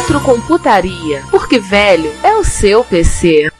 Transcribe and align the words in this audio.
Retrocomputaria, 0.00 1.22
porque 1.30 1.58
velho 1.58 2.10
é 2.22 2.34
o 2.34 2.42
seu 2.42 2.82
PC. 2.82 3.52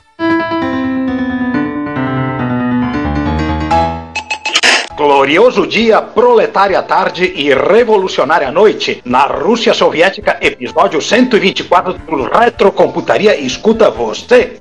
Glorioso 4.97 5.67
dia, 5.67 6.01
proletária 6.01 6.83
tarde 6.83 7.31
e 7.37 7.53
revolucionária 7.53 8.51
noite. 8.51 9.03
Na 9.05 9.27
Rússia 9.27 9.75
Soviética, 9.75 10.39
episódio 10.41 11.01
124 11.03 11.93
do 11.93 12.23
Retrocomputaria 12.23 13.37
Escuta 13.39 13.91
Você. 13.91 14.59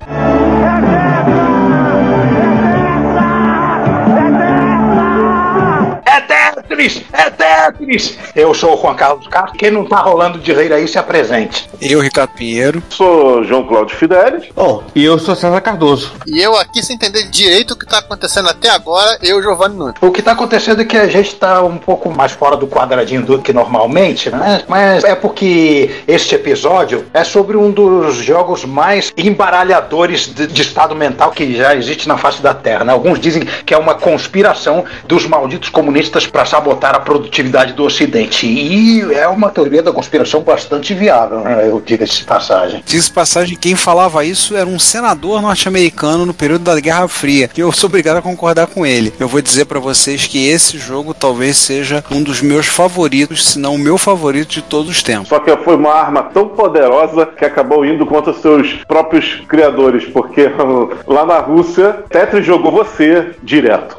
Tetris! 6.79 7.01
É 7.11 7.29
Tetris! 7.29 8.17
Eu 8.33 8.53
sou 8.53 8.77
o 8.77 8.81
Juan 8.81 8.95
Carlos 8.95 9.27
Castro. 9.27 9.57
Quem 9.57 9.69
não 9.69 9.83
tá 9.83 9.97
rolando 9.97 10.39
de 10.39 10.53
rei 10.53 10.71
aí 10.71 10.87
se 10.87 10.97
apresente. 10.97 11.69
Eu, 11.81 11.99
Ricardo 11.99 12.31
Pinheiro. 12.31 12.81
Sou 12.89 13.43
João 13.43 13.67
Cláudio 13.67 13.97
Fidelis. 13.97 14.45
Bom, 14.55 14.83
e 14.95 15.03
eu 15.03 15.19
sou 15.19 15.35
César 15.35 15.59
Cardoso. 15.59 16.13
E 16.25 16.39
eu 16.39 16.55
aqui, 16.55 16.81
sem 16.81 16.95
entender 16.95 17.27
direito 17.29 17.71
o 17.71 17.75
que 17.75 17.85
tá 17.85 17.99
acontecendo 17.99 18.47
até 18.47 18.69
agora, 18.69 19.17
eu, 19.21 19.41
Giovanni 19.41 19.75
Nunes. 19.75 19.95
O 20.01 20.11
que 20.11 20.21
tá 20.21 20.31
acontecendo 20.31 20.81
é 20.81 20.85
que 20.85 20.95
a 20.95 21.07
gente 21.07 21.35
tá 21.35 21.61
um 21.61 21.77
pouco 21.77 22.09
mais 22.09 22.31
fora 22.31 22.55
do 22.55 22.67
quadradinho 22.67 23.23
do 23.23 23.39
que 23.39 23.51
normalmente, 23.51 24.29
né? 24.29 24.63
Mas 24.67 25.03
é 25.03 25.15
porque 25.15 26.03
este 26.07 26.35
episódio 26.35 27.05
é 27.13 27.25
sobre 27.25 27.57
um 27.57 27.71
dos 27.71 28.17
jogos 28.17 28.63
mais 28.63 29.11
embaralhadores 29.17 30.27
de, 30.27 30.47
de 30.47 30.61
estado 30.61 30.95
mental 30.95 31.31
que 31.31 31.57
já 31.57 31.75
existe 31.75 32.07
na 32.07 32.17
face 32.17 32.41
da 32.41 32.53
Terra, 32.53 32.85
né? 32.85 32.93
Alguns 32.93 33.19
dizem 33.19 33.43
que 33.65 33.73
é 33.73 33.77
uma 33.77 33.95
conspiração 33.95 34.85
dos 35.05 35.25
malditos 35.25 35.69
comunistas 35.69 36.25
para 36.25 36.45
sabotar 36.45 36.68
a 36.73 36.99
produtividade 36.99 37.73
do 37.73 37.83
Ocidente. 37.83 38.45
E 38.45 39.01
é 39.13 39.27
uma 39.27 39.49
teoria 39.49 39.81
da 39.81 39.91
conspiração 39.91 40.41
bastante 40.41 40.93
viável, 40.93 41.39
né? 41.41 41.67
Eu 41.67 41.81
digo 41.83 42.03
essa 42.03 42.23
passagem. 42.23 42.83
Diz 42.85 43.09
passagem, 43.09 43.57
quem 43.57 43.75
falava 43.75 44.23
isso 44.25 44.55
era 44.55 44.67
um 44.67 44.79
senador 44.79 45.41
norte-americano 45.41 46.25
no 46.25 46.33
período 46.33 46.63
da 46.63 46.79
Guerra 46.79 47.07
Fria. 47.07 47.49
E 47.55 47.59
eu 47.59 47.71
sou 47.71 47.87
obrigado 47.87 48.17
a 48.17 48.21
concordar 48.21 48.67
com 48.67 48.85
ele. 48.85 49.13
Eu 49.19 49.27
vou 49.27 49.41
dizer 49.41 49.65
para 49.65 49.79
vocês 49.79 50.27
que 50.27 50.47
esse 50.47 50.77
jogo 50.77 51.13
talvez 51.13 51.57
seja 51.57 52.03
um 52.11 52.21
dos 52.21 52.41
meus 52.41 52.67
favoritos, 52.67 53.49
se 53.49 53.59
não 53.59 53.75
o 53.75 53.79
meu 53.79 53.97
favorito 53.97 54.49
de 54.49 54.61
todos 54.61 54.89
os 54.89 55.03
tempos. 55.03 55.29
Só 55.29 55.39
que 55.39 55.55
foi 55.57 55.75
uma 55.75 55.93
arma 55.93 56.23
tão 56.23 56.47
poderosa 56.49 57.25
que 57.25 57.45
acabou 57.45 57.85
indo 57.85 58.05
contra 58.05 58.33
seus 58.33 58.73
próprios 58.87 59.41
criadores, 59.47 60.05
porque 60.05 60.49
lá 61.07 61.25
na 61.25 61.39
Rússia, 61.39 62.03
Tetris 62.09 62.45
jogou 62.45 62.71
você 62.71 63.31
direto. 63.43 63.97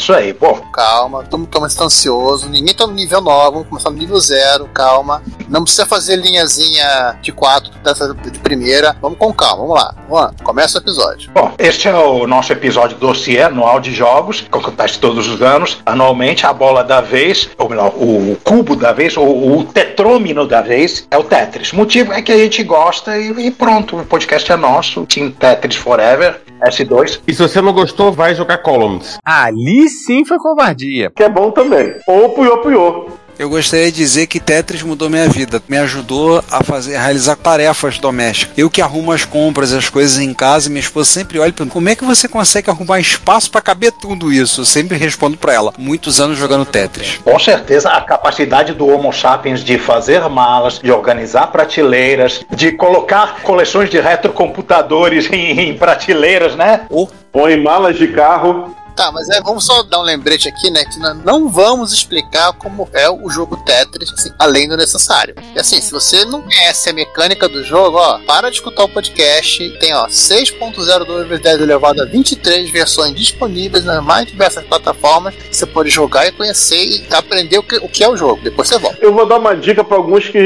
Isso 0.00 0.14
aí, 0.14 0.32
bom. 0.32 0.58
Calma, 0.72 1.22
todo 1.24 1.40
mundo 1.40 1.50
começa 1.52 1.84
ansioso, 1.84 2.48
ninguém 2.48 2.74
tá 2.74 2.86
no 2.86 2.94
nível 2.94 3.20
9, 3.20 3.50
vamos 3.52 3.68
começar 3.68 3.90
no 3.90 3.96
nível 3.96 4.18
0, 4.18 4.66
calma. 4.72 5.22
Não 5.48 5.62
precisa 5.62 5.84
fazer 5.84 6.16
linhazinha 6.16 7.18
de 7.20 7.30
4 7.30 7.70
dessa 7.84 8.14
de 8.14 8.38
primeira. 8.38 8.96
Vamos 9.02 9.18
com 9.18 9.32
calma, 9.32 9.56
vamos 9.58 9.74
lá. 9.74 9.94
Juan, 10.08 10.34
começa 10.42 10.78
o 10.78 10.80
episódio. 10.80 11.30
Bom, 11.32 11.52
este 11.58 11.86
é 11.86 11.94
o 11.94 12.26
nosso 12.26 12.52
episódio 12.52 12.96
dossiê 12.96 13.42
anual 13.42 13.78
de 13.78 13.92
jogos, 13.92 14.40
que 14.40 14.58
acontece 14.58 14.98
todos 14.98 15.28
os 15.28 15.42
anos. 15.42 15.78
Anualmente, 15.84 16.46
a 16.46 16.52
bola 16.52 16.82
da 16.82 17.02
vez, 17.02 17.50
ou 17.58 17.68
melhor, 17.68 17.92
o 17.94 18.36
cubo 18.42 18.74
da 18.74 18.92
vez, 18.92 19.16
ou 19.16 19.58
o 19.58 19.64
tetrômino 19.64 20.46
da 20.46 20.62
vez, 20.62 21.06
é 21.10 21.18
o 21.18 21.24
Tetris. 21.24 21.72
O 21.72 21.76
motivo 21.76 22.12
é 22.12 22.22
que 22.22 22.32
a 22.32 22.38
gente 22.38 22.62
gosta 22.62 23.18
e, 23.18 23.46
e 23.46 23.50
pronto, 23.50 23.98
o 23.98 24.06
podcast 24.06 24.50
é 24.50 24.56
nosso, 24.56 25.04
Team 25.04 25.30
Tetris 25.30 25.76
Forever, 25.76 26.40
S2. 26.60 27.20
E 27.26 27.34
se 27.34 27.42
você 27.42 27.60
não 27.60 27.72
gostou, 27.72 28.12
vai 28.12 28.34
jogar 28.34 28.58
Columns. 28.58 29.18
Ali 29.24 29.88
sim 29.88 30.24
foi 30.24 30.38
covardia. 30.38 31.10
Que 31.14 31.24
é 31.24 31.28
bom 31.28 31.50
também. 31.50 31.94
Ou 32.06 32.30
puiô 32.30 32.58
puiô. 32.58 33.06
Eu 33.40 33.48
gostaria 33.48 33.90
de 33.90 33.96
dizer 33.96 34.26
que 34.26 34.38
Tetris 34.38 34.82
mudou 34.82 35.08
minha 35.08 35.26
vida, 35.26 35.62
me 35.66 35.78
ajudou 35.78 36.44
a 36.50 36.62
fazer, 36.62 36.94
a 36.94 37.00
realizar 37.00 37.36
tarefas 37.36 37.98
domésticas. 37.98 38.52
Eu 38.54 38.68
que 38.68 38.82
arrumo 38.82 39.12
as 39.12 39.24
compras, 39.24 39.72
as 39.72 39.88
coisas 39.88 40.18
em 40.18 40.34
casa, 40.34 40.68
minha 40.68 40.82
esposa 40.82 41.08
sempre 41.08 41.38
olha 41.38 41.48
e 41.48 41.52
pergunta: 41.52 41.72
como 41.72 41.88
é 41.88 41.96
que 41.96 42.04
você 42.04 42.28
consegue 42.28 42.68
arrumar 42.68 43.00
espaço 43.00 43.50
para 43.50 43.62
caber 43.62 43.92
tudo 43.92 44.30
isso? 44.30 44.60
Eu 44.60 44.66
sempre 44.66 44.98
respondo 44.98 45.38
para 45.38 45.54
ela: 45.54 45.72
muitos 45.78 46.20
anos 46.20 46.36
jogando 46.36 46.66
Tetris. 46.66 47.18
Com 47.24 47.38
certeza, 47.38 47.88
a 47.88 48.02
capacidade 48.02 48.74
do 48.74 48.86
Homo 48.86 49.10
sapiens 49.10 49.64
de 49.64 49.78
fazer 49.78 50.20
malas, 50.28 50.78
de 50.78 50.92
organizar 50.92 51.46
prateleiras, 51.46 52.44
de 52.54 52.72
colocar 52.72 53.40
coleções 53.40 53.88
de 53.88 53.98
retrocomputadores 53.98 55.28
em, 55.32 55.58
em 55.58 55.78
prateleiras, 55.78 56.54
né? 56.54 56.82
Ou 56.90 57.10
Põe 57.32 57.56
malas 57.56 57.96
de 57.96 58.08
carro. 58.08 58.74
Tá, 59.00 59.10
mas 59.10 59.30
é, 59.30 59.40
vamos 59.40 59.64
só 59.64 59.82
dar 59.82 59.98
um 60.00 60.02
lembrete 60.02 60.46
aqui, 60.46 60.70
né? 60.70 60.84
Que 60.84 60.98
nós 60.98 61.16
não 61.24 61.48
vamos 61.48 61.90
explicar 61.90 62.52
como 62.52 62.86
é 62.92 63.08
o 63.08 63.30
jogo 63.30 63.56
Tetris, 63.64 64.12
assim, 64.12 64.30
além 64.38 64.68
do 64.68 64.76
necessário. 64.76 65.34
E 65.56 65.58
assim, 65.58 65.80
se 65.80 65.90
você 65.90 66.22
não 66.26 66.42
conhece 66.42 66.90
a 66.90 66.92
mecânica 66.92 67.48
do 67.48 67.64
jogo, 67.64 67.96
ó, 67.96 68.18
para 68.26 68.50
de 68.50 68.56
escutar 68.56 68.84
o 68.84 68.88
podcast. 68.90 69.70
Tem, 69.78 69.94
ó, 69.94 70.06
6.02 70.06 71.24
vezes 71.24 71.42
10 71.42 71.62
elevado 71.62 72.02
a 72.02 72.04
23 72.04 72.68
versões 72.68 73.14
disponíveis 73.14 73.86
nas 73.86 74.04
mais 74.04 74.26
diversas 74.26 74.64
plataformas. 74.64 75.34
Você 75.50 75.64
pode 75.64 75.88
jogar 75.88 76.26
e 76.26 76.32
conhecer 76.32 76.84
e 76.84 77.06
aprender 77.10 77.56
o 77.56 77.62
que, 77.62 77.76
o 77.76 77.88
que 77.88 78.04
é 78.04 78.08
o 78.08 78.18
jogo. 78.18 78.42
Depois 78.42 78.68
você 78.68 78.78
volta. 78.78 78.98
Eu 79.00 79.14
vou 79.14 79.24
dar 79.24 79.38
uma 79.38 79.56
dica 79.56 79.82
para 79.82 79.96
alguns 79.96 80.28
que 80.28 80.38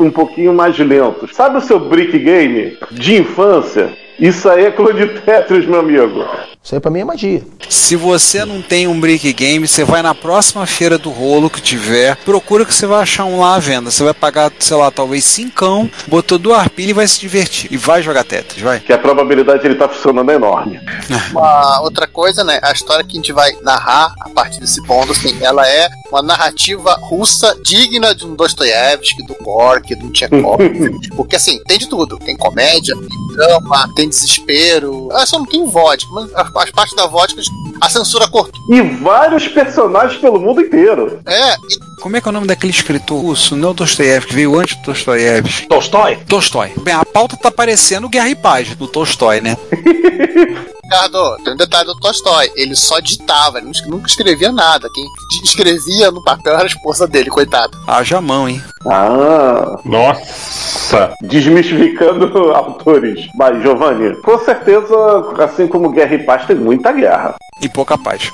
um 0.00 0.10
pouquinho 0.10 0.52
mais 0.52 0.76
lentos. 0.76 1.30
Sabe 1.32 1.58
o 1.58 1.60
seu 1.60 1.78
brick 1.78 2.18
game 2.18 2.76
de 2.90 3.18
infância? 3.18 3.96
Isso 4.18 4.48
aí 4.48 4.64
é 4.64 4.72
clone 4.72 5.06
de 5.06 5.20
Tetris, 5.20 5.64
meu 5.64 5.78
amigo. 5.78 6.24
Isso 6.64 6.74
aí 6.74 6.80
pra 6.80 6.90
mim 6.90 7.00
é 7.00 7.04
magia. 7.04 7.42
Se 7.68 7.94
você 7.94 8.42
não 8.42 8.62
tem 8.62 8.88
um 8.88 8.98
brick 8.98 9.30
game, 9.34 9.68
você 9.68 9.84
vai 9.84 10.00
na 10.00 10.14
próxima 10.14 10.64
feira 10.64 10.96
do 10.96 11.10
rolo 11.10 11.50
que 11.50 11.60
tiver, 11.60 12.16
procura 12.24 12.64
que 12.64 12.72
você 12.72 12.86
vai 12.86 13.02
achar 13.02 13.26
um 13.26 13.38
lá 13.38 13.56
à 13.56 13.58
venda. 13.58 13.90
Você 13.90 14.02
vai 14.02 14.14
pagar, 14.14 14.50
sei 14.58 14.74
lá, 14.74 14.90
talvez 14.90 15.26
cincão, 15.26 15.90
botou 16.06 16.38
duas 16.38 16.66
pilhas 16.68 16.90
e 16.90 16.94
vai 16.94 17.06
se 17.06 17.20
divertir. 17.20 17.70
E 17.70 17.76
vai 17.76 18.02
jogar 18.02 18.24
Tetris, 18.24 18.62
vai. 18.62 18.80
Que 18.80 18.94
a 18.94 18.98
probabilidade 18.98 19.60
de 19.60 19.66
ele 19.66 19.74
estar 19.74 19.88
funcionando 19.90 20.30
é 20.30 20.36
enorme. 20.36 20.80
Uma 21.32 21.82
outra 21.82 22.06
coisa, 22.06 22.42
né? 22.42 22.58
A 22.62 22.72
história 22.72 23.04
que 23.04 23.12
a 23.12 23.16
gente 23.16 23.32
vai 23.32 23.52
narrar 23.60 24.14
a 24.20 24.30
partir 24.30 24.58
desse 24.60 24.82
ponto, 24.86 25.12
assim, 25.12 25.36
ela 25.42 25.68
é 25.68 25.90
uma 26.10 26.22
narrativa 26.22 26.94
russa 26.94 27.58
digna 27.62 28.14
de 28.14 28.24
um 28.24 28.34
Dostoiévski, 28.34 29.22
do 29.26 29.34
Gorky, 29.42 29.94
do 29.96 30.10
Tchekov. 30.10 30.58
Porque 31.14 31.36
assim, 31.36 31.62
tem 31.64 31.78
de 31.78 31.88
tudo. 31.90 32.18
Tem 32.18 32.36
comédia, 32.36 32.94
tem 32.96 33.36
drama, 33.36 33.88
tem 33.94 34.08
desespero. 34.08 35.08
Ah, 35.12 35.26
só 35.26 35.38
não 35.38 35.46
tem 35.46 35.66
vodka, 35.66 36.10
mas 36.12 36.32
as, 36.54 36.64
as 36.64 36.70
partes 36.70 36.94
da 36.94 37.06
vodka 37.06 37.40
a 37.80 37.88
censura 37.88 38.28
cortou. 38.28 38.60
E 38.70 38.80
vários 38.80 39.48
personagens 39.48 40.20
pelo 40.20 40.40
mundo 40.40 40.60
inteiro. 40.60 41.20
É, 41.26 41.56
Como 42.00 42.16
é 42.16 42.20
que 42.20 42.28
é 42.28 42.30
o 42.30 42.32
nome 42.32 42.46
daquele 42.46 42.72
escritor 42.72 43.20
russo? 43.20 43.56
Não 43.56 43.74
Dostoiévski, 43.74 44.30
que 44.30 44.36
veio 44.36 44.58
antes 44.58 44.76
do 44.76 44.84
Dostoiévski. 44.84 45.68
Tolstói? 45.68 46.16
Tolstói. 46.28 46.72
Bem, 46.82 46.94
a 46.94 47.04
pauta 47.04 47.36
tá 47.36 47.50
parecendo 47.50 48.08
Guerra 48.08 48.28
e 48.30 48.34
Paz 48.34 48.74
do 48.76 48.86
Tolstói, 48.86 49.40
né? 49.40 49.56
Ricardo, 50.84 51.36
tem 51.42 51.54
um 51.54 51.56
detalhe 51.56 51.86
do 51.86 51.98
Tolstói. 51.98 52.50
Ele 52.54 52.76
só 52.76 53.00
ditava, 53.00 53.58
ele 53.58 53.70
nunca 53.86 54.06
escrevia 54.06 54.52
nada. 54.52 54.88
Quem 54.94 55.04
escrevia 55.42 56.10
no 56.10 56.22
papel 56.22 56.54
era 56.54 56.62
a 56.62 56.66
esposa 56.66 57.06
dele, 57.06 57.30
coitado. 57.30 57.76
Haja 57.86 58.20
mão, 58.20 58.48
hein? 58.48 58.62
Ah, 58.86 59.78
Nossa! 59.84 61.12
desmistificando 61.22 62.26
autores. 62.52 63.26
Mas, 63.34 63.62
Giovanni, 63.62 64.14
com 64.16 64.38
certeza, 64.38 64.94
assim 65.38 65.66
como 65.66 65.90
Guerra 65.90 66.14
e 66.14 66.22
Paz, 66.22 66.43
tem 66.46 66.56
muita 66.56 66.92
guerra. 66.92 67.34
E 67.60 67.68
pouca 67.68 67.96
paz. 67.96 68.32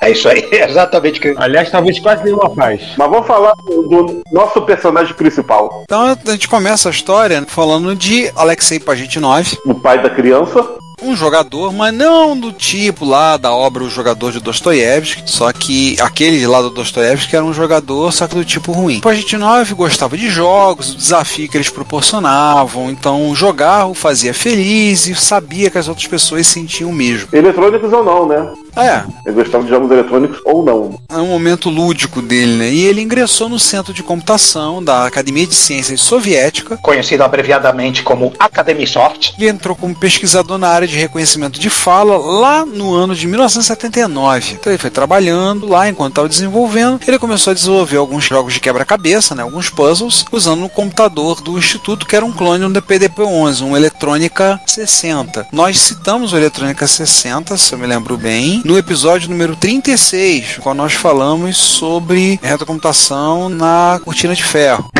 É 0.00 0.10
isso 0.10 0.28
aí, 0.28 0.48
é 0.52 0.64
exatamente 0.68 1.18
o 1.18 1.22
que. 1.22 1.34
Aliás, 1.36 1.70
talvez 1.70 1.98
quase 1.98 2.24
nenhuma 2.24 2.50
paz. 2.54 2.82
Mas 2.96 3.10
vamos 3.10 3.26
falar 3.26 3.52
do, 3.66 3.82
do 3.82 4.22
nosso 4.32 4.62
personagem 4.62 5.14
principal, 5.14 5.82
Então 5.84 6.16
a 6.26 6.30
gente 6.30 6.48
começa 6.48 6.88
a 6.88 6.92
história 6.92 7.44
falando 7.46 7.94
de 7.94 8.30
Alexei 8.36 8.78
Pagitnov, 8.78 9.58
o 9.64 9.74
pai 9.74 10.00
da 10.00 10.10
criança. 10.10 10.76
Um 11.02 11.16
jogador, 11.16 11.72
mas 11.72 11.94
não 11.94 12.38
do 12.38 12.52
tipo 12.52 13.04
lá 13.04 13.36
da 13.36 13.52
obra 13.52 13.84
O 13.84 13.90
Jogador 13.90 14.32
de 14.32 14.40
Dostoiévski, 14.40 15.22
só 15.26 15.52
que 15.52 15.96
aquele 16.00 16.46
lá 16.46 16.60
do 16.60 16.70
Dostoiévski 16.70 17.36
era 17.36 17.44
um 17.44 17.52
jogador, 17.52 18.12
só 18.12 18.26
que 18.26 18.34
do 18.34 18.44
tipo 18.44 18.72
ruim. 18.72 19.00
9 19.38 19.74
gostava 19.74 20.16
de 20.16 20.28
jogos, 20.28 20.92
o 20.92 20.96
desafio 20.96 21.48
que 21.48 21.56
eles 21.56 21.68
proporcionavam, 21.68 22.90
então 22.90 23.34
jogar 23.34 23.86
o 23.86 23.94
fazia 23.94 24.34
feliz 24.34 25.06
e 25.06 25.14
sabia 25.14 25.70
que 25.70 25.78
as 25.78 25.88
outras 25.88 26.06
pessoas 26.06 26.46
sentiam 26.46 26.90
o 26.90 26.94
mesmo. 26.94 27.28
Eletrônicos 27.32 27.92
ou 27.92 28.04
não, 28.04 28.26
né? 28.26 28.52
É, 28.76 29.02
Ele 29.26 29.34
gostava 29.34 29.64
de 29.64 29.70
jogos 29.70 29.90
eletrônicos 29.90 30.40
ou 30.44 30.64
não. 30.64 30.98
é 31.10 31.16
um 31.16 31.26
momento 31.26 31.68
lúdico 31.68 32.22
dele, 32.22 32.52
né? 32.52 32.70
E 32.70 32.86
ele 32.86 33.02
ingressou 33.02 33.48
no 33.48 33.58
Centro 33.58 33.92
de 33.92 34.02
Computação 34.02 34.82
da 34.82 35.04
Academia 35.04 35.46
de 35.46 35.54
Ciências 35.54 36.00
Soviética. 36.00 36.76
Conhecido 36.76 37.22
abreviadamente 37.24 38.02
como 38.02 38.32
Academisoft. 38.38 39.34
Ele 39.38 39.48
entrou 39.48 39.74
como 39.74 39.94
pesquisador 39.94 40.58
na 40.58 40.68
área 40.68 40.87
de 40.88 40.98
reconhecimento 40.98 41.58
de 41.58 41.70
fala 41.70 42.16
lá 42.16 42.64
no 42.64 42.94
ano 42.94 43.14
de 43.14 43.26
1979. 43.26 44.54
Então 44.54 44.72
ele 44.72 44.78
foi 44.78 44.90
trabalhando 44.90 45.68
lá 45.68 45.88
enquanto 45.88 46.12
estava 46.12 46.28
desenvolvendo. 46.28 47.00
Ele 47.06 47.18
começou 47.18 47.50
a 47.50 47.54
desenvolver 47.54 47.96
alguns 47.96 48.24
jogos 48.24 48.54
de 48.54 48.60
quebra-cabeça, 48.60 49.34
né? 49.34 49.42
alguns 49.42 49.70
puzzles, 49.70 50.24
usando 50.32 50.64
o 50.64 50.68
computador 50.68 51.40
do 51.40 51.58
Instituto, 51.58 52.06
que 52.06 52.16
era 52.16 52.24
um 52.24 52.32
clone 52.32 52.72
do 52.72 52.82
PDP-11, 52.82 53.62
um 53.62 53.76
Eletrônica 53.76 54.60
60. 54.66 55.48
Nós 55.52 55.78
citamos 55.78 56.32
o 56.32 56.36
Eletrônica 56.36 56.86
60, 56.86 57.56
se 57.56 57.72
eu 57.72 57.78
me 57.78 57.86
lembro 57.86 58.16
bem, 58.16 58.62
no 58.64 58.78
episódio 58.78 59.30
número 59.30 59.54
36, 59.56 60.58
quando 60.60 60.78
nós 60.78 60.94
falamos 60.94 61.56
sobre 61.56 62.40
retrocomputação 62.42 63.48
na 63.48 64.00
cortina 64.04 64.34
de 64.34 64.44
ferro. 64.44 64.90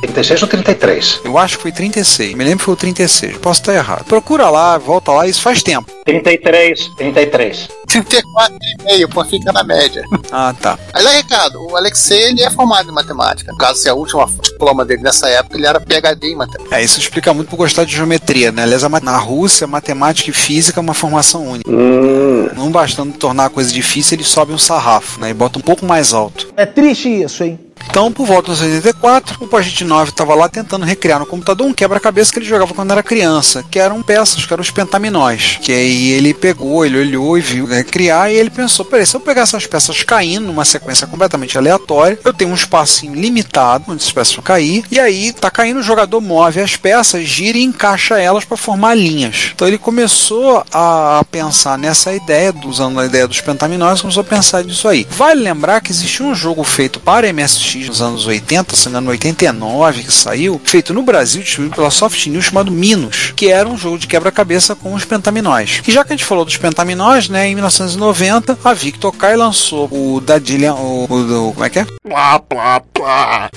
36 0.00 0.42
ou 0.42 0.48
33? 0.48 1.20
Eu 1.24 1.36
acho 1.36 1.56
que 1.56 1.62
foi 1.62 1.72
36. 1.72 2.34
Me 2.36 2.44
lembro 2.44 2.58
que 2.60 2.64
foi 2.66 2.74
o 2.74 2.76
36. 2.76 3.36
Posso 3.38 3.60
estar 3.60 3.74
errado. 3.74 4.04
Procura 4.04 4.48
lá, 4.48 4.78
volta 4.78 5.10
lá, 5.10 5.26
isso 5.26 5.42
faz 5.42 5.60
tempo. 5.60 5.90
33, 6.04 6.88
33. 6.96 7.68
34,5, 7.88 9.08
pô, 9.12 9.24
fica 9.24 9.50
na 9.50 9.64
média. 9.64 10.04
Ah, 10.30 10.54
tá. 10.60 10.78
Mas 10.94 11.04
aí, 11.04 11.16
Ricardo, 11.16 11.58
o 11.66 11.76
Alexei 11.76 12.28
ele 12.28 12.42
é 12.42 12.50
formado 12.50 12.88
em 12.88 12.94
matemática. 12.94 13.50
No 13.50 13.58
caso, 13.58 13.80
se 13.80 13.88
a 13.88 13.94
última 13.94 14.24
diploma 14.40 14.84
dele 14.84 15.02
nessa 15.02 15.28
época, 15.30 15.56
ele 15.56 15.66
era 15.66 15.80
PhD 15.80 16.28
em 16.28 16.36
matemática. 16.36 16.76
É, 16.76 16.84
isso 16.84 17.00
explica 17.00 17.34
muito 17.34 17.48
por 17.48 17.56
gostar 17.56 17.82
de 17.84 17.96
geometria, 17.96 18.52
né? 18.52 18.62
Aliás, 18.62 18.82
na 19.02 19.16
Rússia, 19.16 19.66
matemática 19.66 20.30
e 20.30 20.32
física 20.32 20.78
é 20.78 20.82
uma 20.82 20.94
formação 20.94 21.44
única. 21.44 21.68
Hum, 21.68 22.48
Não 22.54 22.70
bastando 22.70 23.14
tornar 23.18 23.46
a 23.46 23.50
coisa 23.50 23.72
difícil, 23.72 24.14
eles 24.14 24.28
sobem 24.28 24.54
um 24.54 24.58
sarrafo, 24.58 25.18
né? 25.20 25.30
E 25.30 25.34
botam 25.34 25.58
um 25.58 25.64
pouco 25.64 25.84
mais 25.84 26.12
alto. 26.12 26.52
É 26.56 26.64
triste 26.64 27.08
isso, 27.08 27.42
hein? 27.42 27.58
Então, 27.88 28.12
por 28.12 28.26
volta 28.26 28.52
dos 28.52 28.60
84, 28.60 29.38
o 29.40 29.46
Pagete 29.46 29.84
9 29.84 30.10
estava 30.10 30.34
lá 30.34 30.48
tentando 30.48 30.84
recriar 30.84 31.18
no 31.18 31.26
computador 31.26 31.66
um 31.66 31.72
quebra-cabeça 31.72 32.32
que 32.32 32.38
ele 32.38 32.46
jogava 32.46 32.74
quando 32.74 32.90
era 32.92 33.02
criança, 33.02 33.64
que 33.70 33.78
eram 33.78 34.02
peças, 34.02 34.44
que 34.44 34.52
eram 34.52 34.62
os 34.62 34.70
pentaminóis. 34.70 35.58
Que 35.62 35.72
aí 35.72 36.10
ele 36.12 36.34
pegou, 36.34 36.84
ele 36.84 36.98
olhou 36.98 37.38
e 37.38 37.40
viu 37.40 37.66
recriar, 37.66 38.30
e 38.30 38.36
ele 38.36 38.50
pensou: 38.50 38.84
peraí, 38.84 39.06
se 39.06 39.16
eu 39.16 39.20
pegar 39.20 39.42
essas 39.42 39.66
peças 39.66 40.02
caindo 40.02 40.46
numa 40.46 40.64
sequência 40.64 41.06
completamente 41.06 41.56
aleatória, 41.56 42.18
eu 42.24 42.32
tenho 42.32 42.50
um 42.50 42.54
espacinho 42.54 43.14
limitado 43.14 43.84
onde 43.88 44.02
essas 44.02 44.12
peças 44.12 44.34
vão 44.34 44.44
cair, 44.44 44.84
e 44.90 44.98
aí 44.98 45.32
tá 45.32 45.50
caindo, 45.50 45.80
o 45.80 45.82
jogador 45.82 46.20
move 46.20 46.60
as 46.60 46.76
peças, 46.76 47.24
gira 47.24 47.58
e 47.58 47.62
encaixa 47.62 48.18
elas 48.18 48.44
para 48.44 48.56
formar 48.56 48.94
linhas. 48.94 49.50
Então 49.54 49.66
ele 49.66 49.78
começou 49.78 50.64
a 50.72 51.24
pensar 51.30 51.78
nessa 51.78 52.12
ideia, 52.14 52.54
usando 52.64 53.00
a 53.00 53.06
ideia 53.06 53.26
dos 53.26 53.40
pentaminóis, 53.40 54.00
começou 54.00 54.20
a 54.20 54.24
pensar 54.24 54.64
nisso 54.64 54.88
aí. 54.88 55.06
Vale 55.10 55.42
lembrar 55.42 55.80
que 55.80 55.90
existia 55.90 56.24
um 56.24 56.34
jogo 56.34 56.62
feito 56.64 57.00
para 57.00 57.32
MSX 57.32 57.67
nos 57.74 58.00
anos 58.02 58.26
80, 58.26 58.74
se 58.76 58.86
não 58.88 58.92
me 58.92 58.98
engano, 58.98 59.10
89, 59.10 60.02
que 60.04 60.12
saiu, 60.12 60.60
feito 60.64 60.92
no 60.94 61.02
Brasil, 61.02 61.42
distribuído 61.42 61.76
pela 61.76 61.90
Soft 61.90 62.26
News, 62.26 62.46
chamado 62.46 62.70
Minos, 62.70 63.32
que 63.36 63.48
era 63.48 63.68
um 63.68 63.76
jogo 63.76 63.98
de 63.98 64.06
quebra-cabeça 64.06 64.74
com 64.74 64.94
os 64.94 65.04
pentaminóis. 65.04 65.82
E 65.86 65.92
já 65.92 66.04
que 66.04 66.12
a 66.12 66.16
gente 66.16 66.24
falou 66.24 66.44
dos 66.44 66.56
pentaminóis, 66.56 67.28
né, 67.28 67.48
em 67.48 67.54
1990, 67.54 68.58
a 68.64 68.72
Victor 68.74 69.12
Kai 69.12 69.36
lançou 69.36 69.88
o 69.90 70.20
Dadillion, 70.20 70.74
o, 70.76 71.04
o, 71.04 71.24
do- 71.24 71.52
como 71.52 71.64
é 71.64 71.70
que 71.70 71.78
é? 71.80 71.86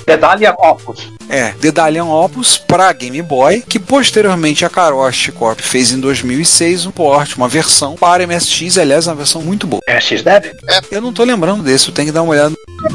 Pedalha 0.05 0.53
Opus. 0.57 1.11
É, 1.31 1.53
Dedalian 1.61 2.03
Opus 2.03 2.57
para 2.57 2.91
Game 2.91 3.21
Boy, 3.21 3.63
que 3.65 3.79
posteriormente 3.79 4.65
a 4.65 4.69
Karoshi 4.69 5.31
Corp 5.31 5.61
fez 5.61 5.93
em 5.93 5.99
2006 6.01 6.87
um 6.87 6.91
port, 6.91 7.37
uma 7.37 7.47
versão 7.47 7.95
para 7.95 8.27
MSX, 8.27 8.77
aliás, 8.77 9.07
uma 9.07 9.15
versão 9.15 9.41
muito 9.41 9.65
boa. 9.65 9.81
MSX 9.87 10.23
Dev? 10.23 10.45
Eu 10.91 10.99
não 10.99 11.13
tô 11.13 11.23
lembrando 11.23 11.63
desse, 11.63 11.87
eu 11.87 11.93
tenho 11.93 12.07
que 12.07 12.11
dar 12.11 12.21
uma 12.21 12.33
olhada. 12.33 12.53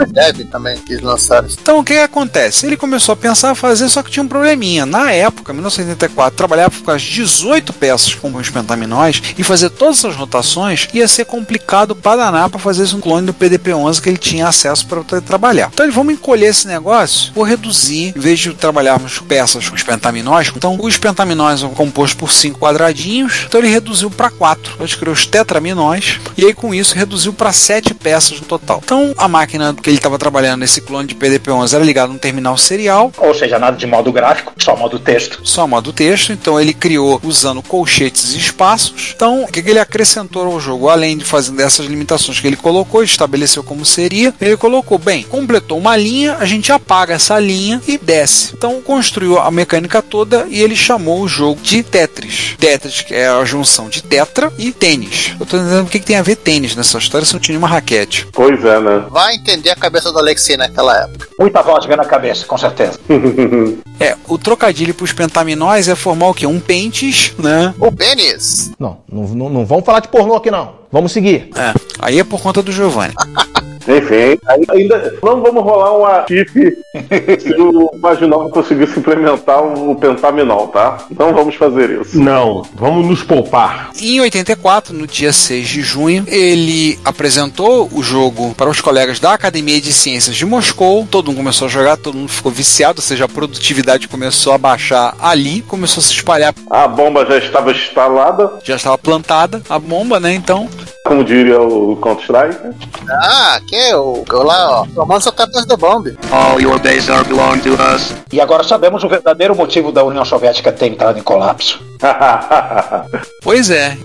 Deve 0.08 0.44
também, 0.44 0.76
que 0.78 0.94
eles 0.94 1.02
lançaram. 1.02 1.48
Então, 1.48 1.78
o 1.78 1.84
que, 1.84 1.94
que 1.94 2.00
acontece? 2.00 2.66
Ele 2.66 2.76
começou 2.76 3.12
a 3.12 3.16
pensar 3.16 3.52
a 3.52 3.54
fazer, 3.54 3.88
só 3.88 4.02
que 4.02 4.10
tinha 4.10 4.22
um 4.22 4.28
probleminha. 4.28 4.84
Na 4.84 5.12
época, 5.12 5.52
1984, 5.52 6.36
trabalhar 6.36 6.70
com 6.70 6.90
as 6.90 7.02
18 7.02 7.72
peças 7.72 8.14
com 8.14 8.34
os 8.34 8.50
pentaminóis 8.50 9.22
e 9.38 9.44
fazer 9.44 9.70
todas 9.70 9.98
essas 9.98 10.16
rotações 10.16 10.88
ia 10.92 11.06
ser 11.08 11.24
complicado 11.24 11.94
para 11.94 12.16
danar 12.16 12.50
para 12.50 12.58
fazer 12.58 12.94
um 12.94 13.00
clone 13.00 13.26
do 13.26 13.34
PDP-11 13.34 14.00
que 14.00 14.08
ele 14.08 14.18
tinha 14.18 14.48
acesso 14.48 14.86
para 14.86 15.20
trabalhar. 15.20 15.70
Então, 15.72 15.86
ele 15.86 15.94
vamos 15.94 16.14
encolher 16.14 16.46
esse 16.46 16.66
negócio, 16.66 17.32
vou 17.32 17.44
reduzir, 17.44 18.12
em 18.16 18.20
vez 18.26 18.40
de 18.40 18.52
trabalharmos 18.55 19.20
peças 19.20 19.69
com 19.69 19.76
os 19.76 19.84
pentaminóis, 19.84 20.52
então 20.55 20.76
os 20.81 20.99
pentaminóis 20.99 21.61
são 21.61 21.70
compostos 21.70 22.14
por 22.14 22.32
cinco 22.32 22.58
quadradinhos, 22.58 23.44
então 23.46 23.61
ele 23.61 23.69
reduziu 23.69 24.11
para 24.11 24.31
quatro. 24.31 24.75
Ele 24.81 24.96
criou 24.96 25.14
os 25.14 25.25
tetraminóis 25.26 26.19
e 26.37 26.44
aí 26.44 26.52
com 26.52 26.75
isso 26.75 26.96
reduziu 26.96 27.32
para 27.32 27.52
sete 27.52 27.94
peças 27.94 28.40
no 28.40 28.46
total. 28.46 28.81
Então, 28.84 29.14
a 29.17 29.28
máquina 29.28 29.73
que 29.81 29.88
ele 29.88 29.96
estava 29.96 30.19
trabalhando 30.19 30.61
nesse 30.61 30.81
clone 30.81 31.06
de 31.06 31.14
PDP-11 31.14 31.75
era 31.75 31.84
ligada 31.84 32.12
num 32.12 32.19
terminal 32.19 32.58
serial, 32.58 33.12
Ou 33.19 33.32
seja, 33.32 33.61
nada 33.61 33.76
de 33.76 33.87
modo 33.87 34.11
gráfico, 34.11 34.52
só 34.58 34.75
modo 34.76 34.99
texto. 34.99 35.40
só 35.44 35.64
modo 35.69 35.93
texto, 35.93 36.32
então 36.32 36.61
ele 36.61 36.75
criou 36.75 37.20
usando 37.22 37.62
colchetes 37.62 38.34
e 38.34 38.38
espaços. 38.38 39.12
Então, 39.14 39.44
o 39.44 39.46
que, 39.46 39.62
que 39.62 39.70
ele 39.70 39.79
acrescentou 39.79 40.46
ao 40.46 40.58
jogo? 40.58 40.88
Além 40.88 41.17
de 41.17 41.25
fazer 41.25 41.52
dessas 41.52 41.87
limitações 41.87 42.40
que 42.40 42.46
ele 42.49 42.56
colocou, 42.56 43.05
estabeleceu 43.05 43.62
como 43.62 43.84
seria, 43.84 44.34
ele 44.40 44.56
colocou, 44.56 44.99
bem, 44.99 45.22
completou 45.22 45.79
uma 45.79 45.96
linha, 45.96 46.37
a 46.40 46.44
gente 46.44 46.72
apaga 46.72 47.14
essa 47.14 47.38
linha 47.38 47.81
e 47.87 47.96
desce. 47.96 48.15
Então, 48.56 48.80
construiu 48.80 49.38
a 49.38 49.50
mecânica 49.50 50.00
toda 50.00 50.46
e 50.48 50.62
ele 50.62 50.76
chamou 50.76 51.20
o 51.20 51.28
jogo 51.28 51.60
de 51.60 51.82
Tetris. 51.82 52.54
Tetris, 52.58 53.02
que 53.02 53.14
é 53.14 53.28
a 53.28 53.44
junção 53.44 53.88
de 53.88 54.02
tetra 54.02 54.52
e 54.58 54.72
tênis. 54.72 55.34
Eu 55.38 55.46
tô 55.46 55.56
entendendo 55.56 55.86
o 55.86 55.90
que, 55.90 55.98
que 55.98 56.06
tem 56.06 56.16
a 56.16 56.22
ver 56.22 56.36
tênis 56.36 56.74
nessa 56.74 56.98
história 56.98 57.26
se 57.26 57.32
não 57.32 57.40
tinha 57.40 57.58
uma 57.58 57.68
raquete. 57.68 58.26
pois 58.32 58.64
é, 58.64 58.80
né? 58.80 59.04
Vai 59.10 59.34
entender 59.34 59.70
a 59.70 59.76
cabeça 59.76 60.12
do 60.12 60.18
Alexei 60.18 60.56
naquela 60.56 61.02
época. 61.02 61.28
Muita 61.38 61.62
vodka 61.62 61.96
na 61.96 62.04
cabeça, 62.04 62.46
com 62.46 62.58
certeza. 62.58 62.98
É, 63.98 64.14
o 64.28 64.36
trocadilho 64.36 64.92
para 64.92 65.04
os 65.04 65.12
pentaminóis 65.14 65.88
é 65.88 65.94
formar 65.94 66.28
o 66.28 66.34
quê? 66.34 66.46
Um 66.46 66.60
pentes, 66.60 67.32
né? 67.38 67.74
O 67.78 67.90
Benis. 67.90 68.70
Não, 68.78 68.98
não, 69.10 69.22
não, 69.28 69.48
não 69.48 69.64
vamos 69.64 69.86
falar 69.86 70.00
de 70.00 70.08
pornô 70.08 70.36
aqui 70.36 70.50
não. 70.50 70.74
Vamos 70.92 71.12
seguir. 71.12 71.48
É, 71.56 71.72
aí 71.98 72.19
é 72.19 72.24
por 72.24 72.42
conta 72.42 72.62
do 72.62 72.70
Giovanni. 72.70 73.14
Enfim, 73.88 74.38
aí 74.46 74.64
ainda 74.68 75.14
não 75.22 75.40
vamos 75.40 75.62
rolar 75.62 75.96
uma 75.96 76.24
chip 76.26 76.78
se 77.40 77.54
o 77.60 77.90
Vaginal 78.00 78.42
não 78.42 78.50
conseguisse 78.50 78.98
implementar 78.98 79.62
o 79.62 79.94
pentaminol, 79.94 80.68
tá? 80.68 80.98
Não 81.16 81.32
vamos 81.32 81.54
fazer 81.54 82.00
isso. 82.00 82.18
Não, 82.18 82.62
vamos 82.74 83.06
nos 83.06 83.22
poupar. 83.22 83.90
Em 84.00 84.20
84, 84.20 84.92
no 84.92 85.06
dia 85.06 85.32
6 85.32 85.68
de 85.68 85.82
junho, 85.82 86.24
ele 86.26 86.98
apresentou 87.04 87.88
o 87.92 88.02
jogo 88.02 88.55
para 88.55 88.70
os 88.70 88.81
colegas 88.81 89.20
da 89.20 89.32
Academia 89.32 89.81
de 89.81 89.93
Ciências 89.93 90.34
de 90.34 90.44
Moscou. 90.44 91.06
Todo 91.10 91.28
mundo 91.28 91.38
começou 91.38 91.66
a 91.66 91.70
jogar, 91.70 91.96
todo 91.96 92.16
mundo 92.16 92.28
ficou 92.28 92.50
viciado, 92.50 92.98
ou 92.98 93.02
seja, 93.02 93.24
a 93.24 93.28
produtividade 93.28 94.08
começou 94.08 94.52
a 94.52 94.58
baixar 94.58 95.16
ali, 95.20 95.62
começou 95.62 96.00
a 96.00 96.05
se 96.05 96.12
espalhar, 96.12 96.55
A 96.70 96.88
bomba 96.88 97.24
já 97.26 97.38
estava 97.38 97.70
instalada, 97.70 98.52
já 98.64 98.76
estava 98.76 98.98
plantada 98.98 99.62
a 99.69 99.78
bomba, 99.78 100.19
né? 100.19 100.34
Então, 100.34 100.69
como 101.06 101.25
diria 101.25 101.60
o 101.60 101.96
Counter-Strike. 101.96 102.77
Ah, 103.08 103.60
que 103.67 103.77
é 103.77 103.96
o, 103.96 104.25
o 104.29 104.43
lá, 104.43 104.81
ó. 104.81 104.86
Tomando 104.94 105.22
seu 105.22 105.32
Capitães 105.32 105.67
da 105.67 105.77
Bomb. 105.77 106.17
All 106.31 106.60
your 106.60 106.79
days 106.79 107.08
are 107.08 107.25
belong 107.25 107.58
to 107.60 107.75
us. 107.94 108.13
E 108.32 108.41
agora 108.41 108.65
sabemos 108.65 109.05
o 109.05 109.08
verdadeiro 109.08 109.55
motivo 109.55 109.93
da 109.93 110.05
União 110.05 110.25
Soviética 110.25 110.72
ter 110.72 110.86
entrado 110.86 111.19
em 111.19 111.22
colapso. 111.22 111.81
pois 113.43 113.70
é. 113.70 113.96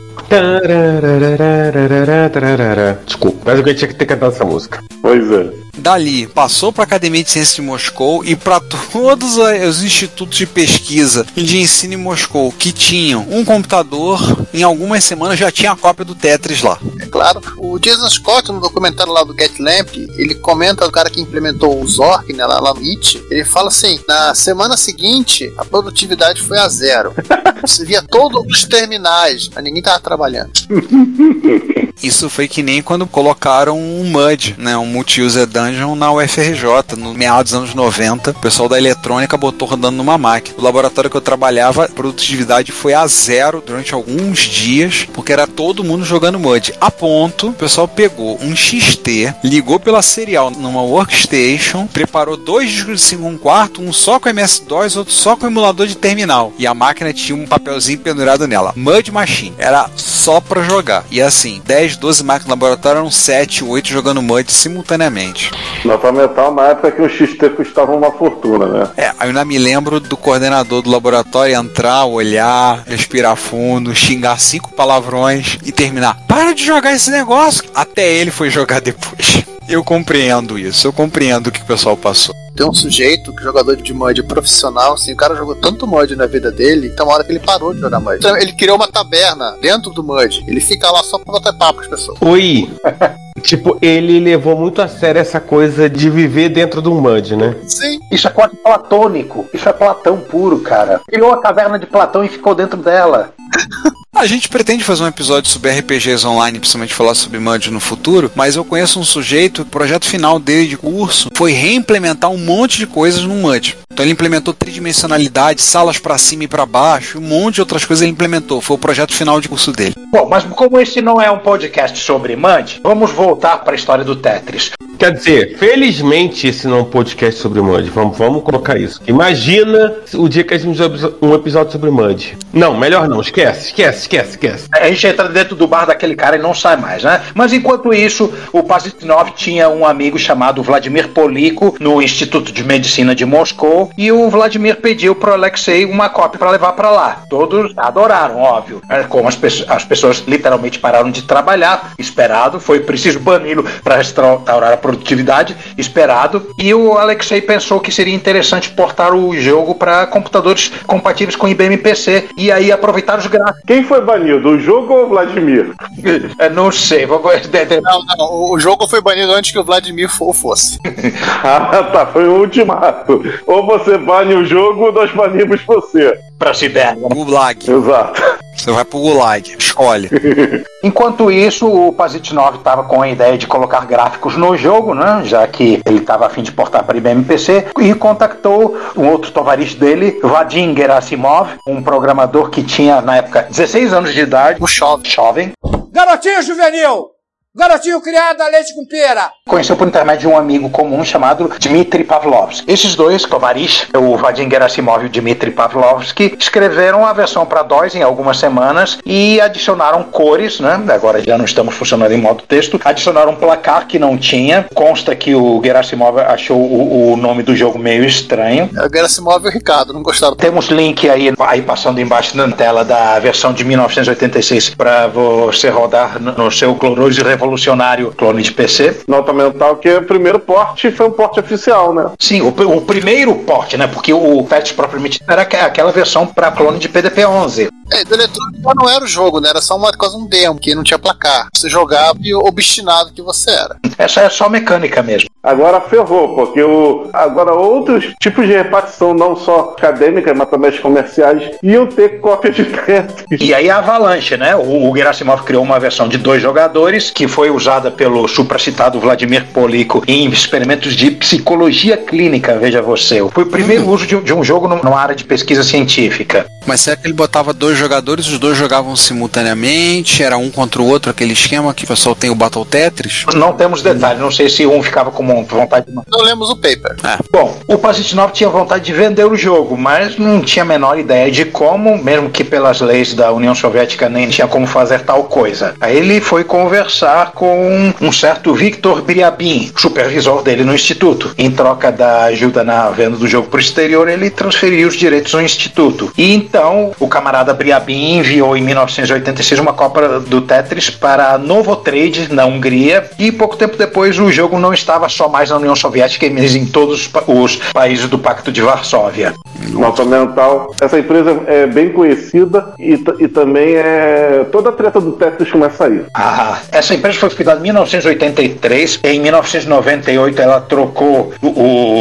Desculpa, 3.06 3.38
mas 3.46 3.60
eu 3.60 3.76
tinha 3.76 3.88
que 3.88 3.96
ter 3.96 4.06
cantado 4.06 4.34
essa 4.34 4.46
música. 4.46 4.82
pois 5.02 5.32
é. 5.32 5.50
Dali, 5.78 6.28
passou 6.28 6.72
para 6.72 6.84
a 6.84 6.86
Academia 6.86 7.24
de 7.24 7.32
Ciências 7.32 7.56
de 7.56 7.62
Moscou 7.62 8.24
e 8.24 8.36
para 8.36 8.60
todos 8.60 9.38
os 9.38 9.84
institutos 9.84 10.38
de 10.38 10.46
pesquisa 10.46 11.26
e 11.36 11.44
de 11.44 11.58
ensino 11.60 11.94
em 11.94 11.98
Moscou 11.98 12.52
que 12.52 12.72
tinham 12.72 13.26
um 13.30 13.44
computador, 13.44 14.46
em 14.54 14.64
algumas 14.64 15.04
semanas 15.04 15.40
já 15.40 15.52
tinha 15.52 15.72
a 15.72 15.76
cópia 15.76 16.06
do 16.06 16.14
Tetris 16.14 16.62
lá. 16.62 16.78
É 17.00 17.06
claro. 17.06 17.42
O 17.58 17.80
Jason 17.80 18.10
Scott, 18.10 18.52
no 18.52 18.60
documentário 18.60 19.12
lá 19.12 19.24
do 19.24 19.34
Get 19.34 19.60
Lamp, 19.60 19.90
ele 20.16 20.36
comenta 20.36 20.86
o 20.86 20.92
cara 20.92 21.10
que 21.10 21.22
implementou 21.22 21.82
o 21.82 21.88
Zork 21.88 22.34
né, 22.34 22.46
lá, 22.46 22.60
lá 22.60 22.74
no 22.74 22.82
IT. 22.82 23.24
Ele 23.30 23.44
fala 23.44 23.70
assim: 23.70 24.00
na 24.08 24.34
semana 24.34 24.78
seguinte, 24.78 25.54
a 25.58 25.66
produtividade 25.66 26.42
foi 26.42 26.58
a 26.58 26.68
zero. 26.68 27.14
Você 27.62 27.86
via 27.86 28.02
todos 28.02 28.44
os 28.46 28.64
terminais, 28.64 29.50
mas 29.54 29.64
ninguém 29.64 29.82
tava 29.84 30.00
trabalhando. 30.00 30.52
Isso 32.02 32.30
foi 32.30 32.48
que 32.48 32.64
nem 32.64 32.82
quando 32.82 33.08
colocaram 33.08 33.80
um 33.80 34.04
MUD, 34.06 34.56
né, 34.58 34.78
um 34.78 34.86
Multi-User 34.86 35.46
Dungeon 35.46 35.96
na 35.96 36.12
UFRJ, 36.12 36.98
no 36.98 37.14
meados 37.14 37.52
dos 37.52 37.60
anos 37.60 37.74
90. 37.74 38.32
O 38.32 38.34
pessoal 38.36 38.70
da 38.70 38.78
eletrônica 38.78 39.38
botou 39.38 39.68
rodando 39.68 39.98
numa 39.98 40.18
máquina. 40.18 40.58
O 40.58 40.62
laboratório 40.62 41.10
que 41.10 41.18
eu 41.18 41.22
trabalhava, 41.22 41.86
a 41.86 41.90
produtividade 41.90 42.72
foi 42.72 42.94
a 42.94 43.06
zero 43.08 43.64
durante 43.66 43.94
alguns 43.94 44.40
dias, 44.40 45.08
porque 45.14 45.32
era 45.32 45.48
todo 45.48 45.84
mundo 45.84 46.04
jogando 46.04 46.40
MUD. 46.40 46.74
A 46.80 46.92
ponto, 46.92 47.50
o 47.50 47.54
pessoal 47.54 47.88
pegou 47.88 48.40
um 48.42 48.56
XT, 48.56 49.34
ligou 49.44 49.80
pela 49.80 50.02
serial 50.02 50.52
numa 50.52 50.82
workstation, 50.82 51.88
preparou 51.88 52.38
dois 52.38 52.70
discos 52.70 53.00
de 53.00 53.02
5 53.02 53.26
um 53.26 53.38
quarto, 53.38 53.82
um 53.82 53.94
só 53.94 54.20
com 54.20 54.30
MS-DOS, 54.30 54.96
outro 54.96 55.14
só 55.14 55.36
com 55.36 55.48
emulador 55.48 55.88
de 55.88 55.96
terminal. 55.96 56.54
E 56.58 56.68
a 56.68 56.74
máquina 56.74 57.14
tinha 57.14 57.36
um 57.36 57.48
papelzinho 57.48 58.00
pendurado 58.00 58.48
nela. 58.48 58.74
MUD 58.76 59.12
Machine. 59.12 59.56
Era 59.58 59.90
só 59.96 60.40
pra 60.40 60.64
jogar. 60.64 61.06
E 61.10 61.22
assim, 61.22 61.62
10, 61.66 61.81
12 61.90 62.24
máquinas 62.24 62.48
no 62.48 62.52
laboratório 62.52 63.00
eram 63.00 63.12
7, 63.12 63.64
8 63.64 63.90
jogando 63.90 64.22
MUD 64.22 64.52
simultaneamente. 64.52 65.52
Nota 65.84 66.12
Metal, 66.12 66.54
na 66.54 66.70
época 66.70 66.92
que 66.92 67.02
o 67.02 67.10
XT 67.10 67.50
custava 67.50 67.94
uma 67.94 68.12
fortuna, 68.12 68.66
né? 68.66 68.90
É, 68.98 69.08
aí 69.08 69.14
eu 69.22 69.28
ainda 69.28 69.44
me 69.44 69.58
lembro 69.58 70.00
do 70.00 70.16
coordenador 70.16 70.82
do 70.82 70.90
laboratório 70.90 71.56
entrar, 71.56 72.06
olhar, 72.06 72.84
respirar 72.86 73.36
fundo, 73.36 73.96
xingar 73.96 74.40
cinco 74.40 74.72
palavrões 74.74 75.58
e 75.66 75.72
terminar. 75.72 76.18
Para 76.28 76.54
de 76.54 76.66
jogar 76.66 76.94
esse 76.94 77.10
negócio! 77.10 77.64
Até 77.74 78.08
ele 78.14 78.32
foi 78.32 78.50
jogar 78.50 78.82
depois. 78.82 79.44
Eu 79.68 79.84
compreendo 79.84 80.60
isso, 80.60 80.88
eu 80.88 80.94
compreendo 80.94 81.48
o 81.48 81.52
que 81.52 81.62
o 81.62 81.66
pessoal 81.66 81.96
passou. 81.96 82.36
Tem 82.56 82.68
um 82.68 82.74
sujeito, 82.74 83.34
que 83.36 83.44
jogador 83.44 83.76
de 83.76 83.94
MUD 83.94 84.24
profissional, 84.24 84.94
assim, 84.94 85.14
o 85.14 85.16
cara 85.16 85.36
jogou 85.36 85.56
tanto 85.56 85.88
MUD 85.88 86.16
na 86.16 86.26
vida 86.26 86.52
dele, 86.52 86.88
então 86.88 87.06
uma 87.06 87.16
hora 87.16 87.24
que 87.24 87.32
ele 87.32 87.40
parou 87.40 87.74
de 87.74 87.80
jogar 87.80 88.00
MUD. 88.00 88.18
Então, 88.18 88.38
ele 88.38 88.54
criou 88.54 88.76
uma 88.76 88.88
taberna 88.88 89.56
dentro 89.62 89.92
do 89.92 90.04
MUD. 90.04 90.44
Ele 90.48 90.60
fica 90.60 90.92
lá 90.92 91.02
só 91.04 91.18
pra 91.18 91.34
bater 91.34 91.58
papo 91.58 91.76
com 91.76 91.82
as 91.82 91.88
pessoas. 91.88 92.18
Oi. 92.22 92.70
tipo, 93.42 93.78
ele 93.82 94.20
levou 94.20 94.58
muito 94.58 94.82
a 94.82 94.88
sério 94.88 95.20
essa 95.20 95.40
coisa 95.40 95.90
de 95.90 96.10
viver 96.10 96.50
dentro 96.50 96.82
do 96.82 96.92
MUD, 96.92 97.36
né? 97.36 97.56
Sim. 97.68 98.00
Isso 98.12 98.28
é 98.28 98.32
quase 98.32 98.56
platônico. 98.58 99.48
Isso 99.54 99.68
é 99.68 99.74
Platão 99.74 100.18
puro, 100.18 100.60
cara. 100.60 101.02
Criou 101.08 101.32
a 101.32 101.42
caverna 101.42 101.80
de 101.80 101.86
Platão 101.86 102.24
e 102.24 102.30
ficou 102.30 102.54
dentro 102.54 102.78
dela. 102.78 103.34
A 104.22 104.28
gente 104.28 104.50
pretende 104.50 104.84
fazer 104.84 105.04
um 105.04 105.08
episódio 105.08 105.50
sobre 105.50 105.72
RPGs 105.72 106.28
online, 106.28 106.60
principalmente 106.60 106.94
falar 106.94 107.16
sobre 107.16 107.40
MUD 107.40 107.72
no 107.72 107.80
futuro, 107.80 108.30
mas 108.36 108.56
eu 108.56 108.64
conheço 108.64 109.00
um 109.00 109.04
sujeito, 109.04 109.64
o 109.64 109.66
projeto 109.66 110.06
final 110.06 110.38
dele 110.38 110.68
de 110.68 110.78
curso 110.78 111.32
foi 111.34 111.54
reimplementar 111.54 112.30
um 112.30 112.38
monte 112.38 112.78
de 112.78 112.86
coisas 112.86 113.24
no 113.24 113.34
MUD. 113.34 113.76
Então 113.92 114.06
ele 114.06 114.14
implementou 114.14 114.54
tridimensionalidade, 114.54 115.64
salas 115.64 115.98
para 115.98 116.20
cima 116.20 116.44
e 116.44 116.48
para 116.48 116.68
baixo, 116.68 117.18
um 117.18 117.22
monte 117.22 117.56
de 117.56 117.62
outras 117.62 117.84
coisas 117.84 118.04
ele 118.04 118.12
implementou. 118.12 118.62
Foi 118.62 118.76
o 118.76 118.80
projeto 118.80 119.12
final 119.12 119.42
de 119.42 119.50
curso 119.50 119.72
dele. 119.72 119.96
Bom, 120.12 120.30
mas 120.30 120.44
como 120.44 120.80
esse 120.80 121.02
não 121.02 121.20
é 121.20 121.32
um 121.32 121.40
podcast 121.40 121.98
sobre 121.98 122.36
MUD, 122.36 122.80
vamos 122.84 123.12
voltar 123.12 123.58
para 123.64 123.74
a 123.74 123.76
história 123.76 124.06
do 124.06 124.16
Tetris. 124.16 124.72
Quer 125.02 125.14
dizer, 125.14 125.58
felizmente 125.58 126.48
esse 126.48 126.68
não 126.68 126.78
é 126.78 126.82
um 126.82 126.86
podcast 126.86 127.42
sobre 127.42 127.60
MUD. 127.60 127.90
Vamos, 127.90 128.16
vamos 128.16 128.44
colocar 128.44 128.80
isso. 128.80 129.02
Imagina 129.08 129.96
o 130.14 130.30
dia 130.30 130.44
que 130.44 130.54
a 130.54 130.58
gente 130.60 130.78
fizer 130.78 131.10
um 131.20 131.34
episódio 131.34 131.72
sobre 131.72 131.90
MUD. 131.90 132.38
Não, 132.54 132.78
melhor 132.78 133.10
não. 133.10 133.20
Esquece, 133.20 133.70
esquece, 133.70 134.04
esquece, 134.16 134.32
esquece. 134.32 134.68
A 134.74 134.88
gente 134.88 135.08
entra 135.08 135.28
dentro 135.30 135.56
do 135.56 135.68
bar 135.68 135.86
daquele 135.86 136.16
cara 136.16 136.36
e 136.36 136.40
não 136.40 136.54
sai 136.54 136.76
mais, 136.78 137.04
né? 137.04 137.22
Mas 137.34 137.54
enquanto 137.54 137.94
isso, 137.94 138.32
o 138.52 138.64
Pazitnov 138.64 139.32
tinha 139.32 139.70
um 139.70 139.86
amigo 139.86 140.18
chamado 140.20 140.62
Vladimir 140.64 141.10
Polico 141.10 141.76
no 141.80 142.02
Instituto 142.02 142.52
de 142.52 142.64
Medicina 142.64 143.16
de 143.16 143.26
Moscou 143.26 143.92
e 143.98 144.12
o 144.12 144.30
Vladimir 144.30 144.78
pediu 144.78 145.16
pro 145.16 145.34
Alexei 145.34 145.86
uma 145.86 146.10
cópia 146.10 146.40
para 146.40 146.52
levar 146.52 146.74
para 146.74 146.90
lá. 146.90 147.24
Todos 147.30 147.74
adoraram, 147.78 148.38
óbvio. 148.38 148.82
É, 148.90 149.04
Como 149.04 149.28
as, 149.28 149.36
pe- 149.36 149.66
as 149.68 149.86
pessoas 149.86 150.24
literalmente 150.28 150.80
pararam 150.80 151.10
de 151.12 151.22
trabalhar, 151.24 151.94
esperado, 151.98 152.60
foi 152.60 152.82
preciso 152.82 153.20
bani-lo 153.20 153.64
para 153.84 153.96
restaurar 153.98 154.74
a 154.74 154.78
produtividade, 154.78 155.56
esperado. 155.78 156.48
E 156.58 156.74
o 156.74 156.98
Alexei 156.98 157.42
pensou 157.42 157.80
que 157.80 157.92
seria 157.92 158.14
interessante 158.14 158.70
portar 158.72 159.14
o 159.14 159.34
jogo 159.40 159.76
para 159.76 160.06
computadores 160.08 160.72
compatíveis 160.86 161.36
com 161.36 161.48
IBM 161.48 161.78
PC 161.78 162.30
e 162.38 162.52
aí 162.52 162.72
aproveitar 162.72 163.18
os 163.20 163.28
gráficos. 163.28 163.62
Quem 163.66 163.84
foi 163.84 164.01
banido, 164.02 164.50
o 164.50 164.60
jogo 164.60 164.94
ou 164.94 165.06
o 165.06 165.10
Vladimir? 165.10 165.74
É, 166.40 166.50
Não 166.50 166.72
sei, 166.72 167.06
vou- 167.06 167.22
Não, 167.84 168.06
não, 168.18 168.26
o- 168.26 168.54
o 168.56 168.60
jogo 168.60 168.88
foi 168.88 169.02
banido 169.02 169.32
antes 169.34 169.52
que 169.52 169.60
o 169.60 169.64
Vladimir 169.64 170.10
fo- 170.10 170.34
fosse. 170.34 170.80
Ah, 171.44 171.84
tá, 171.92 172.06
foi 172.06 172.28
um 172.28 172.40
ultimato. 172.40 173.22
Ou 173.48 173.66
você 173.66 173.98
bane 173.98 174.36
o 174.36 174.46
jogo 174.46 174.86
ou 174.86 174.92
nós 174.92 175.12
banimos 175.12 175.62
você. 175.66 176.18
Para 176.42 176.56
Sibéria. 176.56 176.96
Gulag. 177.00 177.70
Exato. 177.70 178.20
Você 178.58 178.72
vai 178.72 178.84
pro 178.84 179.00
Gulag. 179.00 179.56
Escolhe. 179.60 180.10
Enquanto 180.84 181.30
isso, 181.30 181.68
o 181.68 181.94
Pazitnov 181.94 182.58
estava 182.58 182.84
com 182.84 183.00
a 183.00 183.08
ideia 183.08 183.38
de 183.38 183.46
colocar 183.46 183.86
gráficos 183.86 184.36
no 184.36 184.58
jogo, 184.58 184.96
né? 184.96 185.22
Já 185.24 185.48
que 185.48 185.80
ele 185.86 186.00
estava 186.00 186.26
a 186.26 186.30
fim 186.32 186.42
de 186.42 186.52
portar 186.52 186.84
para 186.84 186.98
IBM 186.98 187.24
PC 187.26 187.68
e 187.80 187.94
contactou 187.94 188.76
um 188.98 189.08
outro 189.08 189.32
tovarista 189.32 189.86
dele, 189.86 190.20
Vadim 190.24 190.76
Gerasimov, 190.76 191.50
um 191.68 191.84
programador 191.84 192.50
que 192.50 192.64
tinha 192.64 193.02
na 193.02 193.18
época 193.18 193.44
16 193.44 193.94
anos 193.94 194.12
de 194.12 194.22
idade, 194.22 194.58
O 194.60 194.66
chove. 194.66 195.08
jovem, 195.08 195.52
Garotinho 195.92 196.42
juvenil! 196.42 197.21
Garotinho 197.54 198.00
criado 198.02 198.42
a 198.42 198.48
leite 198.48 198.74
com 198.74 198.86
pera! 198.86 199.30
conheceu 199.46 199.76
por 199.76 199.86
intermédio 199.86 200.22
de 200.22 200.28
um 200.34 200.38
amigo 200.38 200.70
comum 200.70 201.04
chamado 201.04 201.52
Dmitry 201.60 202.06
Pavlovsky. 202.06 202.72
Esses 202.72 202.96
dois, 202.96 203.24
Tovarish, 203.24 203.90
o 203.94 204.16
Vadim 204.16 204.50
Gerasimov 204.50 205.04
e 205.04 205.08
o 205.08 205.10
Dmitry 205.10 205.52
Pavlovsky, 205.52 206.38
escreveram 206.40 207.06
a 207.06 207.12
versão 207.12 207.46
para 207.46 207.62
DOS 207.62 207.96
em 207.96 208.02
algumas 208.02 208.38
semanas 208.38 208.98
e 209.06 209.42
adicionaram 209.42 210.04
cores, 210.04 210.62
né? 210.62 210.82
Agora 210.88 211.22
já 211.22 211.38
não 211.38 211.44
estamos 211.44 211.76
funcionando 211.76 212.14
em 212.14 212.18
modo 212.18 212.44
texto. 212.48 212.80
Adicionaram 212.86 213.34
um 213.34 213.36
placar 213.36 213.86
que 213.88 214.00
não 214.00 214.18
tinha. 214.18 214.66
Consta 214.74 215.14
que 215.14 215.36
o 215.36 215.62
Gerasimov 215.62 216.20
achou 216.20 216.58
o, 216.58 217.12
o 217.12 217.18
nome 217.18 217.44
do 217.44 217.54
jogo 217.54 217.78
meio 217.78 218.06
estranho. 218.06 218.70
O 218.72 218.90
Gerasimov 218.90 219.44
e 219.44 219.50
o 219.50 219.52
Ricardo 219.52 219.92
não 219.92 220.02
gostaram. 220.02 220.38
Temos 220.38 220.68
link 220.68 221.10
aí, 221.10 221.34
aí 221.38 221.62
passando 221.62 222.00
embaixo 222.00 222.38
na 222.38 222.50
tela 222.54 222.86
da 222.86 223.20
versão 223.20 223.52
de 223.52 223.66
1986 223.66 224.76
para 224.76 225.08
você 225.08 225.68
rodar 225.68 226.18
no 226.22 226.32
no 226.42 226.52
seu 226.52 226.74
glorioso 226.74 227.20
e 227.20 227.24
revolucionário 227.42 228.12
clone 228.12 228.42
de 228.44 228.52
PC. 228.52 229.02
Nota 229.08 229.34
mental 229.34 229.76
que 229.78 229.90
o 229.90 230.04
primeiro 230.04 230.40
porte 230.40 230.92
foi 230.92 231.08
um 231.08 231.12
porte 231.12 231.40
oficial, 231.40 231.94
né? 231.94 232.12
Sim, 232.20 232.42
o, 232.42 232.50
o 232.50 232.82
primeiro 232.82 233.34
porte, 233.36 233.76
né? 233.78 233.88
Porque 233.88 234.14
o 234.14 234.44
patch 234.44 234.74
propriamente 234.74 235.22
era 235.28 235.42
aque- 235.42 235.56
aquela 235.58 235.92
versão 235.92 236.26
para 236.28 236.52
clone 236.52 236.78
de 236.80 236.88
PDP-11. 236.88 237.70
É, 237.92 238.04
do 238.04 238.14
eletrônico 238.16 238.72
não 238.76 238.90
era 238.90 239.04
o 239.04 239.08
jogo, 239.08 239.40
né? 239.40 239.50
Era 239.50 239.62
só 239.62 239.76
uma 239.76 239.92
quase 239.92 240.16
um 240.16 240.26
demo, 240.26 240.60
que 240.60 240.74
não 240.74 240.84
tinha 240.84 240.98
placar. 241.00 241.48
Você 241.56 241.70
jogava 241.70 242.18
e 242.22 242.34
o 242.34 242.40
obstinado 242.40 243.12
que 243.12 243.22
você 243.22 243.52
era. 243.52 243.78
Essa 243.98 244.22
é 244.22 244.30
só 244.30 244.50
mecânica 244.50 245.02
mesmo. 245.04 245.30
Agora 245.44 245.82
ferrou, 245.82 246.36
porque 246.36 246.62
o, 246.62 247.10
agora 247.14 247.54
outros 247.54 248.06
tipos 248.22 248.46
de 248.46 248.54
repartição, 248.54 249.14
não 249.14 249.36
só 249.36 249.74
acadêmicas, 249.78 250.38
mas 250.38 250.50
também 250.50 250.70
as 250.70 250.80
comerciais, 250.80 251.58
iam 251.64 251.88
ter 251.88 252.20
cópia 252.22 252.52
de 252.52 252.64
Tetris. 252.64 253.42
E 253.42 253.54
aí 253.54 253.70
a 253.70 253.78
Avalanche, 253.80 254.38
né? 254.38 254.56
O, 254.56 254.90
o 254.92 254.96
Gerasimov 254.96 255.44
criou 255.44 255.64
uma 255.64 255.80
versão 255.80 256.08
de 256.08 256.18
dois 256.20 256.42
jogadores 256.42 257.10
que 257.10 257.28
foi 257.28 257.50
usada 257.50 257.90
pelo 257.90 258.28
supracitado 258.28 259.00
Vladimir 259.00 259.48
Polico 259.48 260.04
em 260.08 260.30
experimentos 260.30 260.96
de 260.96 261.10
psicologia 261.12 261.98
clínica, 261.98 262.58
veja 262.60 262.82
você. 262.82 263.28
Foi 263.32 263.44
o 263.44 263.48
primeiro 263.50 263.90
uso 263.90 264.06
de, 264.06 264.16
um- 264.16 264.22
de 264.22 264.34
um 264.34 264.44
jogo 264.44 264.68
num- 264.68 264.82
numa 264.84 265.00
área 265.00 265.16
de 265.16 265.24
pesquisa 265.24 265.64
científica. 265.64 266.46
Mas 266.68 266.82
será 266.82 266.96
que 266.96 267.08
ele 267.08 267.14
botava 267.14 267.52
dois 267.52 267.76
jogadores, 267.82 268.28
os 268.28 268.40
dois 268.40 268.58
jogavam 268.58 268.96
simultaneamente? 268.96 270.24
Era 270.24 270.38
um 270.38 270.50
contra 270.50 270.82
o 270.82 270.88
outro, 270.88 271.10
aquele 271.10 271.34
esquema 271.34 271.74
que 271.74 271.84
o 271.84 271.88
pessoal 271.88 272.16
tem 272.16 272.30
o 272.30 272.36
Battle 272.36 272.64
Tetris? 272.64 273.26
Não 273.34 273.54
temos 273.54 273.82
detalhes, 273.82 274.22
não 274.22 274.32
sei 274.32 274.48
se 274.50 274.66
um 274.66 274.82
ficava 274.84 275.12
com 275.12 275.44
vontade 275.44 275.88
de 275.88 275.94
Não 275.94 276.22
lemos 276.22 276.50
o 276.50 276.56
paper. 276.56 276.96
Bom, 277.32 277.58
o 277.68 277.78
Pazitnov 277.78 278.32
tinha 278.32 278.50
vontade 278.50 278.86
de 278.86 278.94
vender 278.94 279.26
o 279.26 279.36
jogo, 279.36 279.76
mas 279.76 280.18
não 280.18 280.42
tinha 280.42 280.64
a 280.64 280.66
menor 280.66 281.00
ideia 281.00 281.32
de 281.32 281.46
como, 281.46 281.98
mesmo 281.98 282.30
que 282.30 282.44
pelas 282.44 282.80
leis 282.82 283.14
da 283.14 283.32
União 283.32 283.56
Soviética 283.56 284.08
nem 284.08 284.30
tinha 284.30 284.48
como 284.48 284.68
fazer 284.68 285.02
tal 285.02 285.24
coisa. 285.24 285.74
Aí 285.82 285.98
ele 285.98 286.22
foi 286.22 286.44
conversar 286.44 287.32
com 287.32 287.94
um 288.00 288.12
certo 288.12 288.54
Viktor 288.54 289.02
Briabin, 289.02 289.72
supervisor 289.76 290.44
dele 290.44 290.64
no 290.64 290.76
instituto. 290.76 291.34
Em 291.38 291.50
troca 291.50 291.92
da 291.92 292.26
ajuda 292.26 292.64
na 292.64 292.90
venda 292.90 293.18
do 293.18 293.28
jogo 293.28 293.48
para 293.48 293.58
o 293.58 293.62
exterior, 293.62 294.08
ele 294.08 294.30
transferiu 294.30 294.88
os 294.88 294.96
direitos 294.96 295.34
ao 295.34 295.42
instituto. 295.42 296.12
E 296.16 296.34
então 296.34 296.92
o 297.00 297.08
camarada 297.08 297.54
Briabin 297.54 297.71
enviou 297.90 298.56
em 298.58 298.62
1986 298.62 299.60
uma 299.60 299.74
cópia 299.74 300.20
do 300.20 300.42
Tetris 300.42 300.90
para 300.90 301.34
a 301.34 301.38
Novotrade 301.38 302.32
na 302.34 302.46
Hungria 302.46 303.10
e 303.20 303.32
pouco 303.32 303.56
tempo 303.56 303.78
depois 303.78 304.18
o 304.20 304.32
jogo 304.32 304.58
não 304.60 304.74
estava 304.74 305.08
só 305.10 305.28
mais 305.30 305.50
na 305.50 305.58
União 305.58 305.76
Soviética, 305.76 306.28
mas 306.32 306.56
em 306.56 306.66
todos 306.66 307.02
os 307.02 307.08
pa- 307.08 307.24
os 307.28 307.56
países 307.74 308.08
do 308.10 308.18
Pacto 308.20 308.52
de 308.52 308.62
Varsóvia. 308.62 309.34
Nota 309.70 310.04
mental. 310.04 310.74
Essa 310.82 311.00
empresa 311.00 311.44
é 311.48 311.66
bem 311.68 311.92
conhecida 311.92 312.74
e, 312.80 312.94
e 313.20 313.28
também 313.28 313.76
é. 313.76 314.46
Toda 314.52 314.70
a 314.70 314.72
treta 314.72 315.00
do 315.00 315.14
Tetris 315.14 315.50
começa 315.52 315.86
aí. 315.86 316.02
Ah, 316.16 316.60
essa 316.72 316.94
empresa 316.94 317.20
foi 317.20 317.30
fundada 317.30 317.60
em 317.60 317.64
1983. 317.64 319.00
Em 319.04 319.20
1998 319.20 320.42
ela 320.42 320.62
trocou 320.62 321.32
o, 321.42 321.48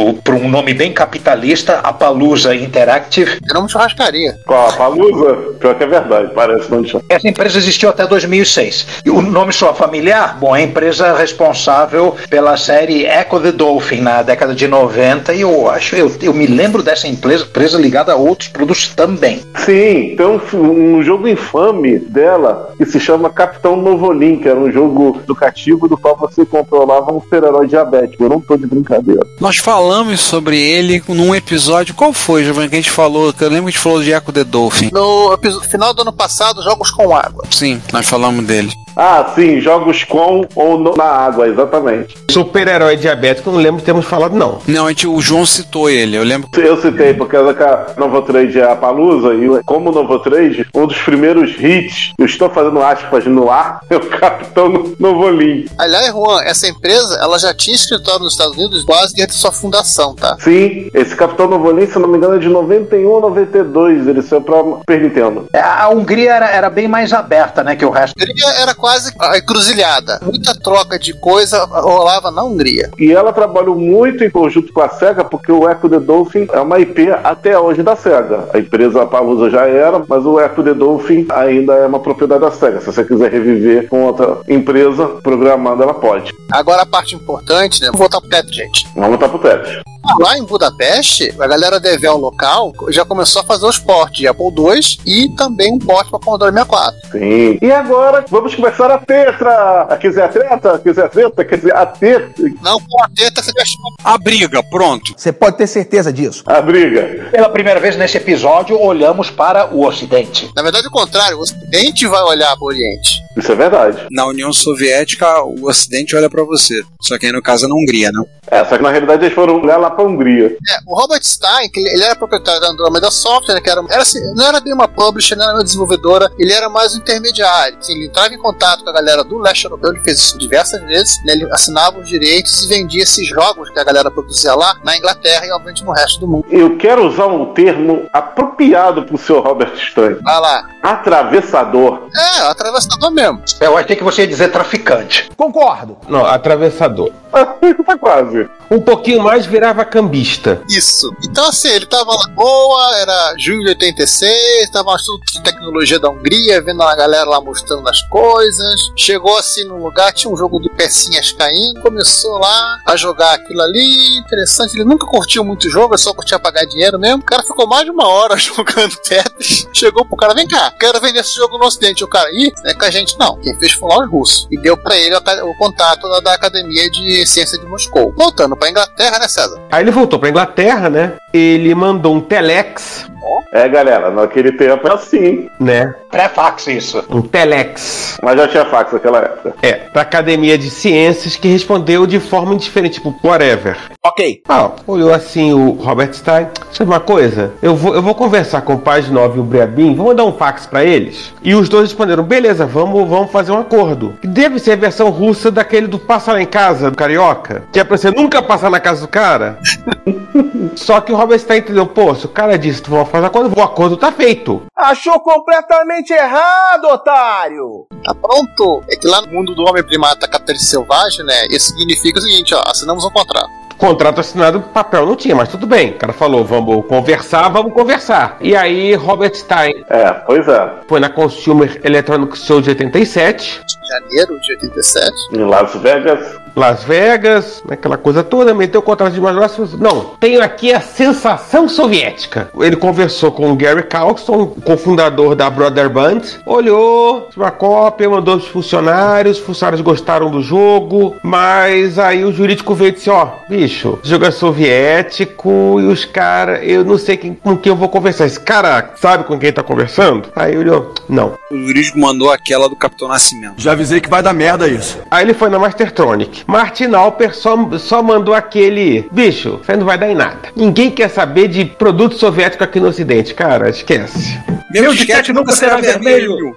o, 0.09 0.13
por 0.23 0.33
um 0.35 0.49
nome 0.49 0.73
bem 0.73 0.91
capitalista, 0.91 1.79
a 1.83 1.93
Palusa 1.93 2.55
Interactive. 2.55 3.37
Era 3.49 3.59
uma 3.59 3.67
churrascaria. 3.69 4.37
Qual 4.45 4.67
a 4.69 4.73
Palusa? 4.73 5.37
Pior 5.61 5.75
que 5.75 5.83
é 5.83 5.87
verdade, 5.87 6.31
parece 6.33 6.71
não 6.71 6.81
deixa. 6.81 7.01
Essa 7.07 7.27
empresa 7.27 7.59
existiu 7.59 7.89
até 7.89 8.07
2006. 8.07 8.87
E 9.05 9.09
o 9.11 9.21
nome 9.21 9.53
soa 9.53 9.75
familiar? 9.75 10.37
Bom, 10.39 10.55
é 10.55 10.61
a 10.61 10.63
empresa 10.63 11.15
responsável 11.15 12.15
pela 12.29 12.57
série 12.57 13.05
Echo 13.05 13.39
the 13.39 13.51
Dolphin 13.51 14.01
na 14.01 14.23
década 14.23 14.55
de 14.55 14.67
90 14.67 15.33
e 15.33 15.41
eu 15.41 15.69
acho, 15.69 15.95
eu, 15.95 16.11
eu 16.21 16.33
me 16.33 16.47
lembro 16.47 16.81
dessa 16.81 17.07
empresa, 17.07 17.45
empresa 17.45 17.77
ligada 17.77 18.11
a 18.11 18.15
outros 18.15 18.49
produtos 18.49 18.87
também. 18.87 19.43
Sim, 19.57 20.15
tem 20.17 20.25
um, 20.25 20.97
um 20.97 21.03
jogo 21.03 21.27
infame 21.27 21.99
dela 21.99 22.73
que 22.77 22.85
se 22.85 22.99
chama 22.99 23.29
Capitão 23.29 23.75
Novolim, 23.75 24.37
que 24.37 24.49
era 24.49 24.59
um 24.59 24.71
jogo 24.71 25.19
educativo 25.23 25.87
do 25.87 25.97
qual 25.97 26.17
você 26.17 26.43
controlava 26.43 27.13
um 27.13 27.21
super-herói 27.21 27.67
diabético. 27.67 28.23
Eu 28.23 28.29
não 28.29 28.41
tô 28.41 28.57
de 28.57 28.65
brincadeira. 28.65 29.21
Nós 29.39 29.57
falamos 29.57 30.19
sobre 30.21 30.59
ele 30.59 31.03
num 31.07 31.35
episódio. 31.35 31.93
Qual 31.93 32.13
foi, 32.13 32.43
Giovanni, 32.43 32.69
que 32.69 32.75
a 32.75 32.79
gente 32.79 32.91
falou? 32.91 33.31
Que 33.31 33.43
eu 33.43 33.49
lembro 33.49 33.65
que 33.65 33.69
a 33.69 33.71
gente 33.71 33.79
falou 33.83 34.01
de 34.01 34.11
Echo 34.11 34.31
the 34.31 34.43
Dolphin. 34.43 34.89
No 34.91 35.31
final 35.61 35.93
do 35.93 36.01
ano 36.03 36.13
passado, 36.13 36.61
jogos 36.63 36.91
com 36.91 37.15
água. 37.15 37.43
Sim, 37.49 37.81
nós 37.91 38.07
falamos 38.07 38.45
dele. 38.45 38.71
Ah, 38.95 39.31
sim, 39.35 39.61
jogos 39.61 40.03
com 40.03 40.45
ou 40.53 40.77
no- 40.77 40.93
na 40.95 41.05
água, 41.05 41.47
exatamente. 41.47 42.13
Super-herói 42.29 42.97
diabético, 42.97 43.49
eu 43.49 43.53
não 43.53 43.61
lembro 43.61 43.79
de 43.79 43.85
termos 43.85 44.05
falado, 44.05 44.35
não. 44.35 44.59
Não, 44.67 44.85
a 44.85 44.89
gente, 44.89 45.07
o 45.07 45.21
João 45.21 45.45
citou 45.45 45.89
ele, 45.89 46.17
eu 46.17 46.23
lembro. 46.23 46.49
Eu 46.57 46.79
citei, 46.81 47.13
porque 47.13 47.37
a 47.37 47.93
Novo 47.97 48.21
Trade 48.21 48.59
é 48.59 48.69
a 48.69 48.75
Palusa, 48.75 49.33
e 49.33 49.63
como 49.63 49.91
Novo 49.91 50.19
Trade, 50.19 50.67
um 50.75 50.85
dos 50.85 50.97
primeiros 50.97 51.51
hits, 51.57 52.11
eu 52.19 52.25
estou 52.25 52.49
fazendo 52.49 52.81
aspas 52.81 53.25
no 53.25 53.49
ar, 53.49 53.79
é 53.89 53.95
o 53.95 54.01
Capitão 54.09 54.93
Novolim. 54.99 55.65
Aliás, 55.77 56.07
Juan, 56.07 56.41
essa 56.43 56.67
empresa 56.67 57.17
ela 57.21 57.39
já 57.39 57.53
tinha 57.53 57.75
escritório 57.75 58.23
nos 58.25 58.33
Estados 58.33 58.57
Unidos 58.57 58.83
quase 58.83 59.13
desde 59.13 59.33
sua 59.35 59.51
fundação, 59.53 60.13
tá? 60.15 60.35
Sim, 60.39 60.89
esse 60.93 61.15
Capitão 61.15 61.47
Novolim, 61.47 61.85
se 61.87 61.95
eu 61.95 62.01
não 62.01 62.09
me 62.09 62.17
engano, 62.17 62.35
é 62.35 62.39
de 62.39 62.49
91 62.49 63.07
ou 63.07 63.21
92, 63.21 64.05
ele 64.07 64.21
saiu 64.21 64.41
pra 64.41 64.57
Super 64.61 65.01
Nintendo. 65.01 65.40
É, 65.53 65.59
A 65.59 65.89
Hungria 65.89 66.33
era, 66.33 66.49
era 66.49 66.69
bem 66.69 66.87
mais 66.87 67.13
aberta 67.13 67.63
né, 67.63 67.75
que 67.75 67.85
o 67.85 67.89
resto. 67.89 68.15
A 68.19 68.23
Hungria 68.23 68.61
era 68.61 68.75
quase 68.75 69.13
encruzilhada. 69.37 70.19
Muita 70.21 70.53
troca 70.55 70.97
de 70.97 71.13
coisa 71.13 71.65
rolava 71.65 72.31
na 72.31 72.43
Hungria. 72.43 72.89
E 72.97 73.11
ela 73.11 73.33
trabalhou 73.33 73.75
muito 73.75 74.23
em 74.23 74.29
conjunto 74.29 74.71
com 74.73 74.81
a 74.81 74.89
SEGA, 74.89 75.23
porque 75.23 75.51
o 75.51 75.69
Echo 75.69 75.89
the 75.89 75.99
Dolphin 75.99 76.47
é 76.51 76.59
uma 76.59 76.79
IP 76.79 77.09
até 77.23 77.57
hoje 77.57 77.83
da 77.83 77.95
SEGA. 77.95 78.49
A 78.53 78.59
empresa 78.59 79.05
Palusa 79.05 79.49
já 79.49 79.67
era, 79.67 80.01
mas 80.07 80.25
o 80.25 80.39
Echo 80.39 80.63
the 80.63 80.73
Dolphin 80.73 81.25
ainda 81.29 81.73
é 81.73 81.85
uma 81.85 81.99
propriedade 81.99 82.41
da 82.41 82.51
SEGA. 82.51 82.79
Se 82.79 82.85
você 82.87 83.03
quiser 83.03 83.31
reviver 83.31 83.87
com 83.87 84.03
outra 84.03 84.37
empresa 84.47 85.07
programada, 85.07 85.83
ela 85.83 85.93
pode. 85.93 86.33
Agora 86.51 86.81
a 86.81 86.85
parte 86.85 87.15
importante, 87.15 87.81
né? 87.81 87.87
Vou 87.91 87.99
voltar 87.99 88.19
pro 88.19 88.29
teto, 88.29 88.53
gente. 88.53 88.87
Vamos 88.95 89.09
voltar 89.09 89.29
pro 89.29 89.39
Tetris. 89.39 89.81
Lá 90.19 90.37
em 90.37 90.43
Budapeste, 90.43 91.33
a 91.39 91.47
galera 91.47 91.79
DVL 91.79 92.17
local 92.17 92.73
já 92.89 93.05
começou 93.05 93.41
a 93.41 93.45
fazer 93.45 93.65
os 93.65 93.77
portes 93.77 94.19
de 94.19 94.27
Apple 94.27 94.47
II 94.47 94.79
e 95.05 95.29
também 95.35 95.73
um 95.73 95.79
porte 95.79 96.09
para 96.09 96.19
Commodore 96.19 96.51
64. 96.51 97.11
Sim. 97.11 97.57
E 97.61 97.71
agora, 97.71 98.25
vamos 98.29 98.55
começar 98.55 98.89
a 98.91 98.97
tetra! 98.97 99.83
A 99.83 99.97
quiser 99.97 100.23
a 100.25 100.27
treta? 100.27 100.79
Quiser 100.79 101.05
a 101.05 101.09
treta? 101.09 101.45
Quer 101.45 101.55
dizer, 101.57 101.75
a 101.75 101.85
treta. 101.85 102.33
Não, 102.61 102.79
com 102.79 103.03
a 103.03 103.09
teta 103.15 103.41
você 103.41 103.51
deixou. 103.53 103.81
A 104.03 104.17
briga, 104.17 104.61
pronto. 104.63 105.13
Você 105.15 105.31
pode 105.31 105.57
ter 105.57 105.67
certeza 105.67 106.11
disso. 106.11 106.43
A 106.45 106.61
briga. 106.61 107.29
Pela 107.31 107.49
primeira 107.49 107.79
vez 107.79 107.95
nesse 107.95 108.17
episódio, 108.17 108.79
olhamos 108.79 109.29
para 109.29 109.73
o 109.73 109.85
Ocidente. 109.85 110.49
Na 110.55 110.63
verdade, 110.63 110.87
o 110.87 110.91
contrário, 110.91 111.37
o 111.37 111.41
Ocidente 111.41 112.07
vai 112.07 112.21
olhar 112.23 112.55
para 112.55 112.63
o 112.63 112.67
Oriente. 112.67 113.21
Isso 113.35 113.51
é 113.51 113.55
verdade. 113.55 114.07
Na 114.11 114.25
União 114.25 114.51
Soviética, 114.51 115.41
o 115.43 115.67
Ocidente 115.67 116.15
olha 116.15 116.29
pra 116.29 116.43
você. 116.43 116.81
Só 117.01 117.17
que 117.17 117.25
aí 117.25 117.31
no 117.31 117.41
caso 117.41 117.65
é 117.65 117.69
na 117.69 117.75
Hungria, 117.75 118.11
não? 118.11 118.25
É, 118.49 118.65
só 118.65 118.75
que 118.77 118.83
na 118.83 118.91
realidade 118.91 119.23
eles 119.23 119.33
foram 119.33 119.61
olhar 119.61 119.77
lá 119.77 119.89
pra 119.89 120.03
Hungria. 120.03 120.47
É, 120.47 120.79
o 120.85 120.99
Robert 120.99 121.23
Stein, 121.23 121.69
que 121.71 121.79
ele, 121.79 121.89
ele 121.89 122.03
era 122.03 122.15
proprietário 122.15 122.59
da 122.59 122.69
Andromeda 122.69 123.09
Software, 123.09 123.61
que 123.61 123.69
era, 123.69 123.81
era 123.89 124.01
assim, 124.01 124.19
não 124.35 124.45
era 124.45 124.59
bem 124.59 124.73
uma 124.73 124.87
publisher, 124.87 125.35
não 125.35 125.45
era 125.45 125.53
uma 125.53 125.63
desenvolvedora, 125.63 126.29
ele 126.37 126.51
era 126.51 126.67
mais 126.69 126.93
um 126.93 126.97
intermediário. 126.97 127.77
Assim, 127.77 127.93
ele 127.93 128.07
entrava 128.07 128.33
em 128.33 128.37
contato 128.37 128.83
com 128.83 128.89
a 128.89 128.93
galera 128.93 129.23
do 129.23 129.37
leste 129.37 129.63
europeu, 129.63 129.93
ele 129.93 130.03
fez 130.03 130.17
isso 130.17 130.37
diversas 130.37 130.81
vezes, 130.83 131.23
né, 131.23 131.33
ele 131.33 131.47
assinava 131.51 131.99
os 131.99 132.09
direitos 132.09 132.63
e 132.63 132.67
vendia 132.67 133.03
esses 133.03 133.25
jogos 133.27 133.69
que 133.69 133.79
a 133.79 133.83
galera 133.83 134.11
produzia 134.11 134.53
lá 134.53 134.75
na 134.83 134.97
Inglaterra 134.97 135.45
e, 135.45 135.51
obviamente, 135.51 135.85
no 135.85 135.91
resto 135.91 136.19
do 136.19 136.27
mundo. 136.27 136.45
Eu 136.49 136.77
quero 136.77 137.07
usar 137.07 137.27
um 137.27 137.53
termo 137.53 138.05
apropriado 138.11 139.03
pro 139.03 139.17
seu 139.17 139.39
Robert 139.39 139.71
Stein. 139.77 140.15
Vai 140.21 140.39
lá. 140.39 140.69
Atravessador. 140.81 142.09
É, 142.13 142.41
atravessador 142.41 143.11
mesmo. 143.11 143.20
Eu 143.59 143.77
achei 143.77 143.95
que 143.95 144.03
você 144.03 144.21
ia 144.21 144.27
dizer 144.27 144.51
traficante. 144.51 145.29
Concordo. 145.35 145.97
Não, 146.07 146.25
atravessador. 146.25 147.11
tá 147.85 147.97
quase. 147.97 148.49
Um 148.69 148.79
pouquinho 148.79 149.21
mais 149.21 149.45
virava 149.45 149.83
cambista. 149.83 150.61
Isso. 150.69 151.13
Então, 151.23 151.47
assim, 151.47 151.69
ele 151.69 151.85
tava 151.85 152.11
lá 152.11 152.27
boa, 152.33 152.97
era 152.97 153.35
junho 153.37 153.61
de 153.63 153.69
86, 153.69 154.69
tava 154.69 154.95
estudo 154.95 155.21
de 155.25 155.41
tecnologia 155.41 155.99
da 155.99 156.09
Hungria, 156.09 156.61
vendo 156.61 156.81
a 156.81 156.95
galera 156.95 157.29
lá 157.29 157.41
mostrando 157.41 157.87
as 157.87 158.01
coisas. 158.03 158.81
Chegou 158.95 159.37
assim 159.37 159.65
num 159.65 159.83
lugar, 159.83 160.13
tinha 160.13 160.31
um 160.31 160.37
jogo 160.37 160.59
de 160.59 160.69
pecinhas 160.69 161.31
caindo, 161.31 161.81
começou 161.81 162.37
lá 162.37 162.79
a 162.85 162.95
jogar 162.95 163.33
aquilo 163.33 163.61
ali, 163.61 164.17
interessante. 164.17 164.75
Ele 164.75 164.85
nunca 164.85 165.05
curtiu 165.07 165.43
muito 165.43 165.67
o 165.67 165.69
jogo, 165.69 165.97
só 165.97 166.13
curtia 166.13 166.39
pagar 166.39 166.65
dinheiro 166.65 166.99
mesmo. 166.99 167.19
O 167.19 167.25
cara 167.25 167.43
ficou 167.43 167.67
mais 167.67 167.83
de 167.83 167.91
uma 167.91 168.07
hora 168.07 168.35
jogando 168.37 168.95
Tetris. 168.97 169.67
Chegou 169.73 170.05
pro 170.05 170.17
cara, 170.17 170.33
vem 170.33 170.47
cá, 170.47 170.71
quero 170.79 170.99
vender 171.01 171.19
esse 171.19 171.35
jogo 171.35 171.57
no 171.57 171.65
ocidente. 171.65 172.03
O 172.03 172.07
cara, 172.07 172.29
ih, 172.31 172.51
é 172.65 172.73
com 172.73 172.85
a 172.85 172.89
gente 172.89 173.10
não. 173.17 173.37
Quem 173.37 173.57
fez 173.59 173.73
foi 173.73 173.89
lá 173.89 174.03
os 174.03 174.09
russos. 174.09 174.47
E 174.51 174.59
deu 174.59 174.77
pra 174.77 174.95
ele 174.95 175.15
o, 175.15 175.53
contato 175.57 176.07
da, 176.21 176.33
Academia 176.33 176.89
de 176.89 177.25
Ciência 177.25 177.57
de 177.59 177.65
Moscou. 177.65 178.13
Voltando 178.17 178.55
pra 178.55 178.69
Inglaterra, 178.69 179.19
né, 179.19 179.27
César? 179.27 179.59
Aí 179.71 179.83
ele 179.83 179.91
voltou 179.91 180.19
pra 180.19 180.29
Inglaterra, 180.29 180.89
né? 180.89 181.13
Ele 181.33 181.73
mandou 181.75 182.15
um 182.15 182.21
telex, 182.21 183.05
É, 183.53 183.67
galera, 183.67 184.09
naquele 184.09 184.51
tempo 184.53 184.87
é 184.87 184.93
assim. 184.93 185.49
né? 185.59 185.93
Pré-fax 186.09 186.67
isso. 186.67 187.03
Um 187.09 187.21
telex. 187.21 188.17
Mas 188.21 188.37
já 188.37 188.47
tinha 188.47 188.65
fax 188.65 188.91
naquela 188.93 189.19
época. 189.19 189.53
É, 189.61 189.73
pra 189.73 190.01
Academia 190.01 190.57
de 190.57 190.69
Ciências 190.69 191.35
que 191.35 191.47
respondeu 191.47 192.05
de 192.05 192.19
forma 192.19 192.53
indiferente, 192.53 192.95
tipo, 192.95 193.15
whatever. 193.23 193.77
Ok. 194.03 194.41
Ah, 194.49 194.71
olhou 194.87 195.13
assim 195.13 195.53
o 195.53 195.71
Robert 195.71 196.13
Stein. 196.13 196.47
Sabe 196.71 196.89
uma 196.89 196.99
coisa? 196.99 197.51
Eu 197.61 197.75
vou, 197.75 197.93
eu 197.95 198.01
vou 198.01 198.15
conversar 198.15 198.61
com 198.61 198.73
o 198.73 198.79
Paz 198.79 199.09
9 199.09 199.37
e 199.37 199.39
o 199.39 199.43
Briabin, 199.43 199.95
vou 199.95 200.07
mandar 200.07 200.25
um 200.25 200.33
fax 200.33 200.65
pra 200.65 200.83
eles. 200.83 201.33
E 201.43 201.53
os 201.53 201.69
dois 201.69 201.89
responderam: 201.89 202.23
beleza, 202.23 202.65
vamos, 202.65 203.07
vamos 203.07 203.31
fazer 203.31 203.51
um 203.51 203.59
acordo. 203.59 204.15
Que 204.21 204.27
deve 204.27 204.59
ser 204.59 204.73
a 204.73 204.75
versão 204.77 205.09
russa 205.09 205.51
daquele 205.51 205.87
do 205.87 205.99
Passa 205.99 206.33
lá 206.33 206.41
em 206.41 206.45
casa, 206.45 206.89
do 206.91 206.97
Carioca. 206.97 207.63
Que 207.71 207.79
é 207.79 207.83
pra 207.83 207.97
você 207.97 208.09
nunca 208.11 208.41
passar 208.41 208.69
na 208.69 208.79
casa 208.79 209.01
do 209.01 209.07
cara. 209.07 209.57
Só 210.75 211.01
que 211.01 211.11
o 211.11 211.15
Robert 211.15 211.39
Stein 211.39 211.59
entendeu: 211.59 211.85
pô, 211.87 212.13
se 212.15 212.25
o 212.25 212.29
cara 212.29 212.57
disse 212.57 212.81
que 212.81 212.89
vamos 212.89 213.09
fazer 213.09 213.25
acordo, 213.25 213.57
o 213.57 213.61
acordo 213.63 213.97
tá 213.97 214.11
feito. 214.11 214.61
Achou 214.75 215.19
completamente 215.19 216.11
errado, 216.13 216.85
otário! 216.85 217.85
Tá 218.03 218.13
pronto. 218.15 218.83
É 218.89 218.95
que 218.95 219.07
lá 219.07 219.21
no 219.21 219.27
mundo 219.31 219.53
do 219.55 219.63
homem 219.63 219.83
primata 219.83 220.27
capitalista 220.27 220.69
selvagem, 220.69 221.25
né? 221.25 221.45
Isso 221.49 221.67
significa 221.67 222.19
o 222.19 222.21
seguinte, 222.21 222.53
ó, 222.55 222.61
assinamos 222.65 223.05
um 223.05 223.09
contrato. 223.09 223.49
Contrato 223.77 224.19
assinado, 224.19 224.61
papel 224.61 225.07
não 225.07 225.15
tinha, 225.15 225.35
mas 225.35 225.49
tudo 225.49 225.65
bem. 225.65 225.89
O 225.91 225.97
cara 225.97 226.13
falou: 226.13 226.45
vamos 226.45 226.85
conversar, 226.85 227.49
vamos 227.49 227.73
conversar. 227.73 228.37
E 228.39 228.55
aí, 228.55 228.93
Robert 228.93 229.33
Stein 229.33 229.83
É, 229.89 230.11
pois 230.11 230.47
é. 230.47 230.71
foi 230.87 230.99
na 230.99 231.09
Consumer 231.09 231.81
Electronic 231.83 232.37
Show 232.37 232.61
de 232.61 232.69
87. 232.69 233.61
Janeiro 233.89 234.39
de 234.39 234.53
87. 234.53 235.11
Em 235.33 235.43
Las 235.45 235.73
Vegas. 235.75 236.39
Las 236.55 236.83
Vegas, 236.83 237.63
né, 237.65 237.73
aquela 237.73 237.97
coisa 237.97 238.23
toda, 238.23 238.53
meteu 238.53 238.81
o 238.81 238.83
contrato 238.83 239.13
de 239.13 239.21
mais 239.21 239.35
Não, 239.79 240.11
tenho 240.19 240.43
aqui 240.43 240.73
a 240.73 240.81
sensação 240.81 241.67
soviética. 241.67 242.49
Ele 242.59 242.75
conversou 242.75 243.31
com 243.31 243.51
o 243.51 243.55
Gary 243.55 243.83
Carlson, 243.83 244.47
cofundador 244.63 245.35
da 245.35 245.49
Brother 245.49 245.89
Band, 245.89 246.21
olhou 246.45 247.29
uma 247.35 247.51
cópia, 247.51 248.09
mandou 248.09 248.35
os 248.35 248.47
funcionários, 248.47 249.37
os 249.37 249.43
funcionários 249.43 249.81
gostaram 249.81 250.29
do 250.29 250.41
jogo, 250.41 251.15
mas 251.23 251.97
aí 251.97 252.23
o 252.23 252.31
jurídico 252.31 252.73
veio 252.75 252.89
e 252.89 252.93
disse: 252.93 253.09
Ó, 253.09 253.27
bicho, 253.49 253.99
o 254.03 254.07
jogo 254.07 254.25
é 254.25 254.31
soviético 254.31 255.79
e 255.79 255.85
os 255.85 256.05
caras, 256.05 256.59
eu 256.63 256.83
não 256.83 256.97
sei 256.97 257.17
quem, 257.17 257.33
com 257.33 257.57
quem 257.57 257.71
eu 257.71 257.75
vou 257.75 257.89
conversar. 257.89 258.25
Esse 258.25 258.39
cara 258.39 258.93
sabe 258.95 259.23
com 259.23 259.37
quem 259.39 259.51
tá 259.51 259.63
conversando? 259.63 260.29
Aí 260.35 260.51
ele 260.51 260.69
olhou: 260.69 260.93
Não. 261.07 261.33
O 261.51 261.57
jurídico 261.57 261.99
mandou 261.99 262.31
aquela 262.31 262.67
do 262.67 262.75
Capitão 262.75 263.07
Nascimento. 263.07 263.55
Já 263.57 263.71
avisei 263.71 263.99
que 263.99 264.09
vai 264.09 264.21
dar 264.21 264.33
merda 264.33 264.67
isso. 264.67 264.99
Aí 265.09 265.23
ele 265.23 265.33
foi 265.33 265.49
na 265.49 265.59
Mastertronic. 265.59 266.40
Martin 266.47 266.93
Alper 266.93 267.35
só, 267.35 267.57
só 267.77 268.01
mandou 268.01 268.33
aquele. 268.33 269.07
Bicho, 269.11 269.59
isso 269.61 269.71
aí 269.71 269.77
não 269.77 269.85
vai 269.85 269.97
dar 269.97 270.09
em 270.09 270.15
nada. 270.15 270.49
Ninguém 270.55 270.89
quer 270.89 271.09
saber 271.09 271.47
de 271.47 271.65
produto 271.65 272.15
soviético 272.15 272.63
aqui 272.63 272.79
no 272.79 272.87
Ocidente, 272.87 273.33
cara. 273.33 273.69
Esquece. 273.69 274.39
Meu, 274.71 274.93
disquete 274.93 275.33
nunca 275.33 275.51
será 275.53 275.77
vermelho. 275.77 276.55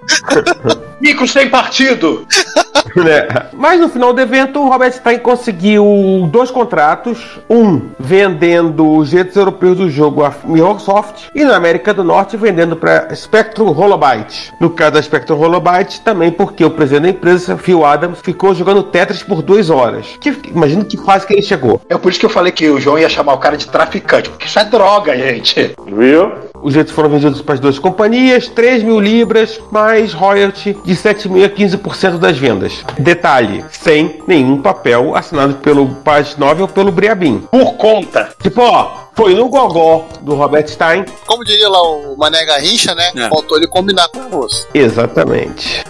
Micos 1.04 1.32
sem 1.32 1.50
partido! 1.50 2.26
né? 2.96 3.28
Mas 3.52 3.78
no 3.78 3.90
final 3.90 4.14
do 4.14 4.20
evento, 4.22 4.58
o 4.58 4.70
Robert 4.70 4.90
Stein 4.90 5.18
conseguiu 5.18 5.84
dois 6.32 6.50
contratos: 6.50 7.38
um 7.48 7.90
vendendo 7.98 8.90
os 8.90 9.10
direitos 9.10 9.36
europeus 9.36 9.76
do 9.76 9.90
jogo 9.90 10.24
a 10.24 10.34
Microsoft 10.44 11.24
e 11.34 11.44
na 11.44 11.56
América 11.56 11.92
do 11.92 12.02
Norte 12.02 12.38
vendendo 12.38 12.74
para 12.74 13.14
Spectrum 13.14 13.78
Holobyte. 13.78 14.50
No 14.58 14.70
caso 14.70 14.92
da 14.92 15.02
Spectrum 15.02 15.38
Holobyte, 15.38 16.00
também 16.00 16.30
porque 16.30 16.64
o 16.64 16.70
presidente 16.70 17.02
da 17.02 17.10
empresa, 17.10 17.58
Phil 17.58 17.84
Adams, 17.84 18.20
ficou 18.22 18.54
jogando 18.54 18.82
Tetris 18.82 19.22
por 19.22 19.42
duas 19.42 19.68
horas. 19.68 20.06
Que, 20.18 20.34
imagina 20.46 20.86
que 20.86 20.96
fase 20.96 21.26
que 21.26 21.34
ele 21.34 21.42
chegou. 21.42 21.82
É 21.86 21.98
por 21.98 22.10
isso 22.10 22.18
que 22.18 22.24
eu 22.24 22.30
falei 22.30 22.50
que 22.50 22.70
o 22.70 22.80
João 22.80 22.98
ia 22.98 23.10
chamar 23.10 23.34
o 23.34 23.38
cara 23.38 23.58
de 23.58 23.66
traficante, 23.66 24.30
porque 24.30 24.46
isso 24.46 24.58
é 24.58 24.64
droga, 24.64 25.14
gente. 25.14 25.74
Viu? 25.86 26.32
Os 26.64 26.72
direitos 26.72 26.94
foram 26.94 27.10
vendidos 27.10 27.42
para 27.42 27.56
as 27.56 27.60
duas 27.60 27.78
companhias, 27.78 28.48
3 28.48 28.82
mil 28.82 28.98
libras, 28.98 29.60
mais 29.70 30.14
royalty 30.14 30.74
de 30.82 30.96
7 30.96 31.28
mil 31.28 31.44
a 31.44 31.48
15% 31.50 32.16
das 32.16 32.38
vendas. 32.38 32.82
Detalhe, 32.98 33.62
sem 33.70 34.22
nenhum 34.26 34.62
papel 34.62 35.14
assinado 35.14 35.56
pelo 35.56 35.86
Page 35.96 36.36
9 36.38 36.62
ou 36.62 36.68
pelo 36.68 36.90
Briabin. 36.90 37.40
Por 37.50 37.74
conta. 37.74 38.30
Tipo, 38.42 38.62
ó, 38.62 38.92
foi 39.12 39.34
no 39.34 39.50
gogó 39.50 40.08
do 40.22 40.34
Robert 40.34 40.66
Stein. 40.66 41.04
Como 41.26 41.44
diria 41.44 41.68
lá 41.68 41.82
o 41.82 42.16
Mané 42.16 42.42
Garrincha, 42.46 42.94
né? 42.94 43.10
É. 43.14 43.28
Faltou 43.28 43.58
ele 43.58 43.66
combinar 43.66 44.08
com 44.08 44.20
o 44.20 44.30
moço. 44.30 44.66
Exatamente. 44.72 45.84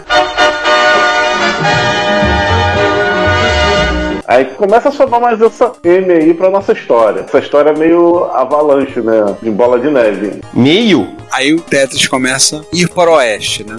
Aí 4.26 4.46
começa 4.46 4.88
a 4.88 4.92
somar 4.92 5.20
mais 5.20 5.40
essa 5.40 5.72
M 5.84 6.12
aí 6.12 6.34
pra 6.34 6.50
nossa 6.50 6.72
história. 6.72 7.20
Essa 7.20 7.38
história 7.38 7.70
é 7.70 7.76
meio 7.76 8.24
avalanche, 8.32 9.00
né? 9.00 9.36
De 9.42 9.50
bola 9.50 9.78
de 9.78 9.90
neve. 9.90 10.40
Meio? 10.52 11.08
Aí 11.30 11.52
o 11.52 11.60
Tetris 11.60 12.06
começa 12.06 12.60
a 12.60 12.64
ir 12.72 12.88
para 12.88 13.10
o 13.10 13.14
oeste, 13.14 13.64
né? 13.64 13.76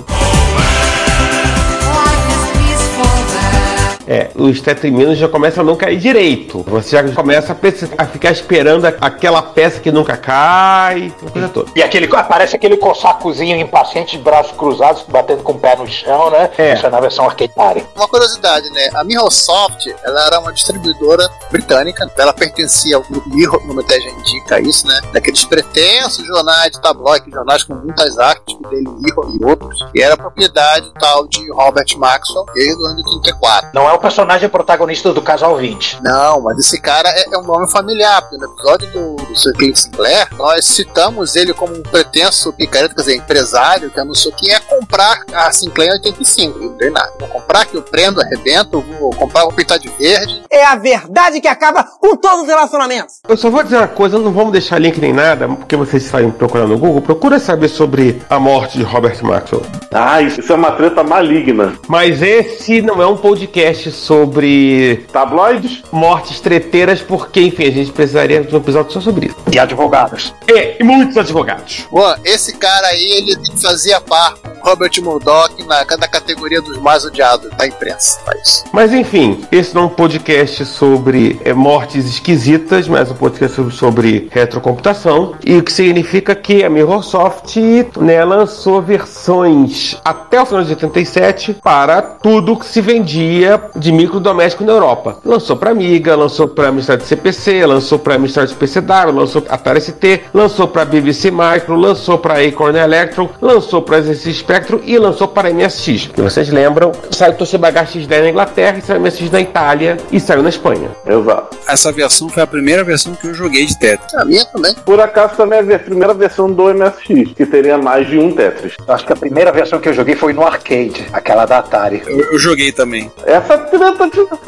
É, 4.08 4.30
os 4.36 4.62
tetriminos 4.62 5.18
já 5.18 5.28
começam 5.28 5.64
a 5.64 5.66
não 5.66 5.76
cair 5.76 5.98
direito. 5.98 6.64
Você 6.68 6.92
já 6.92 7.04
começa 7.14 7.54
a, 7.54 8.04
a 8.04 8.06
ficar 8.06 8.32
esperando 8.32 8.86
aquela 8.86 9.42
peça 9.42 9.80
que 9.80 9.92
nunca 9.92 10.16
cai, 10.16 11.14
uma 11.22 11.32
coisa 11.32 11.50
toda. 11.50 11.72
E 11.76 11.82
aquele, 11.82 12.06
aparece 12.16 12.56
aquele 12.56 12.78
cossacozinho 12.78 13.58
impaciente 13.58 14.18
de 14.18 14.24
braços 14.24 14.56
cruzados, 14.56 15.04
batendo 15.08 15.44
com 15.44 15.54
o 15.54 15.60
pé 15.60 15.76
no 15.76 15.88
chão, 15.88 16.30
né? 16.30 16.50
É. 16.58 16.74
Isso 16.74 16.86
é 16.86 16.90
na 16.90 17.00
versão 17.00 17.26
arcade 17.26 17.54
party. 17.54 17.86
Uma 17.96 18.08
curiosidade, 18.08 18.70
né? 18.72 18.90
A 18.94 19.04
Microsoft, 19.04 19.88
ela 20.04 20.26
era 20.28 20.40
uma 20.40 20.54
distribuidora 20.54 21.28
britânica, 21.52 22.10
ela 22.18 22.34
pertencia 22.34 22.96
ao 22.96 23.04
grupo 23.04 23.30
Mirror, 23.30 23.62
o 23.64 23.68
nome 23.68 23.82
até 23.82 24.00
já 24.00 24.10
indica 24.12 24.60
isso, 24.60 24.88
né? 24.88 25.02
Daqueles 25.12 25.44
pretensos 25.46 26.26
jornais 26.26 26.72
de 26.72 26.82
tabloide, 26.82 27.30
jornais 27.32 27.64
com 27.64 27.74
muitas 27.74 28.18
artes, 28.20 28.44
tipo 28.48 28.70
dele 28.70 28.88
Mirror 29.00 29.36
e 29.40 29.46
outros, 29.46 29.80
e 29.94 30.02
era 30.02 30.16
propriedade 30.16 30.92
tal 31.00 31.28
de 31.28 31.52
Robert 31.52 31.88
Maxwell 31.98 32.46
desde 32.54 32.82
o 32.82 32.86
ano 32.86 32.96
de 32.98 33.04
34. 33.04 33.70
Não 33.74 33.90
é 33.90 33.95
o 33.96 34.00
personagem 34.00 34.50
protagonista 34.50 35.14
do 35.14 35.22
casal 35.22 35.58
20. 35.58 36.00
Não, 36.04 36.42
mas 36.42 36.60
esse 36.60 36.80
cara 36.80 37.10
é, 37.10 37.34
é 37.34 37.38
um 37.38 37.44
nome 37.44 37.70
familiar, 37.70 38.22
porque 38.22 38.38
no 38.38 38.52
episódio 38.52 38.92
do, 38.92 39.16
do 39.16 39.36
Sir 39.36 39.54
Cliff 39.54 39.80
Sinclair, 39.80 40.28
nós 40.38 40.66
citamos 40.66 41.36
ele 41.36 41.54
como 41.54 41.76
um 41.76 41.82
pretenso 41.82 42.52
picareta, 42.54 42.96
quer 42.96 43.02
dizer, 43.02 43.16
empresário, 43.16 43.90
que 43.90 44.00
anunciou 44.00 44.34
que 44.34 44.50
ia 44.50 44.60
comprar 44.60 45.24
a 45.34 45.52
Sinclair 45.52 45.92
em 45.92 45.94
85. 45.94 46.60
E 46.60 46.66
não 46.66 46.74
tem 46.74 46.92
nada. 46.92 47.12
Vou 47.20 47.28
comprar 47.28 47.66
que 47.66 47.76
eu 47.76 47.82
prendo, 47.82 48.22
arrebento, 48.22 48.82
vou 48.82 49.12
comprar, 49.12 49.44
vou 49.44 49.54
pintar 49.54 49.80
de 49.80 49.90
verde. 49.90 50.44
É 50.50 50.66
a 50.66 50.76
verdade 50.76 51.42
que 51.42 51.48
acaba 51.48 51.84
com 51.84 52.16
todos 52.16 52.42
os 52.42 52.48
relacionamentos. 52.48 53.20
Eu 53.28 53.38
só 53.38 53.50
vou 53.50 53.64
dizer 53.64 53.78
uma 53.78 53.88
coisa, 53.88 54.18
não 54.18 54.32
vamos 54.32 54.52
deixar 54.52 54.80
link 54.80 55.00
nem 55.00 55.14
nada, 55.14 55.48
porque 55.48 55.76
vocês 55.76 56.04
saem 56.04 56.32
procurando 56.32 56.70
no 56.70 56.78
Google. 56.78 57.02
Procura 57.02 57.40
saber 57.40 57.70
sobre 57.70 58.22
a 58.30 58.40
morte 58.40 58.78
de 58.78 58.84
Robert 58.84 59.24
Maxwell. 59.24 59.64
Ah, 59.94 60.22
isso, 60.22 60.40
isso 60.40 60.52
é 60.52 60.56
uma 60.56 60.72
treta 60.72 61.04
maligna. 61.04 61.74
Mas 61.88 62.22
esse 62.22 62.82
não 62.82 63.02
é 63.02 63.08
um 63.08 63.18
podcast 63.18 63.85
sobre 63.92 65.06
Tabloides? 65.12 65.84
mortes 65.92 66.40
treteiras, 66.40 67.02
porque, 67.02 67.42
enfim, 67.42 67.66
a 67.66 67.72
gente 67.72 67.92
precisaria 67.92 68.44
de 68.44 68.54
um 68.54 68.58
episódio 68.58 68.92
só 68.92 69.02
sobre 69.02 69.28
isso. 69.28 69.36
E 69.52 69.60
advogados. 69.60 70.34
É, 70.48 70.78
e 70.80 70.84
muitos 70.84 71.18
advogados. 71.18 71.86
Juan, 71.92 72.16
esse 72.24 72.58
cara 72.58 72.88
aí, 72.88 73.04
ele 73.04 73.36
fazia 73.62 74.00
par 74.02 74.36
com 74.36 74.56
Robert 74.66 74.92
Murdoch 75.02 75.64
na, 75.64 75.86
na 75.98 76.08
categoria 76.08 76.62
dos 76.62 76.78
mais 76.80 77.06
odiados 77.06 77.50
da 77.52 77.68
imprensa. 77.68 78.20
É 78.28 78.42
isso. 78.42 78.64
Mas 78.74 78.92
enfim, 78.94 79.46
esse 79.52 79.74
não 79.76 79.84
é 79.84 79.86
um 79.86 79.90
podcast 79.90 80.66
sobre 80.66 81.40
é, 81.46 81.54
mortes 81.54 82.06
esquisitas, 82.06 82.88
mas 82.88 83.12
um 83.12 83.16
podcast 83.16 83.56
sobre, 83.56 83.74
sobre 83.74 84.30
retrocomputação. 84.32 85.36
E 85.46 85.56
o 85.58 85.64
que 85.64 85.72
significa 85.72 86.36
que 86.36 86.64
a 86.64 86.70
Microsoft 86.70 87.56
né, 87.98 88.24
lançou 88.26 88.82
versões 88.82 89.96
até 90.04 90.42
o 90.42 90.46
final 90.46 90.64
de 90.64 90.72
87 90.72 91.54
para 91.64 92.02
tudo 92.02 92.58
que 92.58 92.66
se 92.66 92.82
vendia 92.82 93.62
de 93.76 93.92
microdoméstico 93.92 94.64
na 94.64 94.74
Europa. 94.74 95.18
Lançou 95.26 95.56
para 95.56 95.72
Amiga, 95.72 96.16
lançou 96.16 96.48
para 96.48 96.70
Amstrad 96.70 97.02
CPC, 97.02 97.66
lançou 97.66 98.00
para 98.00 98.16
Amstrad 98.16 98.52
PCW, 98.54 99.12
lançou 99.14 99.42
pra 99.42 99.56
Atari 99.56 99.82
ST, 99.82 100.22
lançou 100.34 100.68
para 100.68 100.86
BBC 100.86 101.32
Micro, 101.32 101.76
lançou 101.76 102.18
para 102.18 102.42
Acorn 102.46 102.78
Electron, 102.78 103.30
lançou 103.42 103.82
para 103.82 104.02
ZX 104.02 104.38
Spectrum 104.38 104.80
e 104.84 104.98
lançou 104.98 105.28
para 105.28 105.52
MSX. 105.52 106.12
E 106.18 106.22
vocês 106.22 106.50
lembram? 106.50 106.92
Saiu 107.12 107.34
Toshiba 107.34 107.72
X10 107.72 108.22
na 108.22 108.30
Inglaterra, 108.30 108.80
saiu 108.82 109.02
MSX 109.02 109.32
na 109.32 109.42
Itália 109.42 109.98
e 110.12 110.20
saiu 110.20 110.42
na 110.42 110.50
Espanha. 110.50 110.90
Exato. 111.06 111.58
Essa 111.68 111.92
versão 111.92 112.30
foi 112.30 112.44
a 112.44 112.48
primeira 112.48 112.84
versão 112.84 113.14
que 113.16 113.28
eu 113.28 113.34
joguei 113.34 113.66
de 113.66 113.78
Tetris. 113.78 114.14
A 114.14 114.26
minha 114.26 114.46
também. 114.46 114.74
Por 114.86 115.00
acaso 115.00 115.36
também 115.36 115.60
é 115.60 115.76
a 115.76 115.80
primeira 115.80 116.14
versão 116.14 116.52
do 116.52 116.74
MSX, 116.74 117.34
que 117.36 117.46
teria 117.46 117.78
mais 117.78 118.08
de 118.08 118.18
um 118.18 118.32
Tetris. 118.32 118.74
Acho 118.88 119.06
que 119.06 119.14
a 119.14 119.16
primeira 119.16 119.52
versão 119.52 119.80
que 119.80 119.90
eu 119.90 119.94
joguei 119.94 120.16
foi 120.16 120.34
no 120.34 120.46
arcade, 120.46 121.08
aquela 121.12 121.46
da 121.46 121.60
Atari. 121.60 122.04
Eu, 122.06 122.34
eu 122.34 122.40
joguei 122.40 122.72
também, 122.72 123.12
Essa 123.26 123.58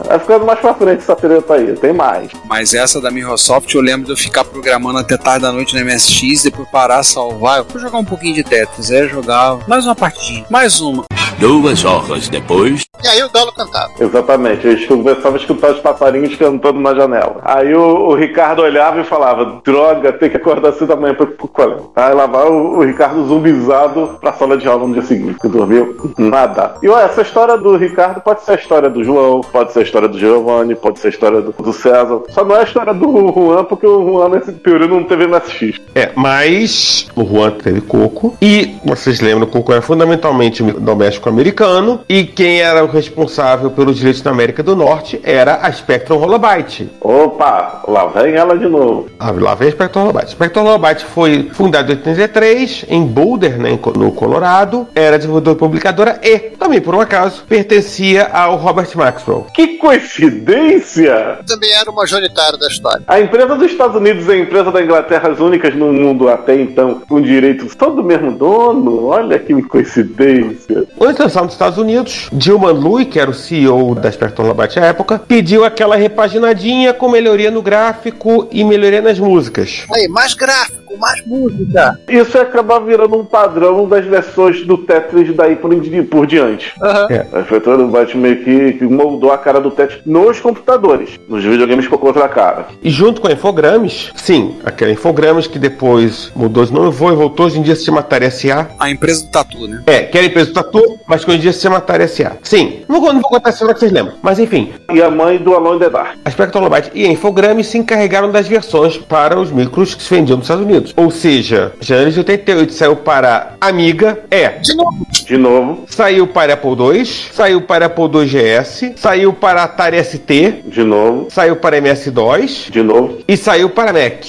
vai 0.07 0.19
ficando 0.19 0.45
mais 0.45 0.59
pra 0.59 0.73
frente 0.73 0.99
essa 0.99 1.15
treta 1.15 1.53
aí, 1.53 1.75
tem 1.75 1.93
mais. 1.93 2.31
mas 2.45 2.73
essa 2.73 3.01
da 3.01 3.11
Microsoft 3.11 3.73
eu 3.73 3.81
lembro 3.81 4.05
de 4.05 4.11
eu 4.11 4.17
ficar 4.17 4.43
programando 4.43 4.99
até 4.99 5.17
tarde 5.17 5.41
da 5.41 5.51
noite 5.51 5.75
no 5.75 5.85
MSX, 5.85 6.43
depois 6.43 6.67
parar, 6.69 7.03
salvar. 7.03 7.59
Eu 7.59 7.65
fui 7.65 7.79
jogar 7.81 7.97
um 7.97 8.05
pouquinho 8.05 8.35
de 8.35 8.43
Tetris, 8.43 8.89
eu 8.89 9.09
jogava 9.09 9.61
mais 9.67 9.85
uma 9.85 9.95
partidinha, 9.95 10.45
mais 10.49 10.79
uma. 10.81 11.05
Duas 11.39 11.85
horas 11.85 12.27
depois. 12.29 12.85
E 13.03 13.07
aí 13.07 13.23
o 13.23 13.29
Galo 13.29 13.51
cantava. 13.51 13.91
Exatamente, 13.99 14.67
eu 14.67 14.87
começava 14.87 15.35
a 15.35 15.39
escutar 15.39 15.71
os 15.71 15.79
passarinhos 15.79 16.35
cantando 16.35 16.79
na 16.79 16.95
janela. 16.95 17.39
Aí 17.43 17.75
o, 17.75 18.09
o 18.09 18.15
Ricardo 18.15 18.63
olhava 18.63 18.99
e 19.01 19.03
falava: 19.03 19.61
Droga, 19.63 20.11
tem 20.13 20.31
que 20.31 20.37
acordar 20.37 20.73
cedo 20.73 20.87
da 20.87 20.95
manhã 20.95 21.13
pra 21.13 21.25
ir 21.25 21.33
pro 21.33 21.47
colégio. 21.47 21.91
Aí 21.95 22.13
lá 22.13 22.25
vai 22.25 22.47
o, 22.47 22.79
o 22.79 22.83
Ricardo 22.83 23.27
zumbizado 23.27 24.17
pra 24.19 24.33
sala 24.33 24.57
de 24.57 24.67
aula 24.67 24.87
no 24.87 24.93
dia 24.93 25.03
seguinte, 25.03 25.37
que 25.39 25.47
dormiu 25.47 26.11
nada. 26.17 26.73
E 26.81 26.89
olha, 26.89 27.05
essa 27.05 27.21
história 27.21 27.55
do 27.55 27.77
Ricardo 27.77 28.19
pode 28.21 28.43
ser 28.43 28.53
a 28.53 28.55
história 28.55 28.89
do 28.89 29.03
João, 29.03 29.41
pode 29.41 29.73
ser 29.73 29.79
a 29.79 29.83
história 29.83 30.07
do 30.07 30.17
Giovanni, 30.17 30.73
pode 30.73 30.99
ser 30.99 31.07
a 31.07 31.11
história 31.11 31.41
do, 31.41 31.51
do 31.51 31.71
César. 31.71 32.21
Só 32.29 32.43
não 32.43 32.55
é 32.55 32.61
a 32.61 32.63
história 32.63 32.93
do 32.95 33.31
Juan, 33.31 33.63
porque 33.63 33.85
o 33.85 34.03
Juan 34.03 34.29
nesse 34.29 34.53
período 34.53 34.95
não 34.95 35.03
teve 35.03 35.27
MSX. 35.27 35.79
É, 35.93 36.11
mas 36.15 37.07
o 37.15 37.23
Juan 37.23 37.51
teve 37.51 37.81
Coco 37.81 38.35
e 38.41 38.75
vocês 38.83 39.21
lembram, 39.21 39.47
o 39.47 39.51
Coco 39.51 39.71
era 39.71 39.81
fundamentalmente 39.83 40.63
doméstico 40.63 41.26
americano 41.29 42.01
e 42.07 42.23
quem 42.23 42.61
era 42.61 42.83
o 42.83 42.87
responsável 42.87 43.71
pelos 43.71 43.97
direitos 43.97 44.23
na 44.23 44.31
América 44.31 44.63
do 44.63 44.75
Norte 44.75 45.19
era 45.23 45.59
a 45.61 45.71
Spectrum 45.71 46.21
Holobyte. 46.21 46.89
Opa, 47.01 47.83
lá 47.87 48.07
vem 48.07 48.35
ela 48.35 48.57
de 48.57 48.67
novo. 48.67 49.07
Ah, 49.19 49.31
lá 49.31 49.55
vem 49.55 49.67
a 49.67 49.71
Spectrum 49.71 50.03
Holobyte. 50.03 50.31
Spectrum 50.31 50.63
Holobyte 50.63 51.05
foi 51.05 51.49
fundada 51.53 51.91
em 51.91 51.97
83 51.97 52.85
em 52.89 53.05
Boulder, 53.05 53.57
né, 53.59 53.77
no 53.95 54.11
Colorado. 54.11 54.87
Era 54.95 55.17
desenvolvedora 55.17 55.55
e 55.55 55.59
publicadora 55.59 56.19
e, 56.23 56.39
também 56.39 56.81
por 56.81 56.95
um 56.95 57.01
acaso, 57.01 57.43
pertencia 57.47 58.27
ao 58.27 58.55
Robert 58.55 58.89
Maxwell. 58.95 59.47
Que 59.53 59.77
coincidência! 59.77 61.39
Também 61.47 61.71
era 61.73 61.89
o 61.89 61.95
majoritário 61.95 62.57
da 62.57 62.67
história. 62.67 63.03
A 63.07 63.19
empresa 63.19 63.55
dos 63.55 63.71
Estados 63.71 63.95
Unidos 63.95 64.27
e 64.27 64.31
a 64.31 64.37
empresa 64.37 64.71
da 64.71 64.81
Inglaterra, 64.81 65.29
as 65.29 65.39
únicas 65.39 65.75
no 65.75 65.91
mundo 65.91 66.29
até 66.29 66.55
então 66.55 67.01
com 67.07 67.21
direitos 67.21 67.75
só 67.77 67.89
do 67.89 68.03
mesmo 68.03 68.31
dono. 68.31 69.05
Olha 69.05 69.37
que 69.39 69.61
coincidência. 69.63 70.85
Lançar 71.23 71.43
nos 71.43 71.53
Estados 71.53 71.77
Unidos, 71.77 72.29
Dilman 72.31 72.73
Lui, 72.73 73.05
que 73.05 73.19
era 73.19 73.29
o 73.29 73.33
CEO 73.33 73.95
da 73.95 74.11
Spectrum 74.11 74.45
Holobyte 74.45 74.79
à 74.79 74.85
época, 74.85 75.19
pediu 75.19 75.63
aquela 75.63 75.95
repaginadinha 75.95 76.93
com 76.93 77.09
melhoria 77.09 77.51
no 77.51 77.61
gráfico 77.61 78.47
e 78.51 78.63
melhoria 78.63 79.01
nas 79.01 79.19
músicas. 79.19 79.85
Aí, 79.93 80.07
mais 80.07 80.33
gráfico, 80.33 80.86
mais 80.99 81.25
música. 81.25 81.99
Isso 82.07 82.37
ia 82.37 82.43
acabar 82.43 82.79
virando 82.79 83.17
um 83.17 83.25
padrão 83.25 83.87
das 83.87 84.05
versões 84.05 84.65
do 84.65 84.77
Tetris 84.77 85.35
daí 85.35 85.55
por, 85.55 85.73
em- 85.73 86.03
por 86.03 86.25
diante. 86.25 86.73
É. 87.09 87.25
A 87.33 87.43
Spectrum 87.43 87.73
Holobyte 87.73 88.17
meio 88.17 88.43
que, 88.43 88.73
que 88.73 88.85
moldou 88.85 89.31
a 89.31 89.37
cara 89.37 89.59
do 89.59 89.71
Tetris 89.71 89.99
nos 90.05 90.39
computadores. 90.39 91.19
Nos 91.27 91.43
videogames 91.43 91.85
ficou 91.85 91.99
com 91.99 92.07
outra 92.07 92.27
cara. 92.27 92.67
E 92.81 92.89
junto 92.89 93.21
com 93.21 93.27
a 93.27 93.31
Infogrames, 93.31 94.11
sim, 94.15 94.55
aquela 94.65 94.91
Infogrames 94.91 95.47
que 95.47 95.59
depois 95.59 96.31
mudou 96.35 96.65
de 96.65 96.73
nome, 96.73 96.91
foi 96.93 97.13
e 97.13 97.15
voltou, 97.15 97.45
hoje 97.45 97.59
em 97.59 97.61
dia 97.61 97.75
se 97.75 97.85
chama 97.85 97.99
Atari 97.99 98.29
SA. 98.31 98.67
A 98.79 98.89
empresa 98.89 99.25
do 99.25 99.31
Tatu, 99.31 99.67
né? 99.67 99.83
É, 99.85 100.03
que 100.03 100.17
era 100.17 100.25
a 100.25 100.29
empresa 100.29 100.47
do 100.51 100.53
Tatu, 100.53 100.97
mas 101.07 101.23
que 101.23 101.29
hoje 101.31 101.39
em 101.39 101.41
dia 101.41 101.53
se 101.53 101.61
chama 101.61 101.77
Atari 101.77 102.07
SA. 102.07 102.37
Sim, 102.43 102.81
não 102.87 102.99
vou, 103.01 103.13
não 103.13 103.21
vou 103.21 103.29
contar 103.29 103.49
a 103.49 103.51
história 103.53 103.73
que 103.73 103.79
vocês 103.79 103.91
lembram, 103.91 104.15
mas 104.21 104.39
enfim, 104.39 104.73
E 104.93 105.01
a 105.01 105.09
mãe 105.09 105.37
do 105.37 105.53
Alone 105.53 105.79
the 105.79 105.89
Dark. 105.89 106.17
a 106.25 106.29
Spectrum 106.31 106.61
Holobyte 106.61 106.91
e 106.93 107.05
a 107.05 107.09
Infogrames 107.09 107.67
se 107.67 107.77
encarregaram 107.77 108.31
das 108.31 108.47
versões 108.47 108.97
para 108.97 109.39
os 109.39 109.51
micros 109.51 109.93
que 109.95 110.03
se 110.03 110.13
vendiam 110.13 110.37
nos 110.37 110.45
Estados 110.45 110.63
Unidos. 110.65 110.86
Ou 110.95 111.11
seja, 111.11 111.73
janeiro 111.81 112.11
de 112.11 112.19
88 112.19 112.73
saiu 112.73 112.95
para 112.95 113.53
Amiga, 113.59 114.19
é. 114.31 114.49
De 114.59 114.75
novo. 114.75 115.07
De 115.25 115.37
novo. 115.37 115.85
Saiu 115.89 116.27
para 116.27 116.53
Apple 116.53 116.71
II, 116.71 117.05
saiu 117.05 117.61
para 117.61 117.85
Apple 117.87 118.05
II 118.13 118.25
GS, 118.25 118.93
saiu 118.95 119.33
para 119.33 119.63
Atari 119.63 120.03
ST, 120.03 120.63
De 120.65 120.83
novo. 120.83 121.27
saiu 121.29 121.55
para 121.55 121.77
MS-DOS 121.81 122.67
De 122.71 122.81
novo. 122.81 123.19
e 123.27 123.35
saiu 123.37 123.69
para 123.69 123.91
Mac. 123.93 124.25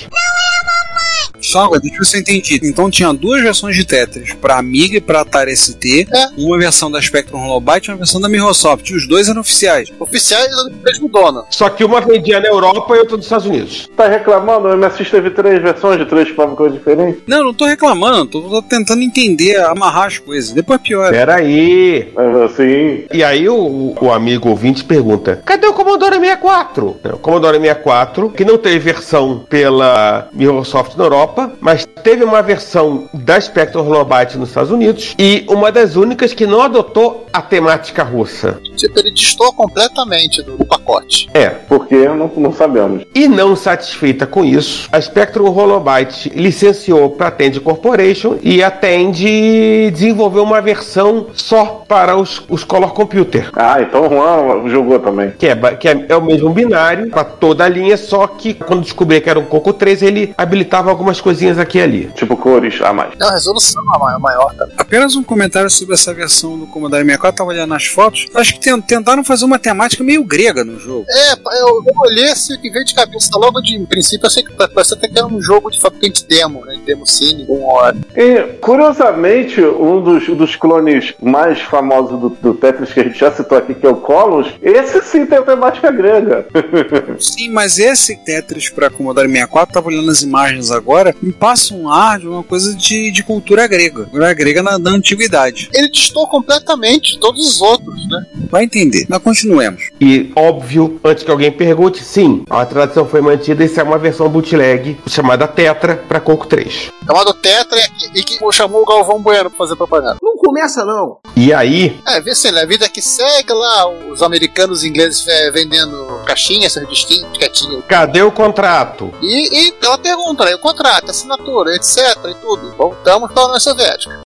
Só 1.40 1.64
agora, 1.64 1.80
deixa 1.80 1.96
eu 1.96 2.00
ver 2.00 2.06
se 2.06 2.16
eu 2.16 2.20
entendi. 2.20 2.60
Então 2.62 2.90
tinha 2.90 3.12
duas 3.12 3.42
versões 3.42 3.76
de 3.76 3.84
Tetris, 3.84 4.32
pra 4.34 4.58
Amiga 4.58 4.96
e 4.96 5.00
pra 5.00 5.20
Atari 5.20 5.56
ST, 5.56 6.06
É. 6.12 6.28
uma 6.36 6.58
versão 6.58 6.90
da 6.90 7.00
Spectrum 7.00 7.40
Holobyte 7.44 7.88
e 7.88 7.92
uma 7.92 7.98
versão 7.98 8.20
da 8.20 8.28
Microsoft. 8.28 8.88
E 8.90 8.94
os 8.94 9.06
dois 9.08 9.28
eram 9.28 9.40
oficiais. 9.40 9.90
Oficiais 9.98 10.48
do 10.50 10.70
mesmo 10.84 11.08
dono. 11.08 11.44
Só 11.50 11.68
que 11.70 11.84
uma 11.84 12.00
vendia 12.00 12.40
na 12.40 12.48
Europa 12.48 12.94
e 12.96 12.98
outra 12.98 13.16
nos 13.16 13.26
Estados 13.26 13.46
Unidos. 13.46 13.88
Tá 13.96 14.08
reclamando? 14.08 14.68
O 14.68 14.76
MSX 14.76 15.10
teve 15.10 15.30
três 15.30 15.62
versões 15.62 15.98
de 15.98 16.06
três 16.06 16.28
fábricas 16.30 16.72
diferentes? 16.72 17.22
Não, 17.26 17.44
não 17.44 17.54
tô 17.54 17.64
reclamando, 17.66 18.26
tô, 18.26 18.40
tô 18.42 18.62
tentando 18.62 19.02
entender, 19.02 19.56
amarrar 19.60 20.06
as 20.06 20.18
coisas. 20.18 20.52
Depois 20.52 20.80
piora. 20.80 21.10
Peraí. 21.10 22.08
É, 22.16 22.38
Assim. 22.44 23.04
E 23.12 23.22
aí 23.24 23.48
o, 23.48 23.94
o 24.00 24.12
amigo 24.12 24.48
ouvinte 24.48 24.84
pergunta: 24.84 25.40
cadê 25.44 25.66
o 25.66 25.72
Commodore 25.72 26.16
64? 26.18 26.96
É, 27.04 27.08
O 27.10 27.18
Commodore 27.18 27.58
64, 27.58 28.30
que 28.30 28.44
não 28.44 28.56
teve 28.58 28.78
versão 28.78 29.44
pela 29.48 30.28
Microsoft 30.32 30.96
na 30.96 31.04
Europa, 31.04 31.27
mas 31.60 31.86
teve 32.02 32.24
uma 32.24 32.42
versão 32.42 33.08
da 33.12 33.40
Spectrum 33.40 33.86
Holobyte 33.86 34.38
nos 34.38 34.50
Estados 34.50 34.70
Unidos 34.70 35.14
e 35.18 35.44
uma 35.48 35.70
das 35.70 35.96
únicas 35.96 36.32
que 36.32 36.46
não 36.46 36.62
adotou 36.62 37.26
a 37.32 37.42
temática 37.42 38.02
russa. 38.02 38.60
Tipo, 38.76 38.98
ele 39.00 39.10
distou 39.10 39.52
completamente 39.52 40.42
do, 40.42 40.56
do 40.56 40.64
pacote. 40.64 41.28
É, 41.34 41.48
Porque 41.48 42.08
não, 42.08 42.30
não 42.36 42.52
sabemos. 42.52 43.04
E 43.14 43.28
não 43.28 43.56
satisfeita 43.56 44.26
com 44.26 44.44
isso, 44.44 44.88
a 44.92 45.00
Spectrum 45.00 45.46
Holobyte 45.46 46.30
licenciou 46.30 47.10
para 47.10 47.28
a 47.28 47.30
Tandy 47.30 47.60
Corporation 47.60 48.36
e 48.42 48.62
a 48.62 48.70
Tandy 48.70 49.90
desenvolveu 49.90 50.42
uma 50.42 50.60
versão 50.60 51.26
só 51.34 51.84
para 51.86 52.16
os, 52.16 52.42
os 52.48 52.64
Color 52.64 52.92
Computer. 52.92 53.50
Ah, 53.54 53.80
então 53.80 54.06
o 54.06 54.08
Juan 54.08 54.68
jogou 54.68 54.98
também. 54.98 55.32
Que, 55.38 55.48
é, 55.48 55.56
que 55.76 55.88
é, 55.88 56.06
é 56.08 56.16
o 56.16 56.22
mesmo 56.22 56.50
binário 56.50 57.10
para 57.10 57.24
toda 57.24 57.64
a 57.64 57.68
linha, 57.68 57.96
só 57.96 58.26
que 58.26 58.54
quando 58.54 58.82
descobria 58.82 59.20
que 59.20 59.28
era 59.28 59.38
um 59.38 59.44
Coco 59.44 59.72
3, 59.72 60.02
ele 60.02 60.34
habilitava 60.36 60.90
algumas 60.90 61.17
coisinhas 61.20 61.58
aqui 61.58 61.78
e 61.78 61.82
ali. 61.82 62.10
Tipo 62.14 62.36
cores 62.36 62.80
a 62.82 62.92
mais. 62.92 63.12
É 63.20 63.24
uma 63.24 63.32
resolução 63.32 63.82
maior, 63.84 64.18
maior 64.20 64.54
também. 64.54 64.74
Apenas 64.78 65.14
um 65.16 65.22
comentário 65.22 65.68
sobre 65.70 65.94
essa 65.94 66.12
versão 66.14 66.58
do 66.58 66.66
Commodore 66.66 67.02
64, 67.04 67.38
tava 67.38 67.50
olhando 67.50 67.74
as 67.74 67.84
fotos. 67.86 68.26
Acho 68.34 68.54
que 68.54 68.60
ten- 68.60 68.80
tentaram 68.80 69.22
fazer 69.24 69.44
uma 69.44 69.58
temática 69.58 70.02
meio 70.04 70.24
grega 70.24 70.64
no 70.64 70.78
jogo. 70.78 71.04
É, 71.08 71.32
eu, 71.60 71.68
eu 71.68 72.00
olhei 72.04 72.30
assim, 72.30 72.58
que 72.60 72.70
veio 72.70 72.84
de 72.84 72.94
cabeça 72.94 73.30
logo 73.36 73.60
de 73.60 73.78
princípio, 73.86 74.26
eu 74.26 74.30
sei 74.30 74.42
que 74.42 74.52
parece 74.52 74.94
até 74.94 75.08
que 75.08 75.18
era 75.18 75.26
um 75.26 75.40
jogo 75.40 75.70
de 75.70 75.80
fabricante 75.80 76.26
demo, 76.26 76.64
né? 76.64 76.78
Demo 76.84 77.06
Cine, 77.06 77.46
um 77.48 77.64
hora. 77.64 77.96
E, 78.16 78.42
curiosamente, 78.60 79.60
um 79.60 80.00
dos, 80.02 80.26
dos 80.28 80.56
clones 80.56 81.14
mais 81.20 81.60
famosos 81.60 82.18
do, 82.20 82.28
do 82.30 82.54
Tetris 82.54 82.92
que 82.92 83.00
a 83.00 83.04
gente 83.04 83.18
já 83.18 83.30
citou 83.32 83.58
aqui, 83.58 83.74
que 83.74 83.86
é 83.86 83.90
o 83.90 83.96
Columns, 83.96 84.48
esse 84.62 85.00
sim 85.02 85.26
tem 85.26 85.38
a 85.38 85.42
temática 85.42 85.90
grega. 85.90 86.46
Sim, 87.18 87.50
mas 87.50 87.78
esse 87.78 88.16
Tetris 88.16 88.68
pra 88.70 88.90
Commodore 88.90 89.28
64, 89.28 89.74
tava 89.74 89.88
olhando 89.88 90.10
as 90.10 90.22
imagens 90.22 90.70
agora, 90.70 91.07
me 91.20 91.32
passa 91.32 91.74
um 91.74 91.90
ar 91.90 92.18
de 92.18 92.28
uma 92.28 92.42
coisa 92.42 92.74
de, 92.74 93.10
de 93.10 93.22
cultura 93.22 93.66
grega. 93.66 94.04
Cultura 94.04 94.32
grega 94.34 94.62
na, 94.62 94.78
na 94.78 94.90
antiguidade. 94.90 95.68
Ele 95.72 95.90
distou 95.90 96.26
completamente 96.26 97.12
de 97.14 97.20
todos 97.20 97.46
os 97.46 97.60
outros, 97.60 97.96
né? 98.08 98.26
Vai 98.50 98.64
entender. 98.64 99.06
Mas 99.08 99.22
continuemos. 99.22 99.82
E, 100.00 100.30
óbvio, 100.34 101.00
antes 101.04 101.24
que 101.24 101.30
alguém 101.30 101.50
pergunte, 101.50 102.02
sim, 102.02 102.44
a 102.48 102.64
tradição 102.64 103.06
foi 103.06 103.20
mantida. 103.20 103.64
Isso 103.64 103.80
é 103.80 103.82
uma 103.82 103.98
versão 103.98 104.28
bootleg 104.28 104.96
chamada 105.06 105.46
Tetra 105.46 105.96
para 105.96 106.20
Coco 106.20 106.46
3. 106.46 106.90
Chamado 107.06 107.34
Tetra 107.34 107.78
e 108.14 108.22
que 108.22 108.38
chamou 108.52 108.82
o 108.82 108.86
Galvão 108.86 109.20
Bueno 109.20 109.50
pra 109.50 109.58
fazer 109.58 109.76
propaganda. 109.76 110.17
Não 110.48 110.54
começa, 110.54 110.82
não. 110.82 111.18
E 111.36 111.52
aí, 111.52 112.00
É, 112.06 112.22
vê 112.22 112.34
se 112.34 112.50
né, 112.50 112.62
a 112.62 112.66
vida 112.66 112.88
que 112.88 113.02
segue 113.02 113.52
lá, 113.52 113.86
os 114.10 114.22
americanos 114.22 114.82
e 114.82 114.88
ingleses 114.88 115.28
é, 115.28 115.50
vendendo 115.50 116.22
caixinhas, 116.24 116.72
disquinhos, 116.88 117.36
quietinho. 117.36 117.82
cadê 117.82 118.22
o 118.22 118.32
contrato? 118.32 119.12
E, 119.20 119.68
e 119.68 119.74
ela 119.82 119.98
pergunta, 119.98 120.46
né? 120.46 120.54
O 120.54 120.58
contrato, 120.58 121.08
a 121.08 121.10
assinatura, 121.10 121.76
etc. 121.76 121.98
e 122.30 122.34
tudo. 122.36 122.74
Voltamos 122.78 123.30
para 123.30 123.42
a 123.42 123.46
União 123.46 123.60
Soviética. 123.60 124.20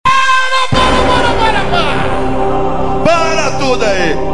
Para 3.04 3.50
tudo 3.58 3.84
aí! 3.84 4.31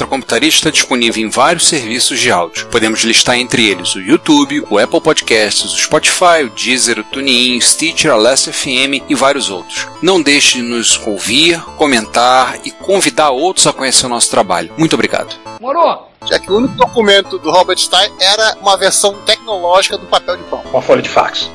O 0.00 0.02
Retrocomputarista 0.02 0.68
está 0.68 0.70
disponível 0.70 1.22
em 1.22 1.28
vários 1.28 1.68
serviços 1.68 2.18
de 2.18 2.30
áudio. 2.30 2.66
Podemos 2.68 3.00
listar 3.02 3.36
entre 3.36 3.68
eles 3.68 3.94
o 3.94 4.00
YouTube, 4.00 4.64
o 4.70 4.78
Apple 4.78 5.00
Podcasts, 5.00 5.74
o 5.74 5.76
Spotify, 5.76 6.42
o 6.42 6.48
Deezer, 6.48 6.98
o 7.00 7.04
TuneIn, 7.04 7.58
o 7.58 7.60
Stitcher, 7.60 8.10
a 8.10 8.16
Last 8.16 8.50
FM 8.50 9.04
e 9.10 9.14
vários 9.14 9.50
outros. 9.50 9.86
Não 10.00 10.22
deixe 10.22 10.56
de 10.56 10.62
nos 10.62 10.98
ouvir, 11.06 11.60
comentar 11.76 12.58
e 12.64 12.70
convidar 12.70 13.28
outros 13.28 13.66
a 13.66 13.74
conhecer 13.74 14.06
o 14.06 14.08
nosso 14.08 14.30
trabalho. 14.30 14.72
Muito 14.78 14.94
obrigado. 14.94 15.36
Morou? 15.60 16.09
Já 16.26 16.38
que 16.38 16.52
o 16.52 16.56
único 16.56 16.74
documento 16.74 17.38
do 17.38 17.50
Robert 17.50 17.78
Stein 17.78 18.10
era 18.20 18.54
uma 18.60 18.76
versão 18.76 19.14
tecnológica 19.24 19.96
do 19.96 20.06
papel 20.06 20.36
de 20.36 20.42
pão. 20.44 20.60
Uma 20.70 20.82
folha 20.82 21.00
de 21.00 21.08
fax. 21.08 21.50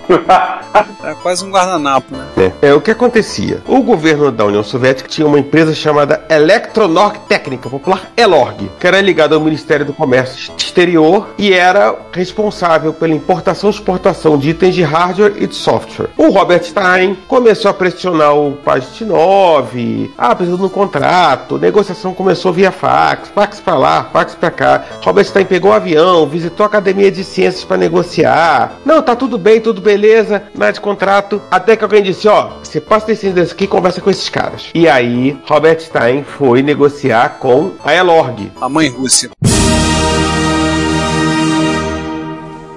É 1.03 1.13
quase 1.21 1.45
um 1.45 1.51
guardanapo, 1.51 2.15
né? 2.15 2.51
É, 2.61 2.73
o 2.73 2.81
que 2.81 2.89
acontecia? 2.89 3.61
O 3.67 3.83
governo 3.83 4.31
da 4.31 4.43
União 4.43 4.63
Soviética 4.63 5.07
tinha 5.07 5.27
uma 5.27 5.39
empresa 5.39 5.73
chamada 5.75 6.25
Elektronorg 6.29 7.19
Técnica, 7.27 7.69
popular 7.69 8.11
ELORG, 8.17 8.71
que 8.79 8.87
era 8.87 8.99
ligada 8.99 9.35
ao 9.35 9.41
Ministério 9.41 9.85
do 9.85 9.93
Comércio 9.93 10.51
Exterior 10.57 11.29
e 11.37 11.53
era 11.53 11.95
responsável 12.11 12.91
pela 12.91 13.13
importação 13.13 13.69
e 13.69 13.73
exportação 13.73 14.37
de 14.37 14.49
itens 14.49 14.73
de 14.73 14.81
hardware 14.81 15.35
e 15.37 15.45
de 15.45 15.55
software. 15.55 16.09
O 16.17 16.29
Robert 16.29 16.63
Stein 16.63 17.15
começou 17.27 17.69
a 17.69 17.73
pressionar 17.73 18.35
o 18.35 18.53
Pajitnov, 18.53 20.11
ah, 20.17 20.35
precisa 20.35 20.57
de 20.57 20.63
um 20.63 20.69
contrato, 20.69 21.59
negociação 21.59 22.13
começou 22.15 22.51
via 22.51 22.71
fax, 22.71 23.29
fax 23.29 23.59
pra 23.59 23.75
lá, 23.75 24.09
fax 24.11 24.33
pra 24.33 24.49
cá. 24.55 24.83
Robert 25.03 25.25
Stein 25.25 25.45
pegou 25.45 25.71
o 25.71 25.73
avião, 25.73 26.25
visitou 26.25 26.63
a 26.63 26.67
Academia 26.67 27.11
de 27.11 27.23
Ciências 27.23 27.63
para 27.63 27.77
negociar. 27.77 28.79
Não, 28.85 29.01
tá 29.01 29.15
tudo 29.15 29.37
bem, 29.37 29.61
tudo 29.61 29.81
beleza, 29.81 30.43
nada 30.55 30.73
de 30.73 30.81
contrato. 30.81 31.41
Até 31.51 31.75
que 31.75 31.83
alguém 31.83 32.01
disse: 32.01 32.27
Ó, 32.27 32.49
você 32.63 32.81
passa 32.81 33.07
desse 33.07 33.27
endereço 33.27 33.53
aqui 33.53 33.65
e 33.65 33.67
conversa 33.67 34.01
com 34.01 34.09
esses 34.09 34.29
caras. 34.29 34.69
E 34.73 34.87
aí, 34.87 35.37
Robert 35.47 35.79
Stein 35.79 36.23
foi 36.23 36.63
negociar 36.63 37.37
com 37.39 37.71
a 37.83 37.93
Elorg. 37.93 38.51
A 38.59 38.69
mãe 38.69 38.89
Rússia. 38.89 39.29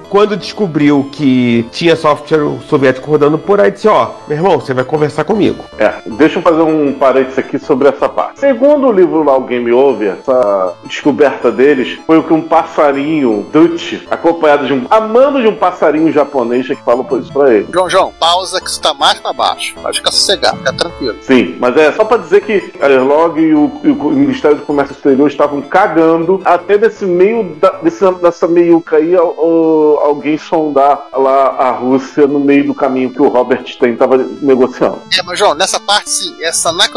Quando 0.08 0.36
descobriu 0.36 1.08
que 1.12 1.66
tinha 1.70 1.94
software 1.96 2.58
soviético 2.68 3.10
rodando 3.10 3.38
por 3.38 3.60
aí, 3.60 3.70
disse: 3.70 3.88
Ó, 3.88 4.10
meu 4.26 4.36
irmão, 4.38 4.58
você 4.60 4.72
vai 4.72 4.84
conversar 4.84 5.24
comigo. 5.24 5.64
É, 5.78 5.92
deixa 6.06 6.38
eu 6.38 6.42
fazer 6.42 6.62
um 6.62 6.92
parênteses 6.94 7.38
aqui 7.38 7.58
sobre 7.58 7.88
essa 7.88 8.08
parte. 8.08 8.40
Segundo 8.40 8.86
o 8.88 8.92
livro 8.92 9.22
lá, 9.22 9.36
o 9.36 9.42
Game 9.42 9.70
Over, 9.72 10.16
essa 10.20 10.74
descoberta 10.84 11.50
deles 11.50 11.98
foi 12.06 12.18
o 12.18 12.22
que 12.22 12.32
um 12.32 12.42
passarinho 12.42 13.46
Dutch, 13.52 13.94
acompanhado 14.10 14.66
de 14.66 14.72
um. 14.72 14.86
amando 14.90 15.40
de 15.42 15.48
um 15.48 15.54
passarinho 15.54 16.10
japonês, 16.12 16.66
que 16.66 16.74
falou 16.76 17.04
por 17.04 17.20
isso 17.20 17.32
pra 17.32 17.52
ele. 17.54 17.66
João, 17.72 17.88
João, 17.90 18.12
pausa 18.18 18.60
que 18.60 18.68
isso 18.68 18.80
tá 18.80 18.94
mais 18.94 19.20
pra 19.20 19.32
baixo. 19.32 19.74
Pode 19.80 19.98
ficar 19.98 20.10
sossegado, 20.10 20.56
fica 20.58 20.72
tranquilo. 20.72 21.16
Sim, 21.22 21.56
mas 21.58 21.76
é 21.76 21.92
só 21.92 22.04
pra 22.04 22.16
dizer 22.18 22.40
que 22.42 22.72
a 22.80 22.86
Airlog 22.86 23.40
e 23.40 23.54
o, 23.54 23.70
e 23.84 23.88
o 23.90 23.94
Ministério 24.10 24.56
do 24.56 24.62
Comércio 24.64 24.94
Exterior 24.94 25.28
estavam 25.28 25.60
cagando 25.60 26.40
até 26.44 26.78
nesse 26.78 27.04
meio 27.04 27.56
da, 27.60 27.70
desse, 27.82 28.04
dessa 28.22 28.46
meiuca 28.48 28.96
aí 28.96 29.14
o- 29.16 29.97
alguém 30.04 30.38
sondar 30.38 31.08
lá 31.12 31.48
a 31.48 31.70
Rússia 31.70 32.26
no 32.26 32.40
meio 32.40 32.66
do 32.66 32.74
caminho 32.74 33.10
que 33.10 33.20
o 33.20 33.28
Robert 33.28 33.66
Stein 33.66 33.92
estava 33.92 34.16
negociando. 34.16 35.00
É, 35.16 35.22
mas 35.22 35.38
João, 35.38 35.54
nessa 35.54 35.78
parte 35.80 36.10
sim, 36.10 36.36
essa 36.42 36.72
na 36.72 36.88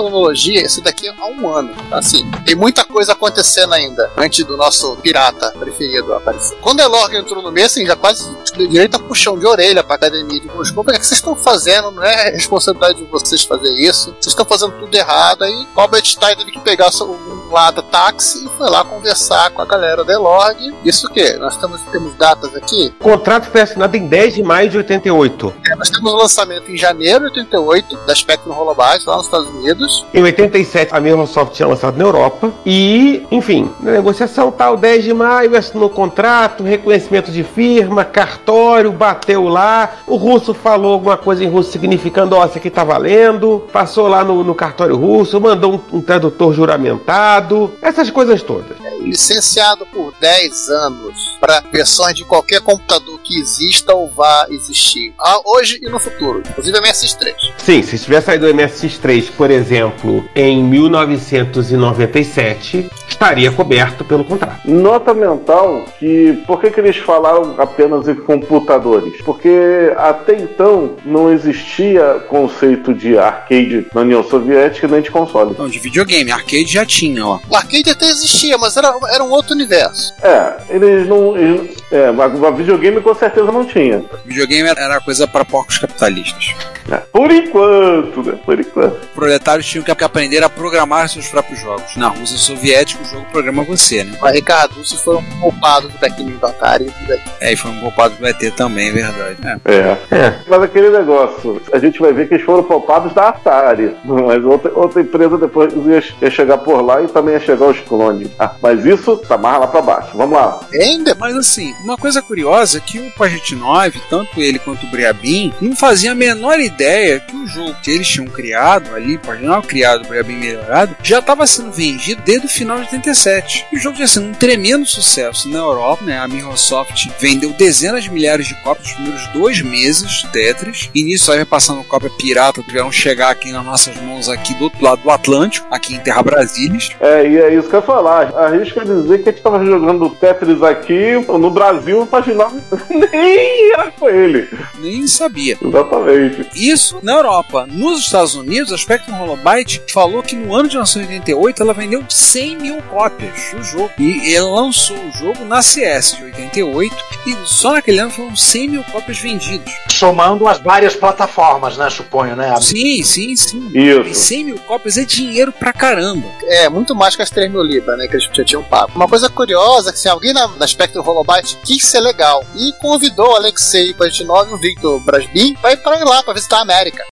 esse 0.56 0.82
daqui 0.82 1.08
é 1.08 1.14
há 1.18 1.26
um 1.26 1.50
ano. 1.50 1.72
Assim, 1.92 2.30
tem 2.46 2.56
muita 2.56 2.84
coisa 2.84 3.12
acontecendo 3.12 3.74
ainda, 3.74 4.10
antes 4.18 4.46
do 4.46 4.58
nosso 4.58 4.96
pirata 4.98 5.52
preferido 5.60 6.14
aparecer. 6.14 6.58
Quando 6.62 6.80
Elorg 6.80 7.16
entrou 7.16 7.42
no 7.42 7.52
assim, 7.64 7.86
já 7.86 7.96
quase 7.96 8.30
direito 8.70 8.96
a 8.96 9.00
puxão 9.00 9.38
de 9.38 9.46
orelha 9.46 9.84
pra 9.84 9.96
academia 9.96 10.40
de 10.40 10.48
Moscou. 10.48 10.84
O 10.84 10.86
que 10.86 10.98
que 10.98 11.06
vocês 11.06 11.20
estão 11.20 11.36
fazendo? 11.36 11.92
Não 11.92 12.04
é 12.04 12.32
responsabilidade 12.32 12.98
de 13.00 13.06
vocês 13.06 13.44
fazer 13.44 13.74
isso. 13.76 14.16
Vocês 14.20 14.28
estão 14.28 14.46
fazendo 14.46 14.74
tudo 14.80 14.96
errado. 14.96 15.44
Aí 15.44 15.68
Robert 15.76 16.06
Stein 16.06 16.36
teve 16.36 16.52
que 16.52 16.60
pegar 16.60 16.90
o 16.90 17.41
um 17.52 17.54
lado 17.54 17.84
táxi 17.84 18.46
e 18.46 18.50
foi 18.58 18.70
lá 18.70 18.84
conversar 18.86 19.52
com 19.52 19.62
a 19.62 19.66
galera 19.66 20.04
da 20.04 20.14
Elorg. 20.14 20.74
Isso 20.86 21.08
o 21.08 21.10
quê? 21.10 21.36
Nós 21.38 21.58
temos, 21.58 21.82
temos 21.92 22.16
datas 22.16 22.56
aqui. 22.56 22.94
O 23.00 23.04
contrato 23.04 23.50
foi 23.52 23.62
assinado 23.62 23.96
em 23.98 24.08
10 24.08 24.36
de 24.36 24.44
maio 24.44 24.70
de 24.70 24.78
88. 24.78 25.54
É, 25.68 25.76
nós 25.76 25.90
temos 25.90 26.12
o 26.14 26.16
lançamento 26.16 26.72
em 26.72 26.78
janeiro 26.78 27.30
de 27.32 27.40
88 27.40 27.98
da 28.08 28.16
Spectrum 28.16 28.58
Holobyte 28.58 29.06
lá 29.06 29.18
nos 29.18 29.26
Estados 29.26 29.48
Unidos. 29.50 30.06
Em 30.14 30.24
87, 30.24 30.96
a 30.96 31.00
Microsoft 31.00 31.54
tinha 31.54 31.68
lançado 31.68 31.98
na 31.98 32.04
Europa. 32.04 32.52
E, 32.66 33.26
enfim, 33.30 33.70
na 33.82 33.92
negociação 33.92 34.52
tal, 34.52 34.78
10 34.78 35.04
de 35.04 35.14
maio, 35.14 35.58
assinou 35.58 35.88
o 35.88 35.90
contrato, 35.90 36.64
reconhecimento 36.64 37.32
de 37.32 37.44
firma, 37.44 38.06
cartório, 38.06 38.92
bateu 38.92 39.48
lá. 39.48 39.92
O 40.08 40.16
russo 40.16 40.54
falou 40.54 40.94
alguma 40.94 41.18
coisa 41.18 41.44
em 41.44 41.50
russo 41.50 41.72
significando, 41.72 42.36
ó, 42.36 42.46
isso 42.46 42.58
aqui 42.58 42.70
tá 42.70 42.84
valendo. 42.84 43.68
Passou 43.74 44.08
lá 44.08 44.24
no, 44.24 44.44
no 44.44 44.56
cartório 44.56 44.96
russo, 44.96 45.40
mandou 45.42 45.82
um, 45.92 45.98
um 45.98 46.02
tradutor 46.02 46.54
juramentado. 46.54 47.41
Essas 47.82 48.10
coisas 48.10 48.42
todas. 48.42 48.78
licenciado 49.02 49.86
por 49.88 50.14
10 50.20 50.70
anos 50.70 51.38
para 51.40 51.62
versões 51.72 52.16
de 52.16 52.24
qualquer 52.24 52.62
computador 52.62 53.20
que 53.24 53.40
exista 53.40 53.94
ou 53.94 54.08
vá 54.10 54.46
existir. 54.50 55.14
Ah, 55.20 55.40
hoje 55.46 55.80
e 55.82 55.90
no 55.90 56.00
futuro. 56.00 56.44
Inclusive 56.48 56.78
a 56.78 56.82
MSX3. 56.82 57.34
Sim, 57.58 57.82
se 57.82 57.98
tivesse 57.98 58.28
saído 58.28 58.46
o 58.48 58.54
MSX3, 58.54 59.32
por 59.36 59.50
exemplo, 59.50 60.24
em 60.36 60.64
1997, 60.64 62.90
estaria 63.22 63.52
coberto 63.52 64.04
pelo 64.04 64.26
contrato. 64.26 64.62
Nota 64.66 65.14
mental 65.14 65.86
que 66.00 66.42
por 66.48 66.60
que, 66.60 66.72
que 66.72 66.80
eles 66.80 66.98
falaram 66.98 67.54
apenas 67.60 68.08
em 68.08 68.16
computadores? 68.16 69.22
Porque 69.22 69.94
até 69.96 70.36
então 70.36 70.96
não 71.06 71.32
existia 71.32 72.16
conceito 72.28 72.94
de 72.94 73.18
arcade 73.18 73.86
na 73.94 74.02
União 74.02 74.24
Soviética 74.24 74.88
nem 74.88 75.02
de 75.02 75.12
console. 75.12 75.56
Não, 75.58 75.70
de 75.70 75.78
videogame. 75.78 76.32
Arcade 76.32 76.66
já 76.66 76.86
tinha, 76.86 77.26
ó. 77.26 77.40
O 77.48 77.56
arcade 77.56 77.90
até 77.92 78.06
existia, 78.06 78.58
mas 78.58 78.76
era, 78.76 78.92
era 79.14 79.24
um 79.24 79.30
outro 79.30 79.54
universo. 79.54 80.14
É, 80.24 80.56
eles 80.70 81.08
não. 81.08 81.38
Eles, 81.38 81.78
é, 81.92 82.12
mas 82.12 82.44
a 82.44 82.52
videogame 82.52 83.02
com 83.02 83.14
certeza 83.14 83.52
não 83.52 83.66
tinha. 83.66 84.04
Videogame 84.26 84.70
era 84.70 85.00
coisa 85.02 85.28
para 85.28 85.46
porcos 85.46 85.78
capitalistas. 85.78 86.56
É, 86.90 86.98
por 87.12 87.30
enquanto, 87.30 88.24
né? 88.24 88.40
Por 88.44 88.60
enquanto. 88.60 89.08
Proletários 89.14 89.68
tinham 89.68 89.84
que 89.84 89.92
aprender 89.92 90.44
a 90.44 90.50
programar 90.50 91.08
seus 91.08 91.28
próprios 91.28 91.60
jogos. 91.60 91.96
Na 91.96 92.08
Rússia 92.08 92.38
soviética, 92.38 93.04
o 93.04 93.11
jogo 93.12 93.26
programa 93.32 93.64
você, 93.64 94.04
né? 94.04 94.18
Mas, 94.22 94.34
Ricardo, 94.34 94.74
vocês 94.76 95.02
foram 95.02 95.24
poupados 95.40 95.92
do 95.92 95.98
Tecnico 96.00 96.40
do 96.40 96.46
Atari. 96.46 96.92
É, 97.40 97.52
e 97.52 97.56
foram 97.56 97.80
poupados 97.80 98.18
do 98.18 98.26
ET 98.26 98.40
também, 98.56 98.90
é 98.90 98.92
verdade. 98.92 99.38
É. 99.66 99.74
É. 99.74 99.98
é. 100.16 100.40
Mas 100.48 100.64
aquele 100.64 100.90
negócio, 100.90 101.62
a 101.74 101.80
gente 101.80 102.00
vai 102.00 102.14
ver 102.14 102.28
que 102.28 102.36
eles 102.36 102.46
foram 102.46 102.64
poupados 102.64 103.14
da 103.14 103.30
Atari. 103.30 103.96
Mas 104.06 104.44
outra, 104.44 104.72
outra 104.74 105.02
empresa 105.02 105.38
depois 105.38 105.74
ia, 105.74 106.04
ia 106.22 106.32
chegar 106.32 106.58
por 106.60 106.82
lá 106.82 107.02
e 107.02 107.08
também 107.08 107.34
ia 107.34 107.40
chegar 107.40 107.68
os 107.68 107.80
clones. 107.82 108.30
Ah, 108.40 108.56
mas 108.62 108.86
isso 108.86 109.18
tá 109.18 109.38
mais 109.38 109.60
lá 109.60 109.68
pra 109.68 109.82
baixo. 109.82 110.10
Vamos 110.16 110.38
lá. 110.38 110.62
Ainda? 110.74 111.16
Mas 111.20 111.36
assim, 111.36 111.74
uma 111.84 111.98
coisa 111.98 112.22
curiosa 112.22 112.78
é 112.78 112.82
que 112.82 113.00
o 113.00 113.12
Paget 113.12 113.56
9, 113.56 114.02
tanto 114.10 114.42
ele 114.42 114.60
quanto 114.60 114.86
o 114.86 114.90
Briabin, 114.90 115.54
não 115.60 115.76
faziam 115.76 116.14
a 116.14 116.16
menor 116.16 116.60
ideia 116.60 117.20
que 117.20 117.36
o 117.36 117.48
jogo 117.48 117.76
que 117.84 117.92
eles 117.92 118.08
tinham 118.08 118.28
criado 118.28 118.96
ali, 118.96 119.18
Paget 119.18 119.46
9 119.46 119.68
criado, 119.68 120.08
Briabin 120.08 120.38
melhorado, 120.38 120.96
já 121.04 121.20
estava 121.20 121.46
sendo 121.46 121.72
vendido 121.72 122.22
desde 122.24 122.46
o 122.46 122.50
final 122.50 122.80
de 122.80 122.90
87. 123.02 123.68
E 123.72 123.76
o 123.76 123.80
jogo 123.80 123.96
tinha 123.96 124.08
sido 124.08 124.28
um 124.28 124.32
tremendo 124.32 124.86
sucesso 124.86 125.50
na 125.50 125.60
Europa, 125.60 126.06
né? 126.06 126.20
A 126.20 126.28
Microsoft 126.28 127.08
vendeu 127.20 127.52
dezenas 127.54 128.04
de 128.04 128.12
milhares 128.12 128.48
de 128.48 128.56
cópias 128.62 128.88
nos 128.88 128.96
primeiros 128.96 129.28
dois 129.34 129.62
meses 129.62 130.24
Tetris. 130.32 130.90
E 130.94 131.04
nisso 131.04 131.32
aí 131.32 131.44
passando 131.44 131.84
cópia 131.84 132.12
pirata, 132.18 132.62
tiveram 132.62 132.92
chegar 132.92 133.32
aqui 133.32 133.52
nas 133.52 133.66
nossas 133.66 133.96
mãos 133.98 134.30
aqui 134.30 134.54
do 134.54 134.66
outro 134.66 134.84
lado 134.84 135.02
do 135.02 135.10
Atlântico, 135.10 135.68
aqui 135.72 135.96
em 135.96 136.00
Terra 136.00 136.22
Brasília. 136.22 136.80
É, 137.00 137.28
e 137.28 137.38
é 137.38 137.54
isso 137.56 137.68
que 137.68 137.76
eu 137.76 137.80
ia 137.80 137.86
falar. 137.86 138.34
Arrisca 138.36 138.86
dizer 138.86 139.24
que 139.24 139.30
a 139.30 139.32
gente 139.32 139.42
tava 139.42 139.66
jogando 139.66 140.10
Tetris 140.12 140.62
aqui 140.62 141.14
no 141.28 141.50
Brasil, 141.50 142.08
imaginava 142.08 142.56
nem 142.90 143.74
era 143.74 143.92
com 143.92 144.10
ele. 144.10 144.48
Nem 144.80 145.08
sabia. 145.08 145.58
Exatamente. 145.62 146.48
Isso 146.56 147.00
na 147.02 147.14
Europa. 147.14 147.68
Nos 147.68 148.00
Estados 148.00 148.36
Unidos, 148.36 148.72
a 148.72 148.78
Spectrum 148.78 149.20
Holobyte 149.22 149.82
falou 149.92 150.22
que 150.22 150.36
no 150.36 150.54
ano 150.54 150.70
de 150.70 150.76
1988 150.76 151.64
ela 151.64 151.74
vendeu 151.74 152.04
100 152.08 152.58
mil 152.58 152.82
cópias 152.92 153.54
do 153.54 153.64
jogo. 153.64 153.92
E 153.98 154.36
ela 154.36 154.50
lançou 154.62 154.98
o 154.98 155.12
jogo 155.14 155.46
na 155.46 155.62
CS 155.62 156.18
de 156.18 156.26
88 156.26 156.96
e 157.26 157.38
só 157.46 157.72
naquele 157.72 158.00
ano 158.00 158.12
foram 158.12 158.36
100 158.36 158.68
mil 158.68 158.84
cópias 158.84 159.18
vendidas. 159.18 159.72
Somando 159.90 160.48
as 160.48 160.60
várias 160.60 160.96
plataformas, 160.96 161.78
né? 161.78 161.90
Suponho, 161.90 162.36
né? 162.36 162.54
Sim, 162.60 163.02
sim, 163.04 163.36
sim. 163.36 163.72
Isso. 163.74 164.10
E 164.10 164.14
100 164.14 164.44
mil 164.44 164.60
cópias 164.60 164.98
é 164.98 165.06
dinheiro 165.06 165.52
pra 165.52 165.72
caramba. 165.72 166.28
É, 166.44 166.68
muito 166.70 166.94
mais 166.94 167.16
que 167.16 167.22
as 167.22 167.30
3 167.30 167.50
mil 167.50 167.64
libras, 167.64 167.98
né? 167.98 168.08
Que 168.08 168.16
eles 168.16 168.30
já 168.32 168.44
tinham 168.44 168.64
pago. 168.64 168.92
Uma 168.94 169.08
coisa 169.08 169.30
curiosa 169.30 169.90
é 169.90 169.94
que 169.94 170.00
se 170.00 170.10
alguém 170.10 170.34
na, 170.34 170.48
na 170.48 170.68
Spectrum 170.68 171.08
Holobyte 171.08 171.58
quis 171.64 171.86
ser 171.86 172.02
legal 172.02 172.44
e 172.56 172.74
convidou 172.74 173.30
o 173.30 173.36
Alexei 173.36 173.94
Pajanov 173.94 174.50
e 174.50 174.54
o 174.54 174.58
Victor 174.58 175.00
Brasbin 175.00 175.56
pra 175.56 175.72
ir 175.72 175.78
pra 175.78 176.00
ir 176.00 176.04
lá 176.04 176.22
pra 176.22 176.34
visitar 176.34 176.58
a 176.58 176.62
América. 176.62 177.11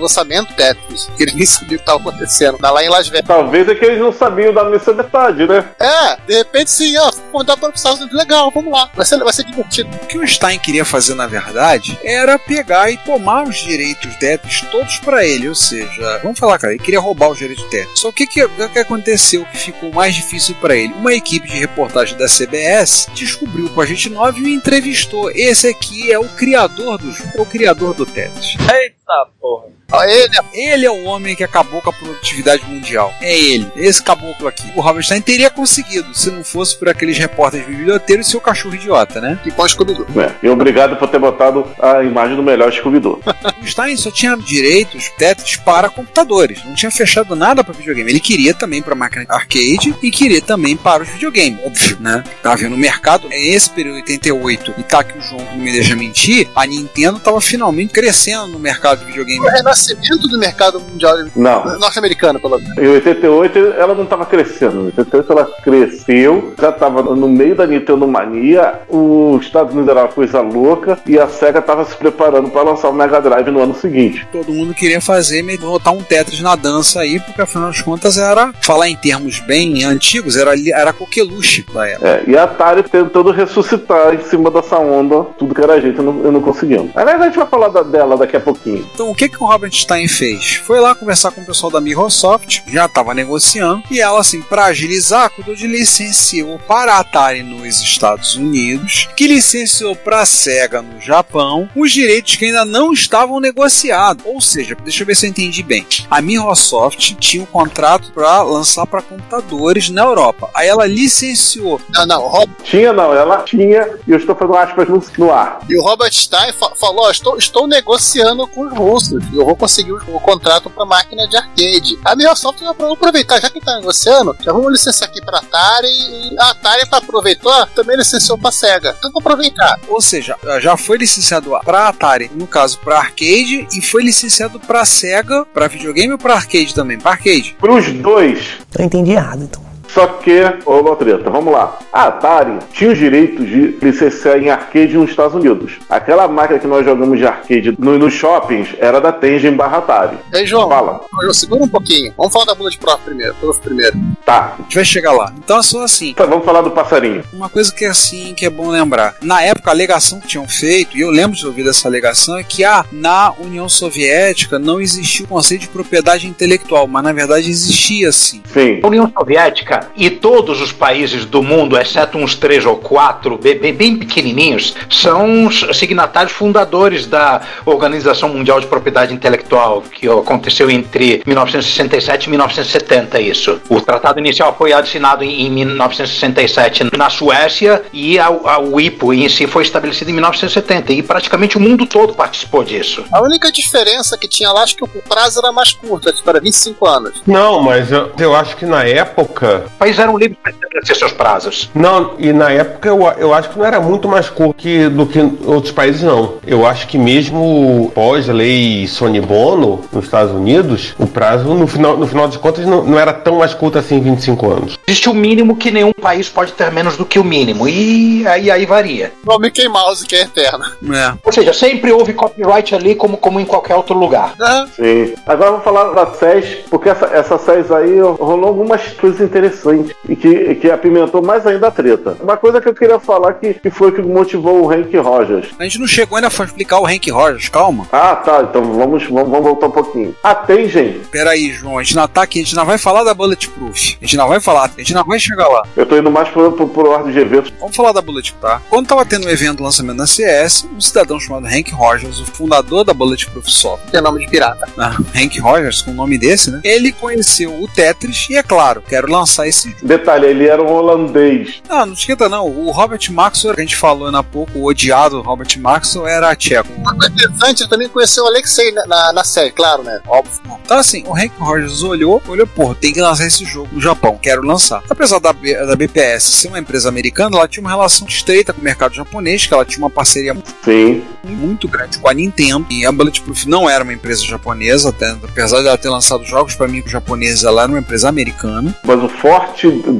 O 0.00 0.04
lançamento 0.04 0.54
Tetris, 0.54 1.10
que 1.14 1.22
eles 1.22 1.34
nem 1.34 1.44
sabiam 1.44 1.74
o 1.74 1.76
que 1.76 1.82
estava 1.82 1.98
acontecendo. 1.98 2.56
Tá 2.56 2.70
lá 2.70 2.82
em 2.82 2.88
Las 2.88 3.08
Vegas. 3.08 3.26
Talvez 3.26 3.68
é 3.68 3.74
que 3.74 3.84
eles 3.84 4.00
não 4.00 4.10
sabiam 4.10 4.52
da 4.54 4.64
missa 4.64 4.94
metade, 4.94 5.46
né? 5.46 5.62
É, 5.78 6.16
de 6.26 6.38
repente 6.38 6.70
sim, 6.70 6.96
ó, 6.96 7.12
convidar 7.30 7.58
para 7.58 7.68
os 7.68 7.76
Estados 7.76 8.00
Unidos, 8.00 8.18
legal, 8.18 8.50
vamos 8.50 8.72
lá. 8.72 8.90
Vai 8.94 9.04
ser, 9.04 9.18
vai 9.18 9.32
ser 9.32 9.44
divertido. 9.44 9.90
O 10.02 10.06
que 10.06 10.18
o 10.18 10.26
Stein 10.26 10.58
queria 10.58 10.86
fazer, 10.86 11.14
na 11.14 11.26
verdade, 11.26 11.98
era 12.02 12.38
pegar 12.38 12.90
e 12.90 12.96
tomar 12.96 13.42
os 13.42 13.56
direitos 13.56 14.16
Tetris 14.16 14.62
todos 14.72 14.98
para 15.00 15.22
ele. 15.22 15.50
Ou 15.50 15.54
seja, 15.54 16.18
vamos 16.22 16.38
falar, 16.38 16.58
cara, 16.58 16.72
ele 16.72 16.82
queria 16.82 17.00
roubar 17.00 17.28
os 17.28 17.38
direitos 17.38 17.64
Tetris. 17.64 18.00
Só 18.00 18.08
o 18.08 18.12
que, 18.12 18.26
que, 18.26 18.42
o 18.42 18.68
que 18.70 18.78
aconteceu 18.78 19.44
que 19.44 19.58
ficou 19.58 19.92
mais 19.92 20.14
difícil 20.14 20.54
para 20.62 20.74
ele? 20.74 20.94
Uma 20.94 21.12
equipe 21.12 21.46
de 21.46 21.58
reportagem 21.58 22.16
da 22.16 22.26
CBS 22.26 23.06
descobriu 23.12 23.70
o 23.74 23.80
Agente 23.82 24.08
9 24.08 24.40
e 24.40 24.44
o 24.44 24.48
entrevistou. 24.48 25.30
Esse 25.30 25.68
aqui 25.68 26.10
é 26.10 26.18
o 26.18 26.28
criador 26.30 26.96
do 26.96 27.12
jogo, 27.12 27.30
é 27.34 27.40
o 27.40 27.46
criador 27.46 27.92
do 27.92 28.06
Tetris. 28.06 28.56
Eita 28.72 28.99
porra. 29.40 29.80
Ó, 29.92 30.04
ele, 30.04 30.30
Ele 30.52 30.86
é 30.86 30.90
o 30.90 31.04
homem 31.04 31.34
que 31.34 31.42
acabou 31.42 31.82
com 31.82 31.90
a 31.90 31.92
produtividade 31.92 32.64
mundial. 32.64 33.12
É 33.20 33.36
ele, 33.36 33.66
esse 33.76 34.02
caboclo 34.02 34.46
aqui. 34.46 34.70
O 34.76 34.80
Robert 34.80 35.02
Stein 35.02 35.20
teria 35.20 35.50
conseguido, 35.50 36.14
se 36.14 36.30
não 36.30 36.44
fosse 36.44 36.76
por 36.76 36.88
aqueles 36.88 37.18
repórteres 37.18 37.66
biblioteiros 37.66 38.26
e 38.26 38.30
seu 38.30 38.40
cachorro 38.40 38.74
idiota, 38.74 39.20
né? 39.20 39.38
que 39.42 39.50
põe 39.50 39.68
Scooby-Doo. 39.68 40.06
É, 40.20 40.32
e 40.42 40.48
obrigado 40.48 40.96
por 40.96 41.08
ter 41.08 41.18
botado 41.18 41.66
a 41.80 42.02
imagem 42.02 42.36
do 42.36 42.42
melhor 42.42 42.72
Scooby-Doo. 42.72 43.20
O 43.60 43.66
Stein 43.66 43.96
só 43.96 44.10
tinha 44.10 44.36
direitos 44.36 45.10
Tetris 45.18 45.56
para 45.56 45.90
computadores, 45.90 46.64
não 46.64 46.74
tinha 46.74 46.90
fechado 46.90 47.36
nada 47.36 47.62
para 47.62 47.74
videogame. 47.74 48.10
Ele 48.10 48.20
queria 48.20 48.54
também 48.54 48.80
para 48.80 48.94
máquina 48.94 49.26
arcade 49.28 49.94
e 50.02 50.10
queria 50.10 50.40
também 50.40 50.76
para 50.76 51.02
os 51.02 51.08
videogames, 51.10 51.62
óbvio, 51.64 51.98
né? 52.00 52.24
Tá 52.42 52.54
vendo 52.54 52.70
no 52.70 52.78
mercado, 52.78 53.28
é 53.30 53.48
esse 53.48 53.68
período 53.70 53.96
88 53.96 54.74
e 54.78 54.82
tá 54.82 55.04
que 55.04 55.18
o 55.18 55.20
João 55.20 55.44
não 55.44 55.56
me 55.56 55.72
deixa 55.72 55.94
mentir, 55.94 56.48
a 56.54 56.66
Nintendo 56.66 57.18
tava 57.18 57.40
finalmente 57.40 57.92
crescendo 57.92 58.46
no 58.46 58.58
mercado 58.58 58.99
de 59.00 59.06
videogame. 59.06 59.40
O 59.40 59.50
renascimento 59.50 60.28
do 60.28 60.38
mercado 60.38 60.80
mundial 60.80 61.16
Não. 61.34 61.64
norte-americano, 61.78 62.38
pelo 62.40 62.58
menos. 62.58 62.78
Em 62.78 62.86
88 62.88 63.58
ela 63.78 63.94
não 63.94 64.04
estava 64.04 64.24
crescendo. 64.26 64.80
Em 64.82 64.86
88 64.86 65.32
ela 65.32 65.44
cresceu, 65.62 66.54
já 66.60 66.70
estava 66.70 67.02
no 67.02 67.28
meio 67.28 67.54
da 67.54 67.66
Nintendo 67.66 68.06
Mania, 68.06 68.80
os 68.88 69.42
Estados 69.44 69.72
Unidos 69.74 69.90
era 69.90 70.00
uma 70.02 70.08
coisa 70.08 70.40
louca 70.40 70.98
e 71.06 71.18
a 71.18 71.28
SEGA 71.28 71.58
estava 71.60 71.84
se 71.84 71.96
preparando 71.96 72.50
para 72.50 72.62
lançar 72.62 72.88
o 72.88 72.92
Mega 72.92 73.20
Drive 73.20 73.50
no 73.50 73.62
ano 73.62 73.74
seguinte. 73.74 74.26
Todo 74.30 74.52
mundo 74.52 74.74
queria 74.74 75.00
fazer, 75.00 75.40
botar 75.58 75.90
um 75.92 76.02
Tetris 76.02 76.40
na 76.40 76.54
dança 76.56 77.00
aí, 77.00 77.18
porque 77.20 77.40
afinal 77.42 77.70
de 77.70 77.82
contas 77.82 78.18
era, 78.18 78.52
falar 78.62 78.88
em 78.88 78.96
termos 78.96 79.40
bem 79.40 79.84
antigos, 79.84 80.36
era, 80.36 80.52
era 80.72 80.92
coqueluche 80.92 81.64
da 81.72 81.86
época. 81.88 82.08
É, 82.08 82.24
e 82.26 82.36
a 82.36 82.44
Atari 82.44 82.82
tentando 82.82 83.30
ressuscitar 83.30 84.14
em 84.14 84.20
cima 84.22 84.50
dessa 84.50 84.78
onda, 84.78 85.24
tudo 85.38 85.54
que 85.54 85.60
era 85.62 85.80
jeito, 85.80 86.00
eu 86.00 86.04
não, 86.04 86.24
eu 86.24 86.32
não 86.32 86.40
conseguimos. 86.40 86.90
Aliás, 86.96 87.20
a 87.20 87.24
gente 87.24 87.36
vai 87.36 87.46
falar 87.46 87.68
da- 87.68 87.82
dela 87.82 88.16
daqui 88.16 88.36
a 88.36 88.40
pouquinho. 88.40 88.84
Então, 88.94 89.10
o 89.10 89.14
que, 89.14 89.28
que 89.28 89.42
o 89.42 89.46
Robert 89.46 89.72
Stein 89.72 90.06
fez? 90.08 90.56
Foi 90.56 90.78
lá 90.80 90.94
conversar 90.94 91.30
com 91.30 91.40
o 91.40 91.46
pessoal 91.46 91.72
da 91.72 91.80
Microsoft, 91.80 92.60
já 92.66 92.86
estava 92.86 93.14
negociando, 93.14 93.82
e 93.90 94.00
ela, 94.00 94.20
assim, 94.20 94.42
para 94.42 94.66
agilizar, 94.66 95.30
cuidou 95.30 95.54
de 95.54 95.66
licenciou 95.66 96.58
para 96.58 96.94
a 96.94 96.98
Atari 97.00 97.42
nos 97.42 97.80
Estados 97.80 98.34
Unidos, 98.34 99.08
que 99.16 99.26
licenciou 99.26 99.96
para 99.96 100.20
a 100.20 100.26
Sega 100.26 100.82
no 100.82 101.00
Japão, 101.00 101.68
os 101.74 101.90
direitos 101.92 102.36
que 102.36 102.44
ainda 102.46 102.64
não 102.64 102.92
estavam 102.92 103.40
negociados. 103.40 104.24
Ou 104.26 104.40
seja, 104.40 104.76
deixa 104.82 105.02
eu 105.02 105.06
ver 105.06 105.14
se 105.16 105.26
eu 105.26 105.30
entendi 105.30 105.62
bem. 105.62 105.86
A 106.10 106.20
Microsoft 106.20 107.14
tinha 107.18 107.42
um 107.42 107.46
contrato 107.46 108.12
para 108.12 108.42
lançar 108.42 108.86
para 108.86 109.00
computadores 109.02 109.88
na 109.88 110.02
Europa. 110.02 110.50
Aí 110.54 110.68
ela 110.68 110.86
licenciou. 110.86 111.80
Não, 111.90 112.06
não, 112.06 112.28
Rob- 112.28 112.50
Tinha 112.64 112.92
não, 112.92 113.14
ela 113.14 113.38
tinha, 113.42 113.88
e 114.06 114.10
eu 114.10 114.18
estou 114.18 114.34
fazendo 114.34 114.56
aspas 114.56 114.88
no, 114.88 115.02
no 115.18 115.32
ar. 115.32 115.60
e 115.68 115.76
o 115.78 115.82
Robert 115.82 116.12
Stein 116.12 116.52
fa- 116.52 116.72
falou: 116.76 117.10
estou, 117.10 117.36
estou 117.38 117.66
negociando 117.66 118.46
com 118.46 118.68
os 118.72 118.78
russos 118.78 119.24
e 119.32 119.36
eu 119.36 119.44
vou 119.44 119.56
conseguir 119.56 119.92
o, 119.92 119.96
o 120.08 120.20
contrato 120.20 120.70
para 120.70 120.84
máquina 120.84 121.26
de 121.26 121.36
arcade. 121.36 121.98
A 122.04 122.16
Microsoft 122.16 122.60
já 122.60 122.72
vamos 122.72 122.94
aproveitar, 122.94 123.40
já 123.40 123.50
que 123.50 123.58
está 123.58 123.76
negociando, 123.76 124.36
já 124.40 124.52
vamos 124.52 124.72
licenciar 124.72 125.10
aqui 125.10 125.20
para 125.24 125.38
Atari 125.38 125.88
e 125.88 126.36
a 126.38 126.50
Atari 126.50 126.88
para 126.88 126.98
aproveitar 126.98 127.66
também 127.74 127.96
licenciou 127.96 128.38
para 128.38 128.50
Sega. 128.50 128.94
Então 128.98 129.10
vamos 129.10 129.26
aproveitar. 129.26 129.78
Ou 129.88 130.00
seja, 130.00 130.36
já 130.60 130.76
foi 130.76 130.98
licenciado 130.98 131.50
para 131.64 131.88
Atari, 131.88 132.30
no 132.34 132.46
caso 132.46 132.78
para 132.78 132.98
arcade, 132.98 133.66
e 133.72 133.80
foi 133.80 134.02
licenciado 134.02 134.58
para 134.60 134.84
Sega, 134.84 135.44
para 135.46 135.68
videogame 135.68 136.12
ou 136.12 136.18
para 136.18 136.34
arcade 136.34 136.74
também? 136.74 136.98
Para 136.98 137.12
arcade. 137.12 137.56
Para 137.58 137.74
os 137.74 137.92
dois, 137.92 138.58
Eu 138.78 138.84
entendi 138.84 139.12
errado, 139.12 139.42
então. 139.42 139.69
Só 139.94 140.06
que, 140.06 140.40
ô 140.64 140.94
treta, 140.96 141.28
vamos 141.30 141.52
lá. 141.52 141.78
A 141.92 142.04
Atari 142.04 142.58
tinha 142.72 142.92
os 142.92 142.98
direitos 142.98 143.46
de 143.46 143.76
licenciar 143.82 144.38
em 144.38 144.48
arcade 144.50 144.96
nos 144.96 145.10
Estados 145.10 145.34
Unidos. 145.34 145.72
Aquela 145.88 146.28
máquina 146.28 146.58
que 146.58 146.66
nós 146.66 146.84
jogamos 146.84 147.18
de 147.18 147.26
arcade 147.26 147.74
no- 147.78 147.98
nos 147.98 148.12
shoppings 148.12 148.68
era 148.78 149.00
da 149.00 149.12
Tengen 149.12 149.54
barra 149.54 149.78
Atari. 149.78 150.16
Ei, 150.32 150.46
João, 150.46 150.68
Fala. 150.68 151.00
João, 151.22 151.34
segura 151.34 151.64
um 151.64 151.68
pouquinho. 151.68 152.12
Vamos 152.16 152.32
falar 152.32 152.44
da 152.44 152.54
Bullet 152.54 152.78
Prof 152.78 153.02
primeiro. 153.04 153.34
Prof 153.34 153.58
primeiro. 153.60 153.98
Tá. 154.24 154.54
A 154.58 154.62
gente 154.62 154.74
vai 154.76 154.84
chegar 154.84 155.12
lá. 155.12 155.32
Então 155.36 155.58
é 155.58 155.62
só 155.62 155.82
assim. 155.82 156.10
Então, 156.10 156.28
vamos 156.28 156.44
falar 156.44 156.62
do 156.62 156.70
passarinho. 156.70 157.24
Uma 157.32 157.48
coisa 157.48 157.72
que 157.74 157.84
é 157.84 157.88
assim, 157.88 158.32
que 158.34 158.46
é 158.46 158.50
bom 158.50 158.68
lembrar. 158.68 159.16
Na 159.22 159.42
época, 159.42 159.70
a 159.70 159.74
alegação 159.74 160.20
que 160.20 160.28
tinham 160.28 160.46
feito, 160.48 160.96
e 160.96 161.00
eu 161.00 161.10
lembro 161.10 161.36
de 161.36 161.46
ouvir 161.46 161.64
dessa 161.64 161.88
alegação, 161.88 162.38
é 162.38 162.44
que 162.44 162.64
ah, 162.64 162.84
na 162.92 163.32
União 163.40 163.68
Soviética 163.68 164.58
não 164.58 164.80
existia 164.80 165.24
o 165.24 165.28
conceito 165.28 165.62
de 165.62 165.68
propriedade 165.68 166.26
intelectual, 166.28 166.86
mas 166.86 167.02
na 167.02 167.12
verdade 167.12 167.50
existia 167.50 168.12
sim. 168.12 168.40
Sim. 168.52 168.80
A 168.82 168.86
União 168.86 169.12
Soviética 169.18 169.79
e 169.96 170.10
todos 170.10 170.60
os 170.60 170.72
países 170.72 171.24
do 171.24 171.42
mundo, 171.42 171.76
exceto 171.76 172.18
uns 172.18 172.34
três 172.34 172.64
ou 172.64 172.76
quatro, 172.76 173.38
bem, 173.38 173.74
bem, 173.74 173.96
pequenininhos, 173.96 174.74
são 174.88 175.46
os 175.46 175.66
signatários 175.78 176.32
fundadores 176.32 177.06
da 177.06 177.40
Organização 177.64 178.28
Mundial 178.28 178.60
de 178.60 178.66
Propriedade 178.66 179.14
Intelectual, 179.14 179.82
que 179.82 180.08
aconteceu 180.08 180.70
entre 180.70 181.22
1967 181.26 182.24
e 182.24 182.30
1970, 182.30 183.20
isso. 183.20 183.60
O 183.68 183.80
tratado 183.80 184.18
inicial 184.18 184.54
foi 184.56 184.72
assinado 184.72 185.24
em, 185.24 185.46
em 185.46 185.50
1967 185.50 186.96
na 186.96 187.10
Suécia 187.10 187.82
e 187.92 188.18
a, 188.18 188.26
a 188.26 188.58
WIPO 188.58 189.12
em 189.14 189.28
si 189.28 189.46
foi 189.46 189.62
estabelecida 189.62 190.10
em 190.10 190.14
1970 190.14 190.92
e 190.92 191.02
praticamente 191.02 191.56
o 191.56 191.60
mundo 191.60 191.86
todo 191.86 192.14
participou 192.14 192.64
disso. 192.64 193.04
A 193.12 193.22
única 193.22 193.50
diferença 193.50 194.16
que 194.16 194.28
tinha 194.28 194.50
lá, 194.52 194.62
acho 194.62 194.76
que 194.76 194.84
o 194.84 194.88
prazo 194.88 195.38
era 195.38 195.52
mais 195.52 195.72
curto, 195.72 196.08
acho 196.08 196.22
que 196.22 196.28
era 196.28 196.40
25 196.40 196.86
anos. 196.86 197.22
Não, 197.26 197.60
mas 197.60 197.90
eu, 197.90 198.12
eu 198.18 198.34
acho 198.34 198.56
que 198.56 198.66
na 198.66 198.84
época. 198.84 199.69
Países 199.78 199.98
eram 199.98 200.16
livres 200.18 200.38
para 200.42 200.52
estabelecer 200.52 200.96
seus 200.96 201.12
prazos. 201.12 201.70
Não, 201.74 202.14
e 202.18 202.32
na 202.32 202.50
época 202.50 202.88
eu, 202.88 203.00
eu 203.18 203.34
acho 203.34 203.50
que 203.50 203.58
não 203.58 203.64
era 203.64 203.80
muito 203.80 204.08
mais 204.08 204.28
curto 204.28 204.54
que, 204.54 204.88
do 204.88 205.06
que 205.06 205.18
outros 205.46 205.72
países, 205.72 206.02
não. 206.02 206.34
Eu 206.46 206.66
acho 206.66 206.86
que 206.86 206.98
mesmo 206.98 207.90
pós-lei 207.94 208.86
Sony 208.86 209.20
Bono, 209.20 209.80
nos 209.92 210.04
Estados 210.04 210.32
Unidos, 210.32 210.94
o 210.98 211.06
prazo, 211.06 211.54
no 211.54 211.66
final, 211.66 211.96
no 211.96 212.06
final 212.06 212.28
de 212.28 212.38
contas, 212.38 212.66
não, 212.66 212.82
não 212.84 212.98
era 212.98 213.12
tão 213.12 213.38
mais 213.38 213.54
curto 213.54 213.78
assim 213.78 214.00
25 214.00 214.50
anos. 214.50 214.78
Existe 214.86 215.08
o 215.08 215.14
mínimo 215.14 215.56
que 215.56 215.70
nenhum 215.70 215.92
país 215.92 216.28
pode 216.28 216.52
ter 216.52 216.70
menos 216.70 216.96
do 216.96 217.06
que 217.06 217.18
o 217.18 217.24
mínimo, 217.24 217.68
e 217.68 218.26
aí, 218.26 218.50
aí 218.50 218.66
varia. 218.66 219.12
O 219.26 219.38
Mickey 219.38 219.68
Mouse, 219.68 220.06
que 220.06 220.16
é 220.16 220.22
eterno. 220.22 220.64
É. 220.94 221.14
Ou 221.24 221.32
seja, 221.32 221.52
sempre 221.52 221.92
houve 221.92 222.12
copyright 222.12 222.74
ali 222.74 222.94
como, 222.94 223.16
como 223.16 223.40
em 223.40 223.44
qualquer 223.44 223.76
outro 223.76 223.96
lugar. 223.96 224.34
Sim. 224.76 225.14
Agora 225.26 225.52
vamos 225.52 225.64
falar 225.64 225.92
da 225.92 226.12
SES, 226.12 226.66
porque 226.68 226.88
essa, 226.88 227.06
essa 227.06 227.38
SES 227.38 227.70
aí 227.70 227.98
rolou 228.00 228.48
algumas 228.48 228.82
coisas 228.92 229.20
interessantes 229.20 229.59
e 230.08 230.16
que, 230.16 230.54
que 230.56 230.70
apimentou 230.70 231.22
mais 231.22 231.46
ainda 231.46 231.68
a 231.68 231.70
treta. 231.70 232.16
Uma 232.20 232.36
coisa 232.36 232.60
que 232.60 232.68
eu 232.68 232.74
queria 232.74 232.98
falar 232.98 233.34
que, 233.34 233.54
que 233.54 233.70
foi 233.70 233.92
que 233.92 234.02
motivou 234.02 234.62
o 234.64 234.70
Hank 234.70 234.96
Rogers. 234.96 235.48
A 235.58 235.64
gente 235.64 235.78
não 235.78 235.86
chegou 235.86 236.16
ainda 236.16 236.28
a 236.28 236.44
explicar 236.44 236.80
o 236.80 236.86
Hank 236.86 237.10
Rogers, 237.10 237.48
calma. 237.48 237.86
Ah, 237.92 238.16
tá. 238.16 238.46
Então 238.48 238.62
vamos, 238.72 239.04
vamos, 239.04 239.28
vamos 239.30 239.42
voltar 239.42 239.66
um 239.66 239.70
pouquinho. 239.70 240.14
A 240.22 240.34
Tengen. 240.34 241.00
Peraí, 241.10 241.52
João, 241.52 241.78
a 241.78 241.82
gente 241.82 241.96
não 241.96 242.08
tá 242.08 242.22
aqui, 242.22 242.40
a 242.40 242.42
gente 242.42 242.56
não 242.56 242.64
vai 242.64 242.78
falar 242.78 243.04
da 243.04 243.14
Bulletproof. 243.14 243.96
A 244.00 244.04
gente 244.04 244.16
não 244.16 244.28
vai 244.28 244.40
falar, 244.40 244.64
a 244.64 244.78
gente 244.78 244.94
não 244.94 245.04
vai 245.04 245.18
chegar 245.18 245.48
lá. 245.48 245.62
Eu 245.76 245.86
tô 245.86 245.96
indo 245.96 246.10
mais 246.10 246.28
pro, 246.28 246.52
pro, 246.52 246.68
pro 246.68 246.90
ordem 246.90 247.12
de 247.12 247.18
eventos. 247.18 247.52
Vamos 247.58 247.76
falar 247.76 247.92
da 247.92 248.00
Bulletproof, 248.02 248.40
tá? 248.40 248.60
Quando 248.68 248.86
tava 248.88 249.04
tendo 249.04 249.26
um 249.26 249.30
evento 249.30 249.62
lançamento 249.62 249.96
na 249.96 250.06
CS, 250.06 250.66
um 250.74 250.80
cidadão 250.80 251.18
chamado 251.20 251.46
Hank 251.46 251.70
Rogers, 251.72 252.18
o 252.20 252.26
fundador 252.26 252.84
da 252.84 252.92
Bulletproof 252.94 253.50
Software, 253.50 253.90
Tem 253.90 254.00
nome 254.00 254.20
de 254.24 254.30
pirata. 254.30 254.68
ah, 254.78 254.96
Hank 255.14 255.38
Rogers, 255.40 255.82
com 255.82 255.90
o 255.90 255.94
nome 255.94 256.18
desse, 256.18 256.50
né? 256.50 256.60
Ele 256.64 256.92
conheceu 256.92 257.52
o 257.60 257.68
Tetris 257.68 258.28
e, 258.30 258.36
é 258.36 258.42
claro, 258.42 258.82
quero 258.86 259.10
lançar 259.10 259.46
esse. 259.50 259.76
Detalhe, 259.82 260.26
ele 260.26 260.46
era 260.46 260.62
um 260.62 260.72
holandês. 260.72 261.62
Ah, 261.68 261.84
não 261.84 261.92
esquenta 261.92 262.28
não. 262.28 262.46
O 262.46 262.70
Robert 262.70 263.00
Maxwell, 263.10 263.54
que 263.54 263.60
a 263.60 263.64
gente 263.64 263.76
falou 263.76 264.06
ainda 264.06 264.20
há 264.20 264.22
pouco, 264.22 264.58
o 264.58 264.64
odiado 264.64 265.20
Robert 265.20 265.48
Maxwell, 265.58 266.06
era 266.06 266.34
tcheco. 266.34 266.72
Uma 266.76 266.96
coisa 266.96 267.12
interessante, 267.12 267.60
ele 267.60 267.68
também 267.68 267.88
conheceu 267.88 268.24
o 268.24 268.26
Alexei 268.26 268.72
na, 268.72 268.86
na, 268.86 269.12
na 269.12 269.24
série, 269.24 269.50
claro, 269.50 269.82
né? 269.82 270.00
Óbvio. 270.06 270.40
Então, 270.64 270.78
assim, 270.78 271.04
o 271.06 271.14
Hank 271.14 271.32
Rogers 271.38 271.82
olhou, 271.82 272.22
olhou, 272.26 272.46
pô, 272.46 272.74
tem 272.74 272.92
que 272.92 273.00
lançar 273.00 273.26
esse 273.26 273.44
jogo 273.44 273.68
no 273.72 273.80
Japão, 273.80 274.18
quero 274.20 274.42
lançar. 274.42 274.82
Apesar 274.88 275.18
da, 275.18 275.32
da 275.32 275.76
BPS 275.76 276.30
ser 276.30 276.48
uma 276.48 276.58
empresa 276.58 276.88
americana, 276.88 277.36
ela 277.36 277.48
tinha 277.48 277.60
uma 277.60 277.70
relação 277.70 278.06
estreita 278.06 278.52
com 278.52 278.60
o 278.60 278.64
mercado 278.64 278.94
japonês, 278.94 279.46
que 279.46 279.52
ela 279.52 279.64
tinha 279.64 279.82
uma 279.82 279.90
parceria 279.90 280.36
Sim. 280.64 281.02
muito 281.24 281.66
grande 281.66 281.98
com 281.98 282.08
a 282.08 282.14
Nintendo. 282.14 282.66
E 282.70 282.86
a 282.86 282.92
Bulletproof 282.92 283.46
não 283.46 283.68
era 283.68 283.82
uma 283.82 283.92
empresa 283.92 284.24
japonesa, 284.24 284.90
até, 284.90 285.10
apesar 285.10 285.60
de 285.60 285.66
ela 285.66 285.78
ter 285.78 285.88
lançado 285.88 286.24
jogos 286.24 286.54
para 286.54 286.68
mim 286.68 286.82
com 286.82 286.88
japoneses, 286.88 287.44
ela 287.44 287.62
era 287.62 287.72
uma 287.72 287.80
empresa 287.80 288.08
americana. 288.08 288.76
Mas 288.84 289.02
o 289.02 289.08
forte 289.08 289.39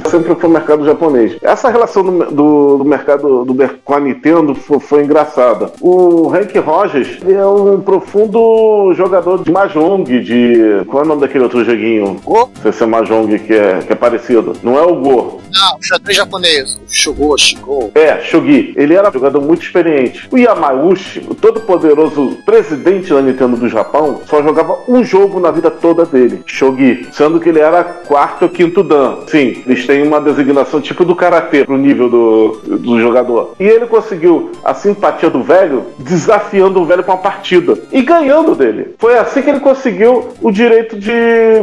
sempre 0.09 0.35
foi 0.35 0.49
o 0.49 0.53
mercado 0.53 0.85
japonês. 0.85 1.37
Essa 1.43 1.71
relação 1.71 2.03
do, 2.03 2.31
do, 2.31 2.79
do 2.79 2.85
mercado 2.85 3.45
do, 3.45 3.55
com 3.85 3.95
a 3.95 4.01
Nintendo 4.01 4.55
foi, 4.55 4.81
foi 4.81 5.05
engraçada. 5.05 5.73
O 5.81 6.31
Hank 6.33 6.59
Rogers 6.59 7.19
é 7.27 7.47
um 7.47 7.81
profundo 7.81 8.93
jogador 8.95 9.43
de 9.43 9.51
Mahjong, 9.51 10.05
de. 10.05 10.85
Qual 10.87 11.03
é 11.03 11.07
o 11.07 11.09
nome 11.09 11.21
daquele 11.21 11.45
outro 11.45 11.65
joguinho? 11.65 12.21
Go? 12.25 12.51
CC 12.63 12.87
Mahjong 12.87 13.39
que 13.39 13.53
é, 13.53 13.79
que 13.79 13.93
é 13.93 13.97
parecido. 13.97 14.55
Não 14.63 14.79
é 14.79 14.83
o 14.83 14.97
Go. 14.97 15.41
Não, 15.53 15.77
o 15.77 15.83
xadrez 15.83 16.17
japonês. 16.17 16.81
Shogo, 16.89 17.37
Shigo. 17.37 17.91
É, 17.95 18.21
Shogi. 18.21 18.73
Ele 18.77 18.95
era 18.95 19.09
um 19.09 19.13
jogador 19.13 19.41
muito 19.41 19.63
experiente. 19.63 20.29
O 20.31 20.39
Yamauchi, 20.39 21.27
o 21.29 21.35
todo-poderoso 21.35 22.39
presidente 22.45 23.13
da 23.13 23.21
Nintendo 23.21 23.57
do 23.57 23.69
Japão, 23.69 24.21
só 24.29 24.43
jogava 24.43 24.79
um 24.89 25.03
jogo 25.03 25.41
na 25.41 25.51
vida 25.51 25.71
toda 25.71 26.05
dele, 26.05 26.43
Shogi. 26.47 27.09
Sendo 27.13 27.41
que 27.41 27.49
ele 27.49 27.61
era 27.61 27.83
quarto 27.83 28.43
ou 28.43 28.49
quinto 28.49 28.83
dan. 28.83 29.19
Sim, 29.31 29.63
eles 29.65 29.87
têm 29.87 30.03
uma 30.03 30.21
designação 30.21 30.81
tipo 30.81 31.05
do 31.05 31.15
karatê 31.15 31.65
pro 31.65 31.77
nível 31.77 32.11
do, 32.11 32.61
do 32.79 33.01
jogador. 33.01 33.55
E 33.61 33.65
ele 33.65 33.87
conseguiu 33.87 34.51
a 34.65 34.75
simpatia 34.75 35.31
do 35.31 35.43
velho, 35.43 35.87
desafiando 35.99 36.81
o 36.81 36.85
velho 36.85 37.05
pra 37.05 37.15
uma 37.15 37.21
partida. 37.21 37.79
E 37.93 38.03
ganhando 38.03 38.57
dele. 38.57 38.95
Foi 38.99 39.17
assim 39.17 39.41
que 39.43 39.51
ele 39.51 39.61
conseguiu 39.61 40.29
o 40.43 40.51
direito 40.51 40.99
de 40.99 41.13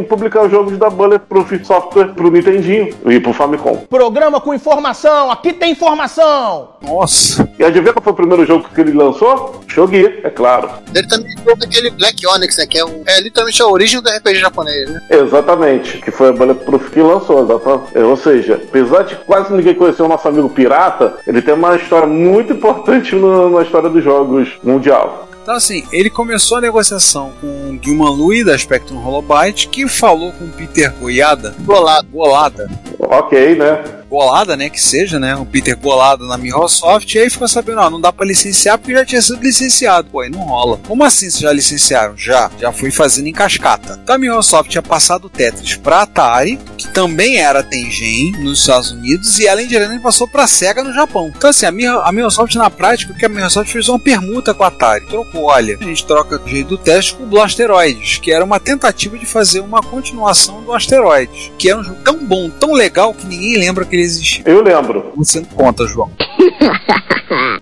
publicar 0.08 0.44
os 0.44 0.50
jogos 0.50 0.78
da 0.78 0.88
Bulletproof 0.88 1.62
Software 1.62 2.14
pro 2.14 2.30
Nintendinho 2.30 2.88
e 3.06 3.20
pro 3.20 3.34
Famicom. 3.34 3.84
Programa 3.90 4.40
com 4.40 4.54
informação, 4.54 5.30
aqui 5.30 5.52
tem 5.52 5.72
informação! 5.72 6.70
Nossa! 6.82 7.48
E 7.58 7.64
adivinha 7.64 7.92
qual 7.92 8.02
foi 8.02 8.12
o 8.12 8.16
primeiro 8.16 8.46
jogo 8.46 8.68
que 8.74 8.80
ele 8.80 8.92
lançou? 8.92 9.60
Shogi, 9.66 10.20
é 10.22 10.30
claro. 10.30 10.70
Ele 10.94 11.06
também 11.06 11.34
teve 11.36 11.64
aquele 11.64 11.90
Black 11.90 12.26
Onyx, 12.26 12.56
né? 12.56 12.66
Que 12.66 12.78
é, 12.78 12.84
um, 12.84 13.02
é 13.06 13.20
literalmente 13.20 13.60
a 13.60 13.66
origem 13.66 14.00
do 14.00 14.08
RPG 14.08 14.36
japonês, 14.36 14.90
né? 14.90 15.00
Exatamente, 15.10 15.98
que 15.98 16.10
foi 16.10 16.28
a 16.28 16.32
Bulletproof 16.32 16.90
que 16.90 17.00
lançou, 17.00 17.44
exatamente. 17.48 17.96
É, 17.98 18.04
Ou 18.04 18.16
seja, 18.16 18.54
apesar 18.62 19.02
de 19.02 19.16
quase 19.16 19.52
ninguém 19.52 19.74
conhecer 19.74 20.02
o 20.02 20.08
nosso 20.08 20.26
amigo 20.28 20.48
Pirata, 20.48 21.14
ele 21.26 21.40
tem 21.42 21.54
uma 21.54 21.76
história 21.76 22.06
muito 22.06 22.52
importante 22.52 23.14
no- 23.14 23.50
na 23.50 23.62
história 23.62 23.88
dos 23.88 24.02
jogos 24.04 24.48
mundial. 24.62 25.28
Então, 25.42 25.54
assim, 25.56 25.82
ele 25.90 26.10
começou 26.10 26.58
a 26.58 26.60
negociação 26.60 27.32
com 27.40 27.46
o 27.46 27.78
Gilman 27.82 28.14
Lui 28.14 28.44
da 28.44 28.56
Spectrum 28.58 29.02
Holobyte, 29.02 29.68
que 29.68 29.88
falou 29.88 30.30
com 30.32 30.44
o 30.44 30.48
Peter 30.48 30.92
Goiada. 31.00 31.54
Golado. 31.60 32.06
Golada. 32.12 32.70
Ok, 32.98 33.54
né? 33.54 33.82
Golada, 34.08 34.56
né? 34.56 34.68
Que 34.70 34.80
seja, 34.80 35.18
né? 35.18 35.36
O 35.36 35.44
Peter 35.44 35.76
Golada 35.76 36.24
na 36.24 36.36
Microsoft. 36.36 37.14
E 37.14 37.18
aí 37.18 37.30
ficou 37.30 37.48
sabendo, 37.48 37.80
ó, 37.80 37.90
não 37.90 38.00
dá 38.00 38.12
pra 38.12 38.26
licenciar 38.26 38.78
porque 38.78 38.94
já 38.94 39.04
tinha 39.04 39.22
sido 39.22 39.42
licenciado. 39.42 40.08
Pô, 40.10 40.20
aí 40.20 40.30
não 40.30 40.40
rola. 40.40 40.80
Como 40.86 41.04
assim 41.04 41.30
vocês 41.30 41.42
já 41.42 41.52
licenciaram? 41.52 42.16
Já. 42.16 42.50
Já 42.58 42.72
fui 42.72 42.90
fazendo 42.90 43.28
em 43.28 43.32
cascata. 43.32 43.98
Então 44.02 44.14
a 44.14 44.18
Microsoft 44.18 44.70
tinha 44.70 44.82
passado 44.82 45.26
o 45.26 45.30
Tetris 45.30 45.76
pra 45.76 46.02
Atari, 46.02 46.58
que 46.76 46.88
também 46.88 47.36
era 47.36 47.62
Tengen 47.62 48.32
nos 48.40 48.60
Estados 48.60 48.90
Unidos, 48.90 49.38
e 49.38 49.46
ela 49.46 49.62
indiretamente 49.62 50.02
passou 50.02 50.26
pra 50.28 50.46
Sega 50.46 50.82
no 50.82 50.92
Japão. 50.92 51.32
Então, 51.36 51.50
assim, 51.50 51.66
a 51.66 52.12
Microsoft 52.12 52.54
na 52.54 52.70
prática, 52.70 53.12
o 53.12 53.16
que 53.16 53.26
a 53.26 53.28
Microsoft 53.28 53.70
fez 53.70 53.88
uma 53.88 53.98
permuta 53.98 54.54
com 54.54 54.64
a 54.64 54.68
Atari. 54.68 55.06
Trocou, 55.06 55.44
olha, 55.44 55.76
a 55.80 55.84
gente 55.84 56.06
troca 56.06 56.40
o 56.42 56.48
jeito 56.48 56.68
do 56.68 56.78
teste 56.78 57.14
com 57.14 57.24
o 57.24 57.26
Blasteroides, 57.26 58.18
que 58.18 58.32
era 58.32 58.44
uma 58.44 58.60
tentativa 58.60 59.18
de 59.18 59.26
fazer 59.26 59.60
uma 59.60 59.82
continuação 59.82 60.62
do 60.62 60.72
Asteroides, 60.72 61.50
que 61.58 61.70
era 61.70 61.78
um 61.78 61.84
jogo 61.84 62.00
tão 62.02 62.24
bom, 62.24 62.48
tão 62.50 62.72
legal, 62.72 63.12
que 63.12 63.26
ninguém 63.26 63.58
lembra 63.58 63.84
que 63.84 63.97
existia. 64.00 64.44
Eu 64.46 64.62
lembro. 64.62 65.12
Você 65.16 65.40
não 65.40 65.46
conta, 65.46 65.86
João. 65.86 66.10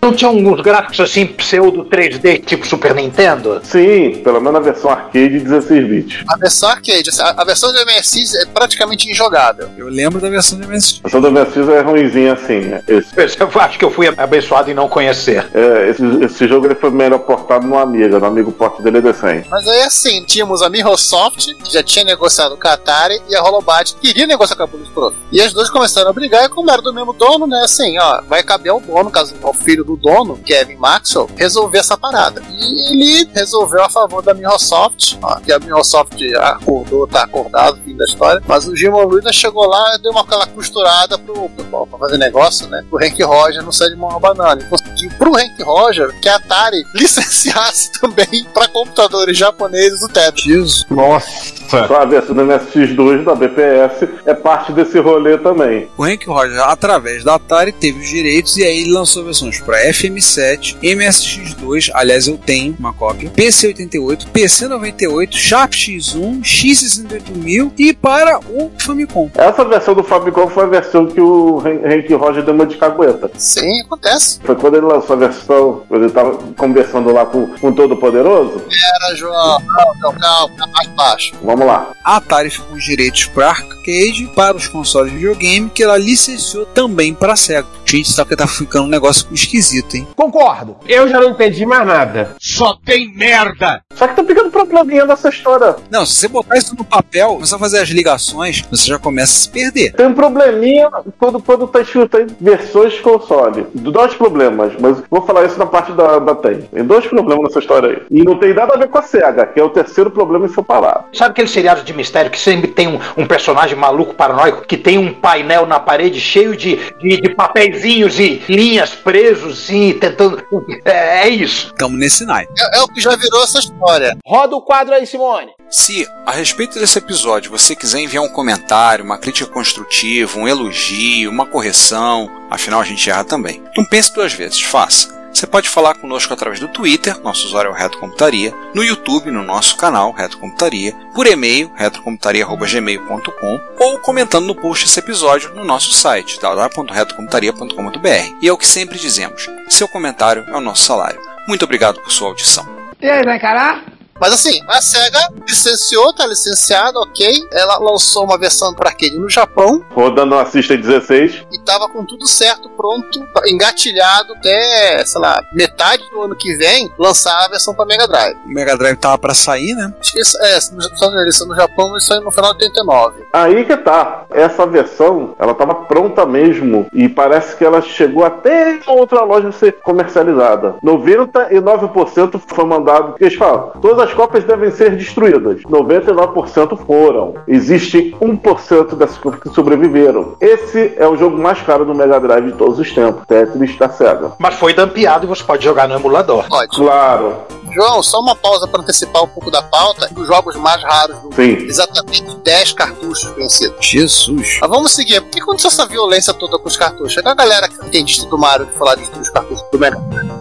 Não 0.01 0.13
tinha 0.13 0.31
uns 0.31 0.61
gráficos 0.61 0.99
assim 1.01 1.25
pseudo 1.25 1.83
3D 1.85 2.43
tipo 2.45 2.65
Super 2.65 2.95
Nintendo? 2.95 3.59
Sim, 3.63 4.21
pelo 4.23 4.39
menos 4.39 4.53
na 4.53 4.59
versão 4.59 4.89
arcade 4.89 5.39
16 5.39 5.87
bits. 5.89 6.23
A 6.29 6.37
versão 6.37 6.69
arcade, 6.69 7.09
a, 7.19 7.41
a 7.41 7.43
versão 7.45 7.73
do 7.73 7.85
MSX 7.85 8.35
é 8.35 8.45
praticamente 8.45 9.09
injogável. 9.11 9.69
Eu 9.77 9.89
lembro 9.89 10.21
da 10.21 10.29
versão 10.29 10.57
de 10.57 10.65
MSX. 10.65 11.01
A 11.03 11.09
versão 11.09 11.21
do 11.21 11.31
MSX 11.31 11.69
é 11.69 11.81
ruimzinha 11.81 12.33
assim, 12.33 12.59
né? 12.61 12.81
Esse, 12.87 13.37
Eu 13.39 13.49
acho 13.61 13.77
que 13.77 13.83
eu 13.83 13.91
fui 13.91 14.07
abençoado 14.07 14.71
em 14.71 14.73
não 14.73 14.87
conhecer. 14.87 15.45
é, 15.53 15.89
esse, 15.89 16.03
esse 16.23 16.47
jogo 16.47 16.67
ele 16.67 16.75
foi 16.75 16.89
melhor 16.89 17.19
portado 17.19 17.67
no 17.67 17.77
Amiga, 17.77 18.19
no 18.19 18.25
Amigo 18.25 18.51
Porte 18.51 18.81
dele 18.81 18.99
é 18.99 19.01
decente. 19.01 19.49
Mas 19.49 19.67
aí 19.67 19.81
assim, 19.81 20.23
tínhamos 20.23 20.61
a 20.61 20.69
Microsoft, 20.69 21.45
que 21.63 21.73
já 21.73 21.83
tinha 21.83 22.05
negociado 22.05 22.55
com 22.55 22.67
a 22.67 22.73
Atari, 22.73 23.19
e 23.29 23.35
a 23.35 23.43
Holobyte, 23.43 23.95
que 23.95 24.07
queria 24.07 24.27
negociar 24.27 24.55
com 24.55 24.63
a 24.63 24.67
Bulletproof. 24.67 25.15
E 25.31 25.41
as 25.41 25.51
duas 25.51 25.69
começaram 25.69 26.09
a 26.09 26.13
brigar, 26.13 26.26
e 26.35 26.49
como 26.49 26.69
era 26.69 26.81
do 26.81 26.93
mesmo 26.93 27.13
dono, 27.13 27.47
né, 27.47 27.61
assim, 27.63 27.97
ó, 27.99 28.21
vai 28.27 28.43
caber 28.43 28.71
ao 28.71 28.79
dono, 28.79 29.09
caso 29.09 29.35
ao 29.41 29.53
filho 29.53 29.83
do 29.83 29.95
dono, 29.95 30.37
Kevin 30.37 30.75
Maxwell, 30.75 31.29
resolver 31.35 31.79
essa 31.79 31.97
parada. 31.97 32.41
E 32.49 32.91
ele 32.91 33.29
resolveu 33.33 33.83
a 33.83 33.89
favor 33.89 34.21
da 34.21 34.33
Microsoft, 34.33 35.15
ó, 35.21 35.39
que 35.39 35.51
a 35.51 35.59
Microsoft 35.59 36.17
acordou, 36.39 37.07
tá 37.07 37.23
acordado, 37.23 37.79
fim 37.83 37.95
da 37.95 38.05
história, 38.05 38.41
mas 38.47 38.67
o 38.67 38.75
Jim 38.75 38.89
Luida 38.89 39.31
chegou 39.31 39.65
lá 39.67 39.95
e 39.95 40.01
deu 40.01 40.11
uma 40.11 40.21
aquela 40.21 40.47
costurada 40.47 41.17
pro, 41.17 41.49
pro, 41.49 41.87
pra 41.87 41.99
fazer 41.99 42.17
negócio, 42.17 42.67
né, 42.67 42.83
pro 42.89 43.03
Hank 43.03 43.21
Roger 43.23 43.63
não 43.63 43.71
sair 43.71 43.89
de 43.89 43.95
mão 43.95 44.15
a 44.15 44.19
banana. 44.19 44.61
E 44.61 44.65
conseguiu 44.65 45.09
pro 45.17 45.35
Hank 45.35 45.61
Roger 45.63 46.19
que 46.19 46.29
a 46.29 46.35
Atari 46.35 46.83
licenciasse 46.95 47.91
também 47.99 48.45
para 48.53 48.67
computadores 48.67 49.37
japoneses 49.37 50.01
o 50.01 50.07
Tetris. 50.07 50.43
Jesus. 50.43 50.85
Nossa. 50.89 51.57
Só 51.69 52.01
a 52.01 52.05
versão 52.05 52.33
do 52.33 52.43
MSX2 52.43 53.25
da 53.25 53.35
BPS 53.35 54.07
é 54.25 54.33
parte 54.33 54.71
desse 54.71 54.99
rolê 54.99 55.37
também. 55.37 55.89
O 55.97 56.03
Hank 56.03 56.16
Roger, 56.25 56.59
através 56.61 57.23
da 57.23 57.35
Atari, 57.35 57.71
teve 57.71 57.99
os 57.99 58.09
direitos 58.09 58.57
e 58.57 58.63
aí 58.63 58.81
ele 58.81 58.91
lançou 58.91 59.23
versões 59.23 59.59
para 59.59 59.77
FM7, 59.89 60.77
MSX2, 60.81 61.91
aliás 61.93 62.27
eu 62.27 62.37
tenho 62.37 62.75
uma 62.79 62.93
cópia, 62.93 63.29
PC88, 63.29 64.27
PC98, 64.31 65.33
Sharp 65.33 65.73
X1, 65.73 66.41
X68000 66.41 67.71
e 67.77 67.93
para 67.93 68.39
o 68.39 68.71
Famicom. 68.79 69.29
Essa 69.35 69.65
versão 69.65 69.93
do 69.93 70.03
Famicom 70.03 70.47
foi 70.47 70.63
a 70.63 70.67
versão 70.67 71.05
que 71.07 71.21
o 71.21 71.59
Hank 71.59 72.13
Roger 72.13 72.43
deu 72.43 72.53
uma 72.53 72.65
de 72.65 72.77
cagueta. 72.77 73.29
Sim, 73.37 73.81
acontece. 73.81 74.39
Foi 74.43 74.55
quando 74.55 74.77
ele 74.77 74.85
lançou 74.85 75.15
a 75.15 75.19
versão, 75.19 75.83
quando 75.87 76.03
ele 76.03 76.11
tava 76.11 76.37
conversando 76.57 77.11
lá 77.11 77.25
com, 77.25 77.47
com 77.47 77.69
o 77.69 77.73
Todo-Poderoso. 77.73 78.61
Era, 78.69 79.15
João, 79.15 79.61
calma, 79.61 79.95
calma, 80.01 80.19
calma, 80.19 80.73
mais 80.73 80.87
baixo. 80.89 81.33
Vamos 81.43 81.65
lá. 81.65 81.91
A 82.03 82.17
Atari 82.17 82.49
ficou 82.49 82.75
os 82.75 82.83
direitos 82.83 83.25
para 83.25 83.49
arcade, 83.49 84.29
para 84.35 84.55
os 84.55 84.67
consoles 84.67 85.11
de 85.11 85.17
videogame, 85.17 85.69
que 85.69 85.83
ela 85.83 85.97
licenciou 86.07 86.65
também 86.65 87.13
para 87.13 87.35
Sega. 87.35 87.67
Gente, 87.85 88.09
só 88.09 88.23
que 88.23 88.35
tá 88.35 88.47
ficando 88.47 88.85
um 88.85 88.89
negócio 88.89 89.27
esquisito, 89.31 89.97
hein? 89.97 90.07
Concordo. 90.15 90.77
Eu 90.87 91.07
já 91.09 91.19
não 91.19 91.31
entendi 91.31 91.65
mais 91.65 91.85
nada. 91.85 92.35
Só 92.39 92.75
tem 92.85 93.13
merda! 93.13 93.81
Só 93.93 94.07
que 94.07 94.15
tá 94.15 94.23
probleminha 94.57 95.05
nessa 95.05 95.29
história. 95.29 95.75
Não, 95.89 96.05
se 96.05 96.15
você 96.15 96.27
botar 96.27 96.57
isso 96.57 96.75
no 96.75 96.83
papel, 96.83 97.35
começar 97.35 97.57
a 97.57 97.59
fazer 97.59 97.79
as 97.79 97.89
ligações, 97.89 98.63
você 98.69 98.87
já 98.87 98.97
começa 98.97 99.33
a 99.33 99.35
se 99.35 99.49
perder. 99.49 99.93
Tem 99.93 100.07
um 100.07 100.13
probleminha 100.13 100.89
quando, 101.19 101.39
quando 101.41 101.67
tá 101.67 101.81
escrito 101.81 102.17
aí 102.17 102.27
versões 102.39 102.93
de 102.93 103.01
console. 103.01 103.67
Dois 103.73 104.13
problemas, 104.15 104.73
mas 104.79 104.97
vou 105.09 105.21
falar 105.21 105.45
isso 105.45 105.59
na 105.59 105.65
parte 105.65 105.91
da, 105.91 106.19
da 106.19 106.35
TEM. 106.35 106.61
Tem 106.73 106.83
dois 106.83 107.05
problemas 107.05 107.45
nessa 107.45 107.59
história 107.59 107.89
aí. 107.89 108.01
E 108.09 108.23
não 108.23 108.37
tem 108.37 108.53
nada 108.53 108.73
a 108.73 108.77
ver 108.77 108.87
com 108.87 108.97
a 108.97 109.01
SEGA, 109.01 109.45
que 109.45 109.59
é 109.59 109.63
o 109.63 109.69
terceiro 109.69 110.09
problema 110.09 110.45
em 110.45 110.49
separado. 110.49 111.05
Sabe 111.13 111.31
aquele 111.31 111.47
seriado 111.47 111.83
de 111.83 111.93
mistério 111.93 112.31
que 112.31 112.39
sempre 112.39 112.69
tem 112.69 112.87
um, 112.87 112.99
um 113.15 113.27
personagem 113.27 113.77
maluco 113.77 114.13
paranoico 114.13 114.65
que 114.65 114.77
tem 114.77 114.97
um 114.97 115.13
painel 115.13 115.65
na 115.65 115.79
parede 115.79 116.19
cheio 116.19 116.55
de, 116.55 116.79
de, 116.99 117.21
de 117.21 117.29
papeizinhos 117.29 118.19
e 118.19 118.41
linhas 118.49 118.95
presos 118.95 119.69
e 119.69 119.93
tentando. 119.93 120.41
É, 120.85 121.27
é 121.27 121.29
isso. 121.29 121.67
Estamos 121.67 121.99
nesse 121.99 122.25
naipe. 122.25 122.51
É, 122.57 122.79
é 122.79 122.81
o 122.81 122.87
que 122.87 123.01
já 123.01 123.15
virou 123.15 123.43
essa 123.43 123.59
história. 123.59 124.17
Roda 124.25 124.46
o 124.55 124.61
quadro 124.61 124.93
aí, 124.93 125.05
Simone. 125.05 125.51
Se, 125.69 126.07
a 126.25 126.31
respeito 126.31 126.79
desse 126.79 126.97
episódio, 126.97 127.51
você 127.51 127.75
quiser 127.75 127.99
enviar 127.99 128.23
um 128.23 128.29
comentário, 128.29 129.03
uma 129.03 129.17
crítica 129.17 129.51
construtiva, 129.51 130.39
um 130.39 130.47
elogio, 130.47 131.29
uma 131.29 131.45
correção, 131.45 132.29
afinal 132.49 132.79
a 132.79 132.85
gente 132.85 133.09
erra 133.09 133.23
também. 133.23 133.61
Não 133.75 133.85
pense 133.85 134.13
duas 134.13 134.33
vezes, 134.33 134.61
faça. 134.61 135.17
Você 135.37 135.45
pode 135.45 135.69
falar 135.69 135.93
conosco 135.93 136.33
através 136.33 136.59
do 136.59 136.67
Twitter, 136.67 137.21
nosso 137.21 137.45
usuário 137.45 137.69
é 137.69 137.71
o 137.71 137.75
Reto 137.75 137.99
Computaria, 137.99 138.51
no 138.73 138.83
YouTube, 138.83 139.29
no 139.29 139.43
nosso 139.43 139.77
canal 139.77 140.11
Reto 140.11 140.39
Computaria, 140.39 140.95
por 141.13 141.27
e-mail, 141.27 141.71
retrocomputaria.gmail.com 141.75 143.59
ou 143.79 143.99
comentando 143.99 144.47
no 144.47 144.55
post 144.55 144.85
desse 144.85 144.99
episódio 144.99 145.53
no 145.53 145.63
nosso 145.63 145.93
site, 145.93 146.39
www.retocomputaria.com.br. 146.39 148.37
E 148.41 148.47
é 148.47 148.51
o 148.51 148.57
que 148.57 148.65
sempre 148.65 148.97
dizemos, 148.97 149.47
seu 149.69 149.87
comentário 149.87 150.43
é 150.47 150.57
o 150.57 150.61
nosso 150.61 150.83
salário. 150.83 151.21
Muito 151.47 151.65
obrigado 151.65 152.01
por 152.01 152.11
sua 152.11 152.29
audição. 152.29 152.67
E 152.99 153.07
aí, 153.07 153.23
vai 153.23 153.37
encarar? 153.37 153.96
Mas 154.19 154.33
assim, 154.33 154.61
a 154.67 154.81
SEGA 154.81 155.19
licenciou, 155.47 156.13
tá 156.13 156.25
licenciada, 156.25 156.99
ok. 156.99 157.47
Ela 157.51 157.77
lançou 157.77 158.23
uma 158.23 158.37
versão 158.37 158.73
para 158.73 158.89
arcade 158.89 159.17
no 159.17 159.29
Japão. 159.29 159.83
Rodando 159.91 160.35
a 160.35 160.45
System 160.45 160.81
16. 160.81 161.45
E 161.51 161.59
tava 161.59 161.87
com 161.89 162.05
tudo 162.05 162.27
certo, 162.27 162.69
pronto, 162.69 163.25
engatilhado 163.45 164.33
até, 164.33 165.03
sei 165.05 165.21
lá, 165.21 165.41
metade 165.53 166.03
do 166.11 166.21
ano 166.21 166.35
que 166.35 166.55
vem, 166.55 166.91
lançar 166.97 167.45
a 167.45 167.49
versão 167.49 167.73
para 167.73 167.85
Mega 167.85 168.07
Drive. 168.07 168.37
O 168.45 168.49
Mega 168.49 168.77
Drive 168.77 168.97
tava 168.97 169.17
para 169.17 169.33
sair, 169.33 169.73
né? 169.75 169.93
Acho 169.99 170.11
que 170.11 170.19
isso, 170.19 170.37
é, 170.41 170.59
só 170.59 171.11
no 171.45 171.55
Japão, 171.55 171.89
mas 171.91 172.05
saiu 172.05 172.21
no 172.21 172.31
final 172.31 172.53
de 172.53 172.65
89. 172.65 173.23
Aí 173.33 173.65
que 173.65 173.77
tá. 173.77 174.25
Essa 174.29 174.65
versão, 174.65 175.35
ela 175.39 175.53
tava 175.53 175.75
pronta 175.75 176.25
mesmo. 176.25 176.87
E 176.93 177.07
parece 177.07 177.55
que 177.55 177.63
ela 177.63 177.81
chegou 177.81 178.23
até 178.23 178.79
outra 178.87 179.23
loja 179.23 179.49
a 179.49 179.51
ser 179.51 179.73
comercializada. 179.83 180.75
99% 180.83 182.41
foi 182.45 182.65
mandado. 182.65 183.09
Porque 183.09 183.25
eles 183.25 183.37
falam, 183.37 183.71
todas 183.81 183.99
as 183.99 184.06
cópias 184.13 184.43
devem 184.43 184.71
ser 184.71 184.95
destruídas. 184.95 185.61
99% 185.63 186.77
foram. 186.85 187.35
Existe 187.47 188.15
1% 188.21 188.95
dessas 188.95 189.17
cópias 189.17 189.41
que 189.43 189.49
sobreviveram. 189.49 190.35
Esse 190.39 190.93
é 190.97 191.07
o 191.07 191.15
jogo 191.15 191.37
mais 191.37 191.61
caro 191.61 191.85
do 191.85 191.93
Mega 191.95 192.19
Drive 192.19 192.51
de 192.51 192.57
todos 192.57 192.79
os 192.79 192.91
tempos, 192.93 193.25
Tetris 193.27 193.77
da 193.77 193.89
SEGA. 193.89 194.33
Mas 194.39 194.55
foi 194.55 194.73
dampeado 194.73 195.25
e 195.25 195.27
você 195.27 195.43
pode 195.43 195.63
jogar 195.63 195.87
no 195.87 195.95
emulador. 195.95 196.47
Pode. 196.47 196.75
Claro. 196.75 197.35
João, 197.73 198.01
só 198.01 198.19
uma 198.19 198.35
pausa 198.35 198.67
para 198.67 198.81
antecipar 198.81 199.23
um 199.23 199.27
pouco 199.27 199.51
da 199.51 199.61
pauta 199.61 200.07
dos 200.11 200.25
jogos 200.27 200.55
mais 200.55 200.81
raros 200.81 201.17
do 201.19 201.33
Sim. 201.35 201.57
Exatamente 201.67 202.35
10 202.43 202.71
cartuchos 202.73 203.23
vencidos. 203.35 203.75
Jesus. 203.85 204.57
Mas 204.61 204.69
vamos 204.69 204.91
seguir. 204.93 205.21
Por 205.21 205.29
que 205.31 205.41
aconteceu 205.41 205.67
essa 205.69 205.85
violência 205.85 206.33
toda 206.33 206.57
com 206.57 206.67
os 206.67 206.77
cartuchos? 206.77 207.17
É 207.23 207.29
a 207.29 207.35
galera 207.35 207.67
que 207.67 207.75
entendista 207.85 208.25
do 208.29 208.37
Mario 208.37 208.65
que 208.67 208.77
falar 208.77 208.95
de 208.95 209.03
os 209.19 209.29
cartuchos 209.29 209.63
do 209.71 209.77
Mega 209.79 209.97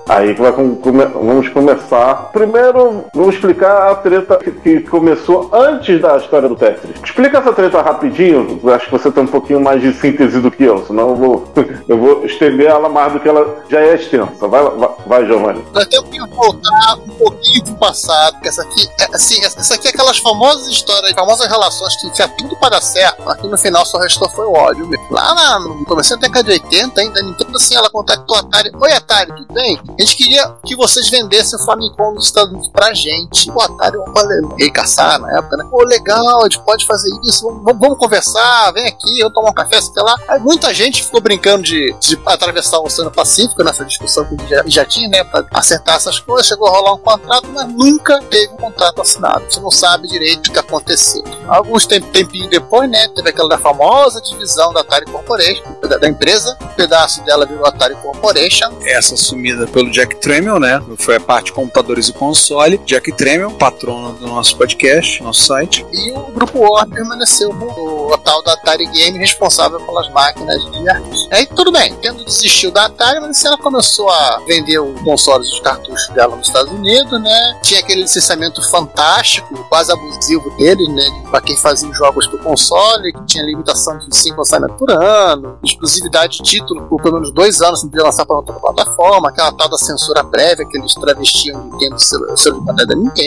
Aí 0.09 0.35
que 0.35 0.41
vai 0.41 0.53
com- 0.53 0.77
come- 0.77 1.05
vamos 1.07 1.49
começar. 1.49 2.31
Primeiro, 2.33 3.05
vamos 3.15 3.35
explicar 3.35 3.56
a 3.65 3.95
treta 3.95 4.37
que, 4.37 4.51
que 4.51 4.81
começou 4.81 5.51
antes 5.53 6.01
da 6.01 6.17
história 6.17 6.49
do 6.49 6.57
Tetris. 6.57 6.97
Explica 7.03 7.39
essa 7.39 7.53
treta 7.53 7.83
rapidinho. 7.83 8.61
Eu 8.63 8.75
acho 8.75 8.87
que 8.87 8.93
você 8.93 9.11
tem 9.11 9.23
um 9.23 9.27
pouquinho 9.27 9.61
mais 9.61 9.81
de 9.81 9.93
síntese 9.93 10.41
do 10.41 10.51
que 10.51 10.65
eu, 10.65 10.85
senão 10.87 11.11
eu 11.11 11.17
vou, 11.17 11.49
eu 11.89 11.99
vou 11.99 12.25
estender 12.25 12.67
ela 12.67 12.89
mais 12.89 13.13
do 13.13 13.21
que 13.21 13.29
ela 13.29 13.65
já 13.69 13.81
é 13.81 13.95
extensa. 13.95 14.47
Vai, 14.47 14.63
vai, 14.63 14.91
vai 15.07 15.27
Giovanni. 15.27 15.65
Nós 15.73 15.87
temos 15.87 16.09
que 16.11 16.19
voltar 16.35 16.97
um 17.07 17.09
pouquinho 17.17 17.65
pro 17.65 17.75
passado, 17.77 18.35
porque 18.35 18.49
essa 18.49 18.63
aqui, 18.63 18.89
é, 19.01 19.17
assim, 19.17 19.45
essa 19.45 19.75
aqui 19.75 19.89
é 19.89 19.91
aquelas 19.91 20.19
famosas 20.19 20.67
histórias, 20.69 21.13
famosas 21.13 21.49
relações 21.49 21.97
que 21.97 22.11
tinha 22.13 22.29
tudo 22.29 22.57
para 22.57 22.71
dar 22.71 22.83
certo, 22.83 23.29
aqui 23.29 23.47
no 23.49 23.57
final 23.57 23.85
só 23.85 23.99
restou 23.99 24.29
foi 24.31 24.47
o 24.47 24.53
ódio. 24.53 24.89
Lá 25.11 25.35
na, 25.35 25.61
no 25.61 25.85
começo 25.85 26.11
da 26.11 26.17
década 26.17 26.45
de 26.45 26.53
80, 26.53 27.01
ainda 27.01 27.23
Nintendo 27.23 27.57
assim, 27.57 27.75
ela 27.75 27.91
contactou 27.91 28.37
a 28.37 28.41
Atari. 28.41 28.71
Oi 28.79 28.93
Atari, 28.93 29.35
tudo 29.35 29.53
bem? 29.53 29.81
A 29.99 30.03
gente 30.03 30.17
queria 30.17 30.55
que 30.65 30.77
vocês 30.77 31.09
vendessem 31.09 31.59
o 31.59 31.65
Famicom 31.65 32.13
nos 32.13 32.27
Estados 32.27 32.53
Unidos 32.53 32.69
pra 32.69 32.93
gente. 32.95 33.46
O 33.51 33.61
Atari, 33.61 33.97
falei, 34.15 34.41
rei 34.59 34.71
caçar 34.71 35.19
na 35.21 35.39
época, 35.39 35.57
né? 35.57 35.67
Pô, 35.71 35.83
legal, 35.85 36.41
a 36.41 36.45
gente 36.45 36.61
pode 36.61 36.87
fazer 36.87 37.11
isso, 37.25 37.47
vamos, 37.63 37.79
vamos 37.81 37.99
conversar, 37.99 38.73
vem 38.73 38.87
aqui, 38.87 39.19
eu 39.21 39.31
tomo 39.33 39.49
um 39.49 39.53
café, 39.53 39.81
sei 39.81 40.03
lá. 40.03 40.15
Aí 40.29 40.41
muita 40.41 40.73
gente 40.75 41.05
ficou 41.05 41.21
brincando 41.21 41.63
de, 41.63 41.95
de 42.01 42.19
atravessar 42.27 42.79
o 42.79 42.85
Oceano 42.87 43.11
Pacífico 43.11 43.63
nessa 43.63 43.85
discussão 43.85 44.25
que 44.25 44.37
já, 44.49 44.63
já 44.67 44.85
tinha, 44.85 45.09
né? 45.09 45.25
Pra 45.25 45.45
acertar 45.53 45.97
essas 45.97 46.19
coisas, 46.19 46.47
chegou 46.47 46.67
a 46.69 46.71
rolar 46.71 46.95
um 46.95 46.99
contrato, 46.99 47.49
mas 47.53 47.69
nunca 47.73 48.21
teve 48.31 48.53
um 48.55 48.57
contrato 48.57 49.01
assinado. 49.03 49.45
Você 49.49 49.61
não 49.61 49.71
sabe 49.71 50.09
direito 50.09 50.49
o 50.49 50.53
que 50.53 50.59
aconteceu. 50.59 51.23
Alguns 51.49 51.87
tem- 51.87 52.01
tempinho 52.01 52.49
depois, 52.51 52.89
né? 52.91 53.09
Teve 53.09 53.31
aquela 53.31 53.49
da 53.49 53.59
famosa 53.59 54.21
divisão 54.21 54.73
da 54.73 54.81
Atari 54.81 55.07
Corporation, 55.07 55.63
da, 55.89 55.97
da 55.99 56.09
empresa. 56.09 56.57
Um 56.63 56.67
pedaço 56.75 57.23
dela 57.25 57.47
virou 57.47 57.67
Atari 57.67 57.95
Corporation. 57.97 58.71
Essa 58.83 59.15
assumida 59.15 59.67
pelo 59.67 59.91
Jack 59.91 60.17
Tramiel, 60.17 60.59
né? 60.59 60.83
Foi 60.99 61.17
a 61.17 61.21
parte 61.21 61.53
computadores 61.53 62.09
e 62.09 62.13
console. 62.13 62.79
Jack 62.79 63.13
Tramiel, 63.13 63.36
patrono 63.59 64.13
do 64.15 64.27
nosso 64.27 64.57
podcast, 64.57 65.23
nosso 65.23 65.43
site. 65.43 65.85
E 65.93 66.13
o 66.13 66.33
grupo 66.33 66.59
War 66.59 66.89
permaneceu 66.89 67.51
o, 67.51 68.13
o 68.13 68.19
tal 68.19 68.43
da 68.43 68.55
Atari 68.55 68.87
Game 68.87 69.19
responsável 69.19 69.79
pelas 69.81 70.11
máquinas 70.11 70.63
de 70.71 70.89
arcade. 70.89 71.29
Aí 71.31 71.47
tudo 71.47 71.71
bem, 71.71 71.95
tendo 72.01 72.25
desistiu 72.25 72.71
da 72.71 72.87
Atari, 72.87 73.21
mas 73.21 73.45
ela 73.45 73.59
começou 73.59 74.09
a 74.09 74.41
vender 74.47 74.79
os 74.79 75.01
consoles 75.03 75.49
e 75.49 75.53
os 75.53 75.61
cartuchos 75.61 76.09
dela 76.15 76.37
nos 76.37 76.47
Estados 76.47 76.73
Unidos, 76.73 77.21
né? 77.21 77.61
Tinha 77.63 77.81
aquele 77.81 78.03
licenciamento 78.03 78.63
fantástico, 78.71 79.55
quase 79.69 79.93
abusivo 79.93 80.51
deles, 80.57 80.89
né? 80.89 81.05
Pra 81.31 81.41
quem 81.41 81.57
fazia 81.57 81.89
os 81.89 81.97
jogos 81.97 82.27
pro 82.27 82.39
console, 82.39 83.13
que 83.13 83.25
tinha 83.27 83.45
limitação 83.45 83.99
de 83.99 84.17
5 84.17 84.37
lançamentos 84.39 84.77
por 84.77 84.91
ano, 84.91 85.59
exclusividade 85.65 86.39
de 86.39 86.43
título 86.43 86.83
por 86.89 87.03
pelo 87.03 87.15
menos 87.15 87.33
dois 87.33 87.61
anos 87.61 87.81
sem 87.81 87.91
poder 87.91 88.03
lançar 88.03 88.25
para 88.25 88.37
outra 88.37 88.55
plataforma, 88.55 89.29
aquela 89.29 89.53
tal 89.53 89.69
da 89.69 89.79
censura 89.79 90.25
prévia 90.25 90.67
que 90.67 90.79
eles 90.79 90.95
travestiam 90.95 91.71
de 91.79 92.03
selo 92.03 92.61
de 92.61 92.67
bandeira 92.67 92.87
da 92.87 92.97
Nintendo, 92.97 93.26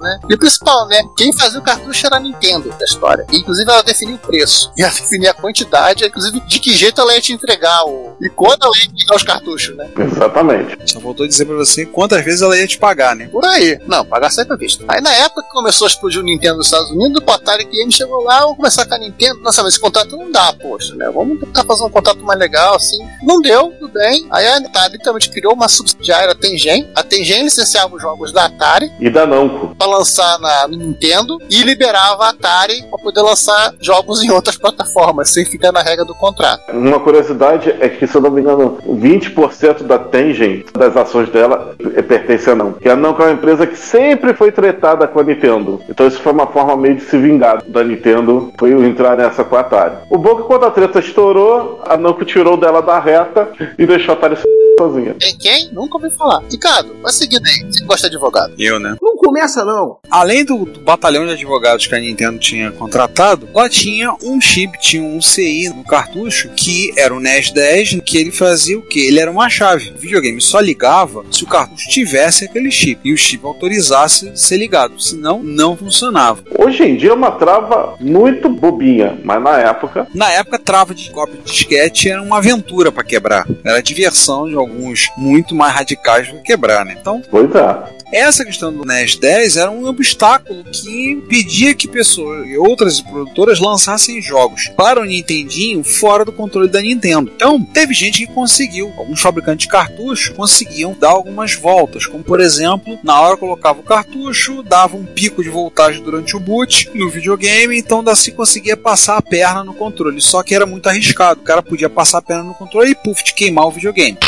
né? 0.00 0.20
E 0.28 0.34
o 0.34 0.38
principal, 0.38 0.86
né? 0.88 1.02
Quem 1.16 1.32
fazia 1.32 1.60
o 1.60 1.62
cartucho 1.62 2.06
era 2.06 2.16
a 2.16 2.20
Nintendo 2.20 2.70
da 2.70 2.84
história. 2.84 3.26
E, 3.30 3.38
inclusive 3.38 3.70
ela 3.70 3.82
definia 3.82 4.14
o 4.14 4.18
preço. 4.18 4.72
E 4.76 4.82
ela 4.82 4.92
definia 4.92 5.30
a 5.30 5.34
quantidade, 5.34 6.04
inclusive 6.04 6.38
de 6.40 6.58
que 6.60 6.74
jeito 6.74 7.00
ela 7.00 7.14
ia 7.14 7.20
te 7.20 7.32
entregar 7.32 7.84
o. 7.86 8.14
E 8.20 8.28
quando 8.28 8.64
ela 8.64 8.76
ia 8.76 8.84
entregar 8.84 9.16
os 9.16 9.22
cartuchos, 9.22 9.74
né? 9.74 9.88
Exatamente. 9.98 10.92
Só 10.92 11.00
voltou 11.00 11.26
dizer 11.26 11.46
pra 11.46 11.56
você 11.56 11.86
quantas 11.86 12.22
vezes 12.24 12.42
ela 12.42 12.56
ia 12.56 12.66
te 12.66 12.78
pagar, 12.78 13.16
né? 13.16 13.28
Por 13.28 13.44
aí. 13.44 13.78
Não, 13.86 14.04
pagar 14.04 14.30
sempre 14.30 14.54
à 14.54 14.56
vista. 14.56 14.84
Aí 14.88 15.00
na 15.00 15.12
época 15.14 15.42
que 15.42 15.50
começou 15.50 15.86
a 15.86 15.88
explodir 15.88 16.20
o 16.20 16.24
Nintendo 16.24 16.58
nos 16.58 16.66
Estados 16.66 16.90
Unidos, 16.90 17.22
o 17.26 17.30
Atari 17.30 17.64
Game 17.64 17.90
chegou 17.92 18.22
lá, 18.22 18.40
vamos 18.40 18.56
começar 18.56 18.86
com 18.86 18.94
a 18.94 18.98
Nintendo. 18.98 19.40
Nossa, 19.40 19.62
mas 19.62 19.74
esse 19.74 19.80
contrato 19.80 20.16
não 20.16 20.30
dá, 20.30 20.52
poxa, 20.52 20.94
né? 20.94 21.10
Vamos 21.12 21.40
tentar 21.40 21.64
fazer 21.64 21.84
um 21.84 21.90
contrato 21.90 22.22
mais 22.22 22.38
legal, 22.38 22.74
assim. 22.74 22.98
Não 23.22 23.40
deu, 23.40 23.72
tudo 23.78 23.92
bem. 23.92 24.26
Aí 24.30 24.46
a 24.46 24.56
Atari 24.56 24.92
literalmente 24.92 25.30
criou 25.30 25.54
uma 25.54 25.68
subsidiária 25.68 26.28
da 26.28 26.34
Tengen. 26.34 26.90
A 26.94 27.02
Tengen 27.02 27.44
licenciava 27.44 27.94
os 27.96 28.02
jogos 28.02 28.32
da 28.32 28.46
Atari 28.46 28.90
E 29.00 29.10
da 29.10 29.26
Namco. 29.38 29.74
para 29.76 29.86
lançar 29.86 30.38
na, 30.38 30.68
no 30.68 30.76
Nintendo 30.76 31.38
e 31.50 31.62
liberava 31.62 32.24
a 32.26 32.28
Atari 32.30 32.82
para 32.90 32.98
poder 33.02 33.20
lançar 33.22 33.74
jogos 33.80 34.22
em 34.22 34.30
outras 34.30 34.56
plataformas, 34.56 35.30
sem 35.30 35.44
ficar 35.44 35.72
na 35.72 35.82
regra 35.82 36.04
do 36.04 36.14
contrato. 36.14 36.62
Uma 36.72 37.00
curiosidade 37.00 37.70
é 37.80 37.88
que, 37.88 38.06
se 38.06 38.16
eu 38.16 38.20
não 38.20 38.30
me 38.30 38.40
engano, 38.40 38.78
20% 38.86 39.82
da 39.84 39.98
Tengen, 39.98 40.64
das 40.72 40.96
ações 40.96 41.28
dela, 41.30 41.74
é- 41.94 42.02
pertence 42.02 42.48
a 42.50 42.54
Namco. 42.54 42.80
Que 42.80 42.88
a 42.88 42.96
Namco 42.96 43.22
é 43.22 43.26
uma 43.26 43.32
empresa 43.32 43.66
que 43.66 43.76
sempre 43.76 44.32
foi 44.34 44.52
tretada 44.52 45.06
com 45.08 45.20
a 45.20 45.24
Nintendo. 45.24 45.80
Então 45.88 46.06
isso 46.06 46.20
foi 46.20 46.32
uma 46.32 46.46
forma 46.46 46.76
meio 46.76 46.96
de 46.96 47.02
se 47.02 47.18
vingar 47.18 47.62
da 47.66 47.82
Nintendo, 47.82 48.52
foi 48.58 48.70
entrar 48.72 49.16
nessa 49.16 49.44
com 49.44 49.56
a 49.56 49.60
Atari. 49.60 49.96
O 50.10 50.18
bom 50.18 50.32
é 50.32 50.36
que 50.36 50.42
quando 50.42 50.64
a 50.64 50.70
treta 50.70 50.98
estourou, 51.00 51.80
a 51.84 51.96
Namco 51.96 52.24
tirou 52.24 52.56
dela 52.56 52.80
da 52.80 52.98
reta 52.98 53.48
e 53.78 53.86
deixou 53.86 54.14
a 54.14 54.16
Atari 54.18 54.36
sozinha. 54.78 55.14
Tem 55.18 55.36
quem? 55.36 55.70
Nunca 55.72 55.96
ouvi 55.96 56.10
falar. 56.10 56.42
Ricardo, 56.50 56.94
vai 57.02 57.12
seguindo 57.12 57.44
aí. 57.46 57.66
Você 57.72 57.84
gosta 57.84 58.08
de 58.08 58.16
advogado? 58.16 58.52
Eu, 58.58 58.78
né? 58.78 58.96
Não 59.00 59.15
começa, 59.26 59.64
não. 59.64 59.98
Além 60.08 60.44
do, 60.44 60.64
do 60.64 60.80
batalhão 60.80 61.26
de 61.26 61.32
advogados 61.32 61.86
que 61.86 61.94
a 61.94 61.98
Nintendo 61.98 62.38
tinha 62.38 62.70
contratado, 62.70 63.48
lá 63.52 63.68
tinha 63.68 64.14
um 64.22 64.40
chip, 64.40 64.78
tinha 64.78 65.02
um 65.02 65.20
CI 65.20 65.68
no 65.68 65.82
cartucho 65.82 66.50
que 66.50 66.92
era 66.96 67.12
o 67.12 67.18
NES 67.18 67.50
10, 67.50 68.00
que 68.04 68.16
ele 68.18 68.30
fazia 68.30 68.78
o 68.78 68.82
que? 68.82 69.00
Ele 69.00 69.18
era 69.18 69.30
uma 69.30 69.48
chave. 69.48 69.90
O 69.90 69.98
videogame 69.98 70.40
só 70.40 70.60
ligava 70.60 71.24
se 71.30 71.42
o 71.42 71.46
cartucho 71.46 71.88
tivesse 71.88 72.44
aquele 72.44 72.70
chip 72.70 73.00
e 73.04 73.12
o 73.12 73.18
chip 73.18 73.44
autorizasse 73.44 74.30
ser 74.36 74.58
ligado, 74.58 75.00
senão 75.00 75.42
não 75.42 75.76
funcionava. 75.76 76.42
Hoje 76.56 76.84
em 76.84 76.96
dia 76.96 77.10
é 77.10 77.14
uma 77.14 77.32
trava 77.32 77.96
muito 78.00 78.48
bobinha, 78.48 79.18
mas 79.24 79.42
na 79.42 79.58
época. 79.58 80.06
Na 80.14 80.30
época, 80.30 80.58
trava 80.58 80.94
de 80.94 81.10
cópia 81.10 81.36
de 81.44 81.50
disquete 81.50 82.08
era 82.08 82.22
uma 82.22 82.38
aventura 82.38 82.92
para 82.92 83.02
quebrar. 83.02 83.46
Era 83.64 83.78
a 83.78 83.82
diversão 83.82 84.48
de 84.48 84.54
alguns 84.54 85.08
muito 85.16 85.54
mais 85.54 85.74
radicais 85.74 86.28
para 86.28 86.38
quebrar, 86.38 86.84
né? 86.84 86.96
Então, 87.00 87.20
Pois 87.30 87.52
é. 87.54 87.82
essa 88.12 88.44
questão 88.44 88.72
do 88.72 88.84
NES 88.84 89.15
10 89.16 89.56
era 89.56 89.70
um 89.70 89.86
obstáculo 89.86 90.64
que 90.64 91.10
impedia 91.10 91.74
que 91.74 91.88
pessoas 91.88 92.46
e 92.46 92.56
outras 92.56 93.00
produtoras 93.00 93.60
lançassem 93.60 94.20
jogos 94.20 94.68
para 94.76 95.00
o 95.00 95.04
Nintendinho 95.04 95.82
fora 95.82 96.24
do 96.24 96.32
controle 96.32 96.68
da 96.68 96.80
Nintendo. 96.80 97.32
Então, 97.34 97.62
teve 97.62 97.94
gente 97.94 98.26
que 98.26 98.32
conseguiu. 98.32 98.92
Alguns 98.96 99.20
fabricantes 99.20 99.66
de 99.66 99.72
cartucho 99.72 100.34
conseguiam 100.34 100.96
dar 100.98 101.10
algumas 101.10 101.54
voltas, 101.54 102.06
como 102.06 102.24
por 102.24 102.40
exemplo, 102.40 102.98
na 103.02 103.20
hora 103.20 103.36
colocava 103.36 103.80
o 103.80 103.84
cartucho, 103.84 104.62
dava 104.62 104.96
um 104.96 105.04
pico 105.04 105.42
de 105.42 105.48
voltagem 105.48 106.02
durante 106.02 106.36
o 106.36 106.40
boot 106.40 106.90
no 106.94 107.08
videogame, 107.08 107.78
então 107.78 108.02
assim 108.06 108.32
conseguia 108.32 108.76
passar 108.76 109.16
a 109.16 109.22
perna 109.22 109.64
no 109.64 109.74
controle. 109.74 110.20
Só 110.20 110.42
que 110.42 110.54
era 110.54 110.66
muito 110.66 110.88
arriscado. 110.88 111.40
O 111.40 111.44
cara 111.44 111.62
podia 111.62 111.90
passar 111.90 112.18
a 112.18 112.22
perna 112.22 112.44
no 112.44 112.54
controle 112.54 112.90
e 112.90 112.94
puf, 112.94 113.22
de 113.24 113.34
queimar 113.34 113.66
o 113.66 113.70
videogame. 113.70 114.18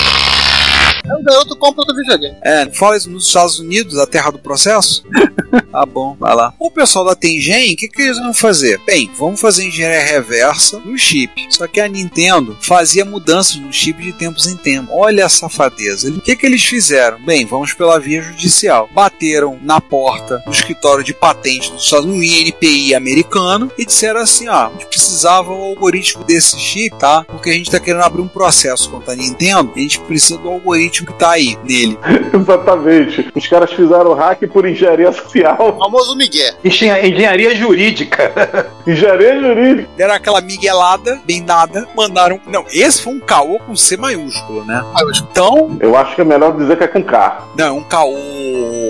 Aí 1.05 1.13
o 1.13 1.23
garoto 1.23 1.57
compra 1.57 1.83
outro 1.83 1.97
videogame. 1.97 2.37
É, 2.43 2.71
fala 2.73 2.97
isso 2.97 3.11
nos 3.11 3.27
Estados 3.27 3.59
Unidos, 3.59 3.99
a 3.99 4.07
terra 4.07 4.31
do 4.31 4.39
processo? 4.39 5.03
tá 5.71 5.87
bom, 5.87 6.17
vai 6.19 6.35
lá. 6.35 6.55
O 6.59 6.71
pessoal 6.71 7.05
da 7.05 7.15
Tengen, 7.15 7.73
o 7.73 7.77
que, 7.77 7.89
que 7.89 8.03
eles 8.03 8.19
vão 8.19 8.35
fazer? 8.35 8.81
Bem, 8.85 9.11
vamos 9.17 9.41
fazer 9.41 9.67
engenharia 9.67 10.05
reversa 10.05 10.79
no 10.79 10.97
chip. 10.99 11.33
Só 11.51 11.67
que 11.67 11.81
a 11.81 11.89
Nintendo 11.89 12.57
fazia 12.61 13.05
mudanças 13.05 13.57
no 13.57 13.73
chip 13.73 14.03
de 14.03 14.13
tempos 14.13 14.47
em 14.47 14.57
tempos. 14.57 14.91
Olha 14.93 15.27
a 15.27 15.29
safadeza. 15.29 16.11
O 16.11 16.21
que, 16.21 16.37
que 16.37 16.47
eles 16.47 16.63
fizeram? 16.63 17.21
Bem, 17.25 17.47
vamos 17.47 17.73
pela 17.73 17.99
via 17.99 18.23
judicial. 18.23 18.89
Bateram 18.93 19.59
na 19.63 19.81
porta 19.81 20.43
do 20.45 20.53
escritório 20.53 21.05
de 21.05 21.15
patente 21.15 21.71
dos 21.73 21.85
Estados 21.85 22.07
Unidos, 22.07 22.19
um 22.19 22.23
INPI 22.23 22.95
americano, 22.95 23.71
e 23.79 23.85
disseram 23.85 24.21
assim: 24.21 24.49
ó, 24.49 24.67
a 24.67 24.71
gente 24.71 24.87
precisava 24.87 25.53
o 25.53 25.63
algoritmo 25.63 26.25
desse 26.25 26.59
chip, 26.59 26.97
tá? 26.99 27.25
Porque 27.25 27.51
a 27.51 27.55
gente 27.55 27.71
tá 27.71 27.81
querendo 27.81 28.03
abrir 28.03 28.23
um 28.23 28.29
processo 28.29 28.91
contra 28.91 29.13
a 29.13 29.17
Nintendo, 29.17 29.73
a 29.75 29.79
gente 29.79 30.01
precisa 30.01 30.39
do 30.39 30.49
algoritmo 30.49 30.88
que 30.91 31.13
tá 31.15 31.31
aí 31.31 31.59
nele. 31.65 31.99
Exatamente. 32.35 33.29
Os 33.35 33.47
caras 33.47 33.73
fizeram 33.73 34.15
hack 34.15 34.41
por 34.53 34.67
engenharia 34.67 35.13
social. 35.13 35.57
O 35.61 35.79
famoso 35.79 36.17
Miguel. 36.17 36.55
Engen- 36.65 37.07
Engenharia 37.09 37.55
jurídica. 37.55 38.71
Engenharia 38.87 39.41
jurídica. 39.41 39.89
Deram 39.97 40.15
aquela 40.15 40.41
miguelada, 40.41 41.21
bem 41.25 41.43
nada, 41.43 41.87
mandaram. 41.97 42.41
Não, 42.47 42.65
esse 42.73 43.03
foi 43.03 43.13
um 43.15 43.21
caô 43.21 43.59
com 43.61 43.77
C 43.77 43.97
maiúsculo, 43.97 44.65
né? 44.65 44.83
Então, 45.31 45.77
Eu 45.81 45.97
acho 45.97 46.15
que 46.15 46.21
é 46.21 46.25
melhor 46.25 46.57
dizer 46.57 46.77
que 46.77 46.85
é 46.85 46.89
com 46.89 47.03
K. 47.03 47.45
não, 47.57 47.79
um 47.79 47.83
caô. 47.85 48.17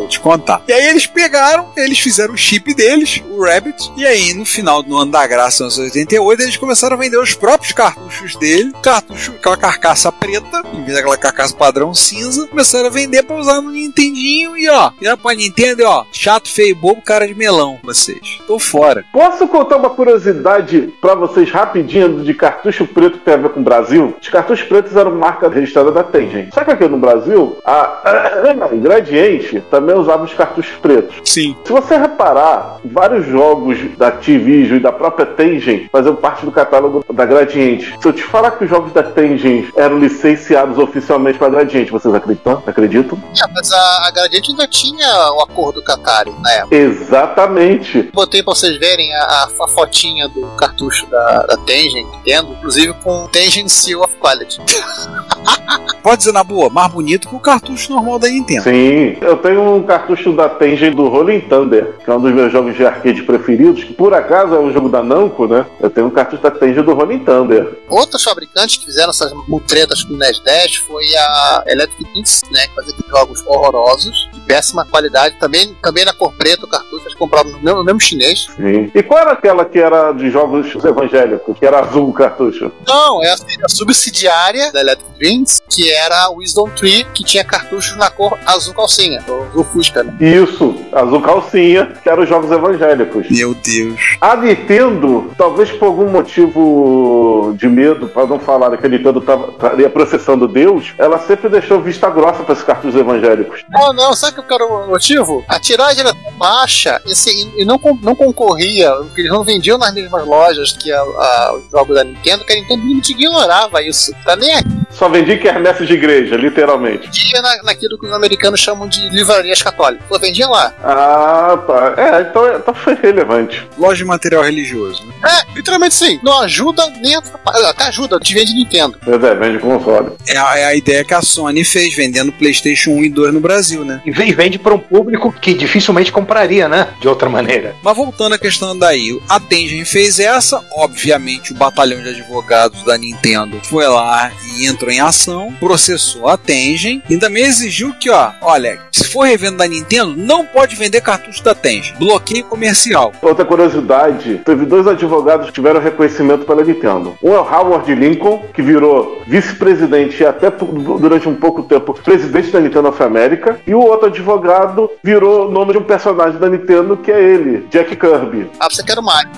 Te 0.09 0.21
contar. 0.21 0.63
E 0.67 0.73
aí 0.73 0.87
eles 0.89 1.07
pegaram, 1.07 1.69
eles 1.77 1.99
fizeram 1.99 2.33
o 2.33 2.37
chip 2.37 2.73
deles, 2.73 3.23
o 3.31 3.45
Rabbit, 3.45 3.93
e 3.97 4.07
aí 4.07 4.33
no 4.33 4.45
final 4.47 4.83
do 4.83 4.97
ano 4.97 5.11
da 5.13 5.27
graça, 5.27 5.63
em 5.65 5.67
1988, 5.67 6.43
eles 6.43 6.57
começaram 6.57 6.97
a 6.97 6.99
vender 6.99 7.19
os 7.19 7.35
próprios 7.35 7.73
cartuchos 7.73 8.35
dele, 8.37 8.73
cartucho, 8.83 9.33
aquela 9.33 9.57
carcaça 9.59 10.11
preta, 10.11 10.63
em 10.73 10.83
vez 10.83 10.95
daquela 10.97 11.17
carcaça 11.19 11.55
padrão 11.55 11.88
cinza, 11.95 12.47
começaram 12.47 12.87
a 12.87 12.91
vender 12.91 13.23
pra 13.23 13.37
usar 13.37 13.61
no 13.61 13.71
Nintendinho 13.71 14.57
e 14.57 14.69
ó, 14.69 14.91
vira 14.99 15.17
pra 15.17 15.35
Nintendo 15.35 15.83
e 15.83 15.85
ó, 15.85 16.05
chato, 16.13 16.49
feio, 16.49 16.77
bobo, 16.77 17.03
cara 17.03 17.27
de 17.27 17.35
melão, 17.35 17.79
vocês. 17.83 18.39
Tô 18.47 18.59
fora. 18.59 19.05
Posso 19.13 19.47
contar 19.49 19.77
uma 19.77 19.91
curiosidade 19.91 20.93
pra 21.01 21.15
vocês 21.15 21.51
rapidinho 21.51 22.23
de 22.23 22.35
cartucho 22.35 22.87
preto 22.87 23.19
que 23.19 23.25
tem 23.25 23.35
a 23.35 23.39
ver 23.39 23.51
com 23.51 23.61
o 23.61 23.65
Brasil? 23.65 24.15
Os 24.21 24.29
cartuchos 24.29 24.67
pretos 24.67 24.97
eram 24.97 25.15
marca 25.15 25.49
registrada 25.49 25.91
da 25.91 26.03
Tengen. 26.03 26.49
Só 26.53 26.65
que 26.65 26.71
aqui 26.71 26.89
no 26.89 26.99
Brasil, 26.99 27.57
a, 27.65 27.81
a 28.05 28.69
Gradiente 28.75 29.63
também 29.71 29.97
usava 29.97 30.25
os 30.25 30.35
cartuchos 30.35 30.75
pretos. 30.81 31.17
Sim. 31.25 31.57
Se 31.65 31.73
você 31.73 31.97
reparar, 31.97 32.79
vários 32.85 33.27
jogos 33.27 33.79
da 33.97 34.09
Activision 34.09 34.79
e 34.79 34.81
da 34.81 34.93
própria 34.93 35.27
Tengen 35.27 35.89
faziam 35.91 36.17
parte 36.17 36.45
do 36.45 36.53
catálogo 36.53 37.05
da 37.13 37.25
Gradiente. 37.25 37.95
Se 38.01 38.09
eu 38.09 38.13
te 38.13 38.23
falar 38.23 38.53
que 38.53 38.65
os 38.65 38.71
jogos 38.71 38.93
da 38.93 39.03
Tengen 39.03 39.69
eram 39.77 39.99
licenciados 39.99 40.79
oficialmente 40.79 41.39
para 41.39 41.49
Gradiente, 41.49 41.78
vocês 41.87 42.15
acreditam? 42.15 42.63
Acreditam? 42.67 43.19
É, 43.37 43.47
mas 43.55 43.73
a, 43.73 44.07
a 44.07 44.11
Gradiente 44.11 44.51
ainda 44.51 44.67
tinha 44.69 45.07
o 45.33 45.43
acordo 45.43 45.83
com 45.83 45.93
a 45.93 45.95
Atari 45.95 46.33
na 46.41 46.53
época. 46.53 46.77
Exatamente. 46.77 48.03
Botei 48.13 48.43
pra 48.43 48.55
vocês 48.55 48.77
verem 48.79 49.15
a, 49.15 49.23
a- 49.23 49.49
a 49.65 49.69
fotinha 49.69 50.29
do 50.29 50.47
cartucho 50.57 51.07
da, 51.07 51.43
da 51.47 51.57
Tengen, 51.59 52.05
Nintendo, 52.07 52.53
inclusive 52.53 52.93
com 53.05 53.27
Tengen 53.29 53.69
Seal 53.69 54.01
of 54.01 54.15
Quality. 54.17 54.61
Pode 56.03 56.19
dizer 56.19 56.33
na 56.33 56.43
boa, 56.45 56.71
mais 56.71 56.91
bonito 56.93 57.29
que 57.29 57.35
o 57.35 57.41
cartucho 57.41 57.93
normal 57.93 58.19
da 58.19 58.29
Nintendo. 58.29 58.63
Sim, 58.63 59.17
eu 59.21 59.37
tenho 59.37 59.75
um 59.77 59.83
cartucho 59.83 60.33
da 60.33 60.49
Tengen 60.49 60.93
do 60.95 61.09
Rolling 61.09 61.41
Thunder, 61.41 61.97
que 62.05 62.11
é 62.11 62.15
um 62.15 62.21
dos 62.21 62.33
meus 62.33 62.51
jogos 62.53 62.75
de 62.77 62.87
arcade 62.87 63.23
preferidos, 63.23 63.85
que 63.85 63.93
por 63.93 64.15
acaso 64.15 64.55
é 64.55 64.59
um 64.59 64.73
jogo 64.73 64.89
da 64.89 65.03
Namco, 65.03 65.47
né? 65.47 65.67
Eu 65.81 65.91
tenho 65.91 66.07
um 66.07 66.11
cartucho 66.11 66.43
da 66.43 66.51
Tengen 66.51 66.83
do 66.83 66.95
Rolling 66.95 67.19
Thunder. 67.25 67.79
Outros 67.89 68.23
fabricantes 68.23 68.77
que 68.79 68.87
fizeram 68.87 69.11
essas 69.11 69.33
mutretas 69.47 70.03
com 70.05 70.15
o 70.15 70.17
NES 70.17 70.41
10 70.41 70.77
foi 70.77 71.05
a 71.17 71.65
Electric 71.69 72.13
Beats, 72.13 72.43
né? 72.51 72.69
Fazia 72.75 72.93
aqueles 72.93 73.11
jogos 73.11 73.45
horrorosos, 73.47 74.29
péssima 74.49 74.87
qualidade, 74.87 75.37
também, 75.39 75.77
também 75.83 76.07
na 76.07 76.15
cor 76.15 76.33
preta 76.33 76.65
o 76.65 76.69
cartucho, 76.69 77.05
eles 77.05 77.15
compraram 77.15 77.51
no 77.51 77.59
mesmo, 77.61 77.79
no 77.79 77.85
mesmo 77.85 78.01
chinês. 78.01 78.47
Sim. 78.57 78.91
E 78.95 79.03
qual 79.03 79.21
era 79.21 79.33
aquela 79.33 79.65
que 79.67 79.79
era 79.79 80.13
de 80.13 80.31
jogos 80.31 80.75
evangélicos, 80.83 81.59
que 81.59 81.67
era 81.67 81.81
azul 81.81 82.09
o 82.09 82.13
cartucho? 82.13 82.73
Não, 82.87 83.23
é 83.23 83.31
a, 83.31 83.37
a 83.65 83.69
subsidiária 83.69 84.73
da 84.73 84.81
Electric 84.81 85.19
Beats, 85.19 85.61
que 85.69 85.93
era 85.93 86.25
a 86.25 86.31
Wisdom 86.31 86.71
Tree, 86.71 87.05
que 87.13 87.23
tinha 87.23 87.45
cartuchos 87.45 87.97
na 87.97 88.09
cor 88.09 88.39
azul 88.47 88.73
calcinha, 88.73 89.21
azul 89.21 89.65
fusca, 89.65 90.03
né? 90.03 90.17
Isso, 90.19 90.75
azul 90.93 91.21
calcinha, 91.21 91.93
que 92.03 92.09
eram 92.09 92.23
os 92.23 92.29
jogos 92.29 92.51
evangélicos. 92.51 93.29
Meu 93.31 93.55
Deus. 93.55 94.17
A 94.21 94.35
Nintendo, 94.37 95.31
talvez 95.37 95.71
por 95.73 95.87
algum 95.87 96.09
motivo 96.09 97.55
de 97.59 97.69
medo, 97.69 98.09
para 98.09 98.27
não 98.27 98.39
falar 98.39 98.77
que 98.79 98.87
a 98.87 98.89
Nintendo 98.89 99.19
estaria 99.19 99.91
processando 99.91 100.49
Deus, 100.49 100.95
ela 100.97 101.19
sempre 101.19 101.49
deixou 101.51 101.83
vista 101.83 102.09
grossa 102.09 102.43
para 102.43 102.55
esses 102.55 102.65
cartuchos 102.65 102.99
evangélicos. 102.99 103.65
Não, 103.71 103.93
não, 103.93 104.15
sabe 104.15 104.38
que 104.47 104.53
eu 104.53 104.59
quero 104.59 104.73
o 104.73 104.89
motivo? 104.89 105.45
A 105.49 105.59
tiragem 105.59 106.01
era 106.01 106.15
tão 106.15 106.33
baixa 106.39 107.01
e, 107.07 107.13
assim, 107.13 107.53
e 107.57 107.65
não, 107.65 107.81
não 108.03 108.15
concorria, 108.15 108.91
porque 108.93 109.23
eles 109.23 109.31
não 109.33 109.43
vendiam 109.45 109.79
nas 109.79 109.93
mesmas 109.93 110.25
lojas 110.27 110.73
que 110.73 110.91
a- 110.93 111.01
a- 111.01 111.55
os 111.57 111.71
jogos 111.71 111.95
da 111.97 112.05
Nintendo, 112.05 112.45
que 112.45 112.53
a 112.53 112.57
Nintendo 112.57 112.83
simplesmente 112.83 113.13
ignorava 113.13 113.83
isso. 113.83 114.13
Tá 114.25 114.37
nem 114.37 114.55
aqui 114.55 114.69
Só 114.91 115.09
vendi 115.09 115.37
quermesse 115.39 115.85
de 115.87 115.93
igreja, 115.95 116.37
literalmente. 116.37 117.09
na, 117.41 117.63
naquilo 117.63 117.99
que 117.99 118.07
os 118.07 118.13
americanos 118.13 118.59
chamam 118.61 118.89
de 118.89 119.09
livrarias 119.11 119.63
católicas. 119.63 120.05
Pô, 120.09 120.19
vendia 120.19 120.49
lá. 120.49 120.73
Ah, 120.83 121.59
tá. 121.67 121.95
É, 121.97 122.21
então, 122.23 122.57
então 122.57 122.75
foi 122.75 122.95
relevante. 122.95 123.67
Loja 123.79 123.97
de 123.99 124.05
material 124.05 124.43
religioso. 124.43 125.05
Né? 125.05 125.13
É, 125.25 125.55
literalmente 125.57 125.95
sim. 125.95 126.19
Não 126.23 126.41
ajuda 126.41 126.87
nem 127.01 127.15
atrapalha. 127.17 127.69
Até 127.69 127.85
ajuda, 127.85 128.19
te 128.19 128.35
vende 128.35 128.53
Nintendo. 128.55 128.99
Pois 129.05 129.23
é, 129.23 129.35
vende 129.35 129.59
console. 129.59 130.13
É 130.27 130.37
a, 130.37 130.59
é 130.59 130.65
a 130.67 130.75
ideia 130.75 131.05
que 131.05 131.15
a 131.15 131.23
Sony 131.23 131.65
fez, 131.65 131.95
vendendo 131.95 132.33
PlayStation 132.33 132.91
1 132.93 133.05
e 133.05 133.09
2 133.11 133.35
no 133.35 133.41
Brasil, 133.41 133.85
né? 133.85 134.01
E 134.05 134.11
vem- 134.11 134.28
vende 134.33 134.59
para 134.59 134.75
um 134.75 134.79
público 134.79 135.33
que 135.33 135.55
dificilmente 135.55 136.13
compraria, 136.13 136.69
né? 136.69 136.89
De 137.01 137.09
outra 137.09 137.29
maneira. 137.29 137.75
Mas 137.83 137.97
voltando 137.97 138.35
à 138.35 138.39
questão 138.39 138.79
daí, 138.79 139.19
a 139.29 139.41
Tengen 139.41 139.85
fez 139.85 140.19
essa, 140.19 140.63
obviamente 140.77 141.53
o 141.53 141.57
batalhão 141.57 142.03
de 142.03 142.11
advogados 142.11 142.85
da 142.85 142.97
Nintendo 142.97 143.59
foi 143.65 143.87
lá 143.87 144.31
e 144.57 144.67
entrou 144.67 144.91
em 144.91 145.01
ação, 145.01 145.53
processou 145.59 146.29
a 146.29 146.37
Tengen 146.37 147.03
e 147.09 147.17
também 147.17 147.45
exigiu 147.45 147.93
que, 147.95 148.11
ó, 148.11 148.31
olha, 148.41 148.81
se 148.93 149.05
for 149.05 149.27
revenda 149.27 149.59
da 149.59 149.69
Nintendo, 149.69 150.15
não 150.17 150.45
pode 150.45 150.77
vender 150.77 151.01
cartucho 151.01 151.43
da 151.43 151.55
Tengen. 151.55 151.95
Bloqueio 151.99 152.45
comercial. 152.45 153.13
Outra 153.23 153.45
curiosidade, 153.45 154.41
teve 154.45 154.65
dois 154.65 154.87
advogados 154.87 155.47
que 155.47 155.53
tiveram 155.53 155.81
reconhecimento 155.81 156.45
pela 156.45 156.63
Nintendo. 156.63 157.17
Um 157.23 157.35
é 157.35 157.41
o 157.41 157.43
Howard 157.43 157.95
Lincoln, 157.95 158.45
que 158.53 158.63
virou 158.63 159.23
vice-presidente 159.27 160.23
e 160.23 160.27
até 160.27 160.51
durante 160.51 161.29
um 161.29 161.35
pouco 161.35 161.63
tempo 161.63 161.95
presidente 161.95 162.51
da 162.51 162.61
Nintendo 162.61 162.89
of 162.89 163.03
America, 163.03 163.61
e 163.67 163.75
o 163.75 163.81
outro 163.81 164.08
advogado 164.09 164.91
virou 165.03 165.49
o 165.49 165.51
nome 165.51 165.73
de 165.73 165.79
um 165.79 165.83
personagem 165.83 166.39
da 166.39 166.49
Nintendo 166.49 166.97
que 166.97 167.11
é 167.11 167.21
ele, 167.21 167.67
Jack 167.71 167.97
Kirby. 167.97 168.51
Ah, 168.61 168.69
você 168.71 168.83
quer 168.83 168.99
o 168.99 169.03
Mario. 169.03 169.31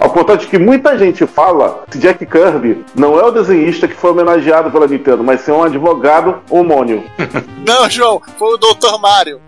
Ao 0.00 0.10
ponto 0.10 0.36
de 0.36 0.46
que 0.48 0.58
muita 0.58 0.98
gente 0.98 1.24
fala 1.26 1.84
que 1.88 1.96
Jack 1.96 2.26
Kirby 2.26 2.84
não 2.94 3.20
é 3.20 3.24
o 3.24 3.30
desenhista 3.30 3.86
que 3.86 3.94
foi 3.94 4.10
homenageado 4.10 4.70
pela 4.70 4.88
Nintendo, 4.88 5.22
mas 5.22 5.42
sim 5.42 5.52
um 5.52 5.62
advogado 5.62 6.40
homônio. 6.50 7.04
Não, 7.64 7.88
João, 7.88 8.20
foi 8.36 8.54
o 8.54 8.56
Dr. 8.56 8.98
Mario. 9.00 9.40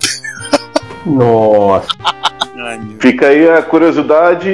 Nossa. 1.06 1.88
Fica 3.00 3.26
aí 3.28 3.48
a 3.50 3.60
curiosidade 3.62 4.48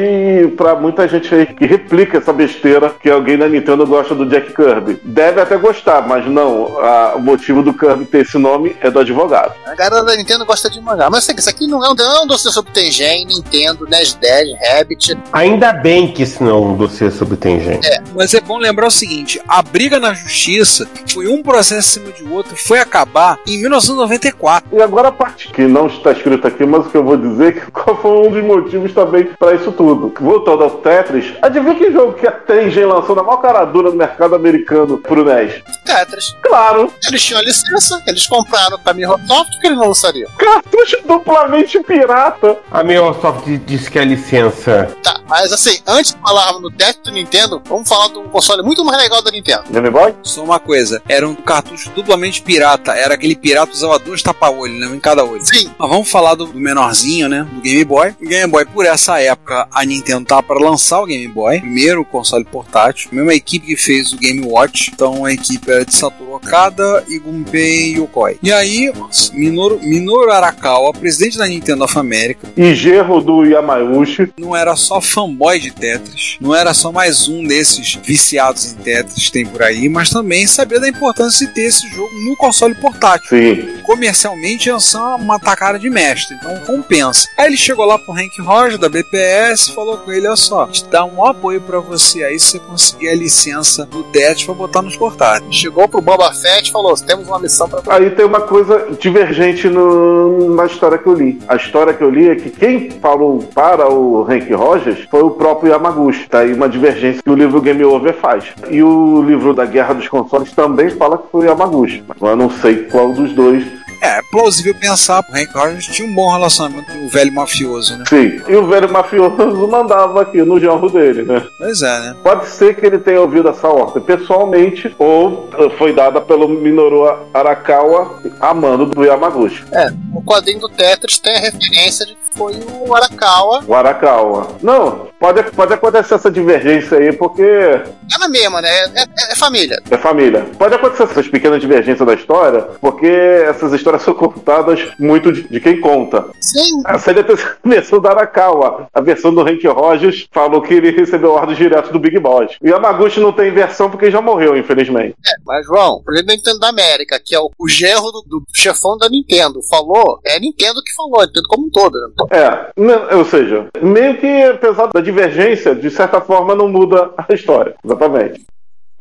pra 0.57 0.75
muita 0.75 1.07
gente 1.07 1.33
aí 1.35 1.47
que 1.47 1.67
replica 1.67 2.19
essa 2.19 2.33
besteira 2.33 2.91
que 3.01 3.09
alguém 3.11 3.37
da 3.39 3.47
Nintendo 3.49 3.87
gosta 3.87 4.15
do 4.15 4.27
Jack 4.27 4.53
Kirby. 4.55 4.99
Deve 5.05 5.41
até 5.41 5.57
gostar, 5.57 6.07
mas 6.09 6.27
não. 6.27 6.79
a- 6.81 7.15
o 7.17 7.21
motivo 7.21 7.63
do 7.63 7.73
Kirby 7.75 8.05
ter 8.07 8.23
esse 8.23 8.39
nome 8.39 8.75
é 8.81 8.91
do 8.91 8.99
advogado. 9.01 9.53
A 9.67 9.75
galera 9.75 10.03
da 10.05 10.17
Nintendo 10.17 10.45
gosta 10.47 10.69
de 10.71 10.81
mangá. 10.81 11.09
Mas 11.11 11.25
assim, 11.25 11.35
isso 11.39 11.49
aqui 11.49 11.67
não 11.67 11.85
é 11.85 11.91
um, 11.91 11.95
não 11.95 12.17
é 12.17 12.23
um 12.23 12.27
dossiê 12.27 12.51
sobre 12.51 12.73
Tengen, 12.73 13.27
Nintendo, 13.27 13.87
NES 13.89 14.15
10, 14.15 14.49
Rabbit. 14.73 15.19
Ainda 15.33 15.73
bem 15.73 16.09
que 16.13 16.23
isso 16.23 16.43
não 16.43 16.51
é 16.51 16.55
um 16.55 16.77
dossiê 16.77 17.11
sobre 17.11 17.37
Tengen. 17.37 17.81
Mas 18.17 18.33
é 18.35 18.41
bom 18.41 18.57
lembrar 18.59 18.87
o 18.89 18.91
seguinte: 18.91 19.41
a 19.47 19.63
briga 19.63 20.01
na 20.01 20.15
justiça 20.15 20.89
foi 21.13 21.29
um 21.29 21.43
processo 21.43 22.01
em 22.01 22.03
cima 22.05 22.13
de 22.13 22.25
outro, 22.33 22.57
foi 22.57 22.79
acabar 22.81 23.39
em 23.47 23.61
1994. 23.61 24.77
E 24.77 24.83
agora 24.83 25.09
a 25.09 25.13
parte 25.13 25.49
que 25.49 25.63
não 25.63 25.87
está 25.87 26.13
escrito 26.13 26.40
aqui, 26.47 26.65
mas 26.65 26.87
o 26.87 26.91
que 26.91 26.97
eu 26.97 27.05
vou 27.05 27.17
dizer 27.17 27.49
é 27.49 27.53
que 27.53 27.71
qual 27.73 27.97
foi 27.97 28.11
um 28.11 28.31
dos 28.31 28.45
motivos 28.45 28.93
também 28.93 29.25
para 29.39 29.55
isso 29.55 29.73
tudo. 29.73 30.13
Voltando 30.21 30.65
ao 30.65 30.71
Tetris, 30.71 31.33
adivinha 31.43 31.75
que 31.75 31.93
jogo 31.93 32.15
que 32.15 32.27
a 32.27 32.33
Tengen 32.33 32.87
lançou 32.87 33.15
na 33.17 33.23
maior 33.23 33.39
cara 33.39 33.65
dura 33.65 33.91
no 33.91 33.97
mercado 33.97 34.35
americano 34.35 34.99
pro 34.99 35.25
NES? 35.25 35.63
Tetris. 35.85 36.37
Claro! 36.43 36.93
Eles 37.09 37.23
tinham 37.23 37.41
a 37.41 37.45
licença, 37.45 38.03
eles 38.07 38.27
compraram 38.27 38.79
pra 38.79 38.93
Microsoft, 38.93 39.51
por 39.53 39.61
que 39.61 39.67
eles 39.67 39.79
não 39.79 39.89
lançariam? 39.89 40.31
Cartucho 40.39 40.99
duplamente 41.07 41.81
pirata! 41.81 42.59
A 42.71 42.83
Microsoft 42.83 43.47
disse 43.67 43.91
que 43.91 43.99
a 43.99 44.05
licença. 44.05 44.89
Tá, 45.03 45.21
mas 45.29 45.53
assim, 45.53 45.79
antes 45.87 46.15
de 46.15 46.21
falarmos 46.21 46.63
do 46.63 46.71
Tetris 46.71 47.05
do 47.05 47.13
Nintendo, 47.13 47.63
vamos 47.65 47.89
falar 47.89 48.09
de 48.09 48.19
um 48.19 48.29
console 48.29 48.63
muito 48.63 48.85
mais 48.85 48.99
legal 48.99 49.23
da 49.23 49.31
Nintendo. 49.31 49.65
Game 49.71 49.91
Boy? 49.91 50.15
Só 50.23 50.43
uma 50.43 50.59
coisa: 50.59 51.03
era 51.09 51.27
um 51.29 51.35
cartucho 51.35 51.91
duplamente 51.91 52.43
pirata. 52.43 52.93
Era 52.93 53.15
aquele 53.15 53.37
pirata 53.37 53.69
que 53.69 53.77
usava 53.77 53.99
dois 53.99 54.23
tapa-olho, 54.23 54.75
né? 54.75 54.87
Em 54.95 55.01
cada 55.01 55.25
olho. 55.25 55.45
Sim. 55.45 55.71
Mas 55.79 55.89
vamos 55.89 56.11
falar 56.11 56.30
do, 56.35 56.47
do 56.47 56.59
menorzinho, 56.59 57.29
né? 57.29 57.47
Do 57.53 57.61
Game 57.61 57.85
Boy. 57.85 58.15
O 58.21 58.27
Game 58.29 58.51
Boy, 58.51 58.65
por 58.65 58.87
essa 58.87 59.21
época, 59.21 59.67
a 59.73 59.85
Nintendo 59.85 60.25
tava 60.27 60.43
para 60.43 60.59
lançar 60.61 61.01
o 61.01 61.07
Game 61.07 61.29
Boy. 61.29 61.61
Primeiro 61.61 62.05
console 62.05 62.45
portátil. 62.45 63.09
A 63.13 63.15
mesma 63.15 63.35
equipe 63.35 63.67
que 63.67 63.77
fez 63.77 64.13
o 64.13 64.17
Game 64.19 64.41
Watch. 64.45 64.91
Então 64.93 65.25
a 65.25 65.33
equipe 65.33 65.71
era 65.71 65.85
de 65.85 65.95
Satoru 65.95 66.35
Okada 66.35 67.05
e 67.09 67.19
Gunpei 67.19 67.95
Yokoi. 67.97 68.39
E 68.43 68.53
aí, 68.53 68.93
Minoru, 69.33 69.81
Minoru 69.83 70.31
Arakawa, 70.31 70.93
presidente 70.93 71.39
da 71.39 71.47
Nintendo 71.47 71.85
of 71.85 71.99
America, 71.99 72.49
E 72.57 72.75
gerro 72.75 73.21
do 73.21 73.45
Yamauchi. 73.45 74.33
não 74.39 74.55
era 74.57 74.75
só 74.77 75.01
fanboy 75.01 75.59
de 75.59 75.71
Tetris, 75.71 76.37
não 76.41 76.55
era 76.55 76.73
só 76.75 76.91
mais 76.93 77.29
um 77.29 77.45
desses 77.45 77.99
viciados 78.03 78.73
em 78.73 78.77
Tetris 78.77 79.27
que 79.27 79.33
tem 79.33 79.47
por 79.47 79.63
aí, 79.63 79.89
mas 79.89 80.11
também 80.11 80.47
sabia 80.47 80.81
da 80.81 80.89
importância 80.89 81.47
de 81.47 81.55
ter 81.55 81.63
esse 81.63 81.89
jogo 81.91 82.11
no 82.25 82.37
console 82.37 82.75
portátil. 82.75 83.29
Sim. 83.29 83.80
Comercialmente 83.95 84.69
ia 84.69 84.79
ser 84.79 84.99
uma 84.99 85.37
tacada 85.41 85.77
de 85.77 85.91
mestre, 85.91 86.37
então 86.37 86.57
compensa. 86.61 87.27
Aí 87.37 87.49
ele 87.49 87.57
chegou 87.57 87.85
lá 87.85 87.99
pro 87.99 88.13
Hank 88.15 88.41
Roger 88.41 88.79
da 88.79 88.89
BPS 88.89 89.71
falou 89.75 89.97
com 89.99 90.13
ele: 90.13 90.29
Olha 90.29 90.37
só, 90.37 90.67
gente 90.67 90.87
dá 90.87 91.05
um 91.05 91.27
apoio 91.27 91.61
pra 91.61 91.81
você 91.81 92.23
aí 92.23 92.39
se 92.39 92.53
você 92.53 92.59
conseguir 92.61 93.09
a 93.09 93.17
licença 93.17 93.85
do 93.87 94.05
Tetris 94.05 94.45
pra 94.45 94.55
botar 94.55 94.81
nos 94.81 94.97
portáteis. 94.97 95.53
Chegou 95.57 95.89
pro 95.89 96.01
Boba 96.01 96.33
Fett 96.33 96.69
e 96.69 96.73
falou: 96.73 96.95
temos 96.95 97.27
uma 97.27 97.41
missão 97.41 97.69
pra. 97.69 97.83
Aí 97.97 98.11
tem 98.11 98.25
uma 98.25 98.43
coisa 98.43 98.87
divergente 99.01 99.69
no- 99.69 100.55
na 100.55 100.67
história 100.67 100.97
que 100.97 101.09
eu 101.09 101.15
li. 101.15 101.41
A 101.49 101.57
história 101.57 101.93
que 101.93 102.05
eu 102.05 102.11
li 102.11 102.29
é 102.29 102.37
que 102.37 102.49
quem 102.51 102.91
falou 102.93 103.41
para 103.53 103.91
o 103.93 104.23
Hank 104.23 104.53
Rogers 104.55 105.01
foi 105.11 105.23
o 105.23 105.31
próprio 105.31 105.73
Yamaguchi. 105.73 106.29
Tá 106.29 106.39
aí 106.41 106.53
uma 106.53 106.69
divergência 106.69 107.21
que 107.25 107.31
o 107.31 107.35
livro 107.35 107.61
Game 107.61 107.85
Over 107.85 108.15
faz. 108.15 108.45
E 108.71 108.81
o 108.85 109.21
livro 109.23 109.53
da 109.53 109.65
Guerra 109.67 109.95
dos 109.95 110.07
Consoles 110.09 110.53
também 110.53 110.91
fala 110.91 111.19
que 111.19 111.25
foi 111.33 111.47
o 111.47 111.49
Yamaguchi. 111.51 112.05
Mas 112.07 112.31
eu 112.31 112.37
não 112.37 112.51
sei 112.51 112.85
qual 112.85 113.13
dos 113.13 113.33
dois. 113.33 113.80
É, 114.01 114.19
é 114.19 114.23
plausível 114.31 114.75
pensar, 114.75 115.21
o 115.29 115.37
Hank 115.37 115.53
Rogers 115.55 115.87
tinha 115.87 116.09
um 116.09 116.15
bom 116.15 116.31
relacionamento 116.33 116.93
com 116.93 117.07
o 117.07 117.09
velho 117.09 117.33
mafioso, 117.33 117.97
né? 117.99 118.05
Sim. 118.09 118.41
E 118.49 118.57
o 118.57 118.67
velho 118.67 118.91
mafioso 118.91 119.69
mandava 119.69 120.23
aqui 120.23 120.43
no 120.43 120.59
genro 120.59 120.89
dele, 120.91 121.23
né? 121.23 121.43
Pois 121.59 121.83
é, 121.83 122.01
né? 122.01 122.17
Pode 122.23 122.47
ser 122.49 122.75
que 122.77 122.87
ele 122.87 122.99
tenha 122.99 123.21
ouvido 123.21 123.49
essa 123.49 123.69
ordem 123.69 124.03
pessoalmente 124.03 124.95
ou 124.99 125.49
eh, 125.59 125.71
foi 125.77 125.93
dada 125.93 126.21
pelo 126.21 126.49
Minoru 126.49 127.05
Arakawa 127.35 128.21
a 128.41 128.55
mando 128.55 128.87
do 128.87 129.05
Yamaguchi. 129.05 129.65
É, 129.73 129.91
no 129.91 130.23
quadrinho 130.23 130.61
do 130.61 130.69
Tetris 130.69 131.19
tem 131.19 131.37
a 131.37 131.41
referência 131.41 132.07
de 132.07 132.15
que 132.15 132.39
foi 132.39 132.55
o 132.87 132.95
Arakawa. 132.95 133.63
O 133.67 133.75
Arakawa. 133.75 134.47
Não, 134.63 135.09
pode, 135.19 135.43
pode 135.51 135.75
acontecer 135.75 136.15
essa 136.15 136.31
divergência 136.31 136.97
aí, 136.99 137.13
porque 137.13 137.43
É 137.43 138.19
na 138.19 138.29
mesma, 138.29 138.61
né? 138.63 138.69
É, 138.71 139.01
é- 139.03 139.33
é 139.33 139.37
família. 139.37 139.83
é 139.91 139.97
família. 139.99 140.47
Pode 140.57 140.75
acontecer 140.75 141.03
essas 141.05 141.27
pequenas 141.29 141.61
divergências 141.61 142.07
da 142.07 142.15
história, 142.15 142.69
porque 142.81 143.07
essas 143.49 143.73
histórias 143.73 143.90
são 143.99 144.15
contadas 144.15 144.89
muito 144.99 145.33
de, 145.33 145.43
de 145.49 145.61
quem 145.61 145.81
conta. 145.81 146.27
Sim. 146.41 146.83
Essa 146.87 147.13
é 147.13 147.21
a 147.21 147.59
versão 147.69 148.01
da 148.01 148.11
Arakawa. 148.11 148.89
A 148.93 149.01
versão 149.01 149.35
do 149.35 149.41
Hank 149.41 149.67
Rogers 149.67 150.29
falou 150.31 150.63
que 150.63 150.75
ele 150.75 150.91
recebeu 150.91 151.33
ordens 151.33 151.59
direto 151.59 151.93
do 151.93 151.99
Big 151.99 152.19
Boss. 152.19 152.57
E 152.63 152.71
Yamaguchi 152.71 153.21
não 153.21 153.33
tem 153.33 153.51
versão 153.51 153.91
porque 153.91 154.11
já 154.11 154.21
morreu, 154.21 154.57
infelizmente. 154.57 155.15
É, 155.27 155.33
mas 155.47 155.67
João, 155.67 155.97
o 155.97 156.03
presidente 156.03 156.27
da 156.27 156.35
Nintendo 156.35 156.59
da 156.61 156.69
América, 156.69 157.21
que 157.25 157.35
é 157.35 157.41
o, 157.41 157.51
o 157.59 157.69
genro 157.69 158.11
do, 158.13 158.41
do 158.41 158.45
chefão 158.55 158.97
da 158.97 159.09
Nintendo, 159.09 159.61
falou, 159.69 160.21
é 160.25 160.37
a 160.37 160.41
Nintendo 160.41 160.83
que 160.83 160.95
falou, 160.95 161.21
a 161.21 161.27
Nintendo 161.27 161.49
como 161.49 161.67
um 161.67 161.71
todo. 161.71 161.95
Né? 161.95 162.09
É, 162.31 162.81
né, 162.81 163.17
ou 163.17 163.25
seja, 163.25 163.67
meio 163.83 164.19
que 164.19 164.43
apesar 164.45 164.89
da 164.93 165.01
divergência, 165.01 165.75
de 165.75 165.91
certa 165.91 166.21
forma 166.21 166.55
não 166.55 166.69
muda 166.69 167.11
a 167.17 167.33
história. 167.33 167.75
Exatamente. 167.85 168.45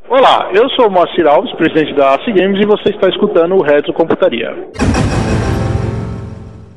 Olá, 0.10 0.50
eu 0.56 0.68
sou 0.72 0.90
Moacir 0.90 1.28
Alves, 1.28 1.54
presidente 1.54 1.94
da 1.94 2.16
AC 2.16 2.26
Games, 2.34 2.60
e 2.60 2.66
você 2.66 2.90
está 2.90 3.08
escutando 3.10 3.54
o 3.54 3.62
Retro 3.62 3.94
Computaria. 3.94 4.56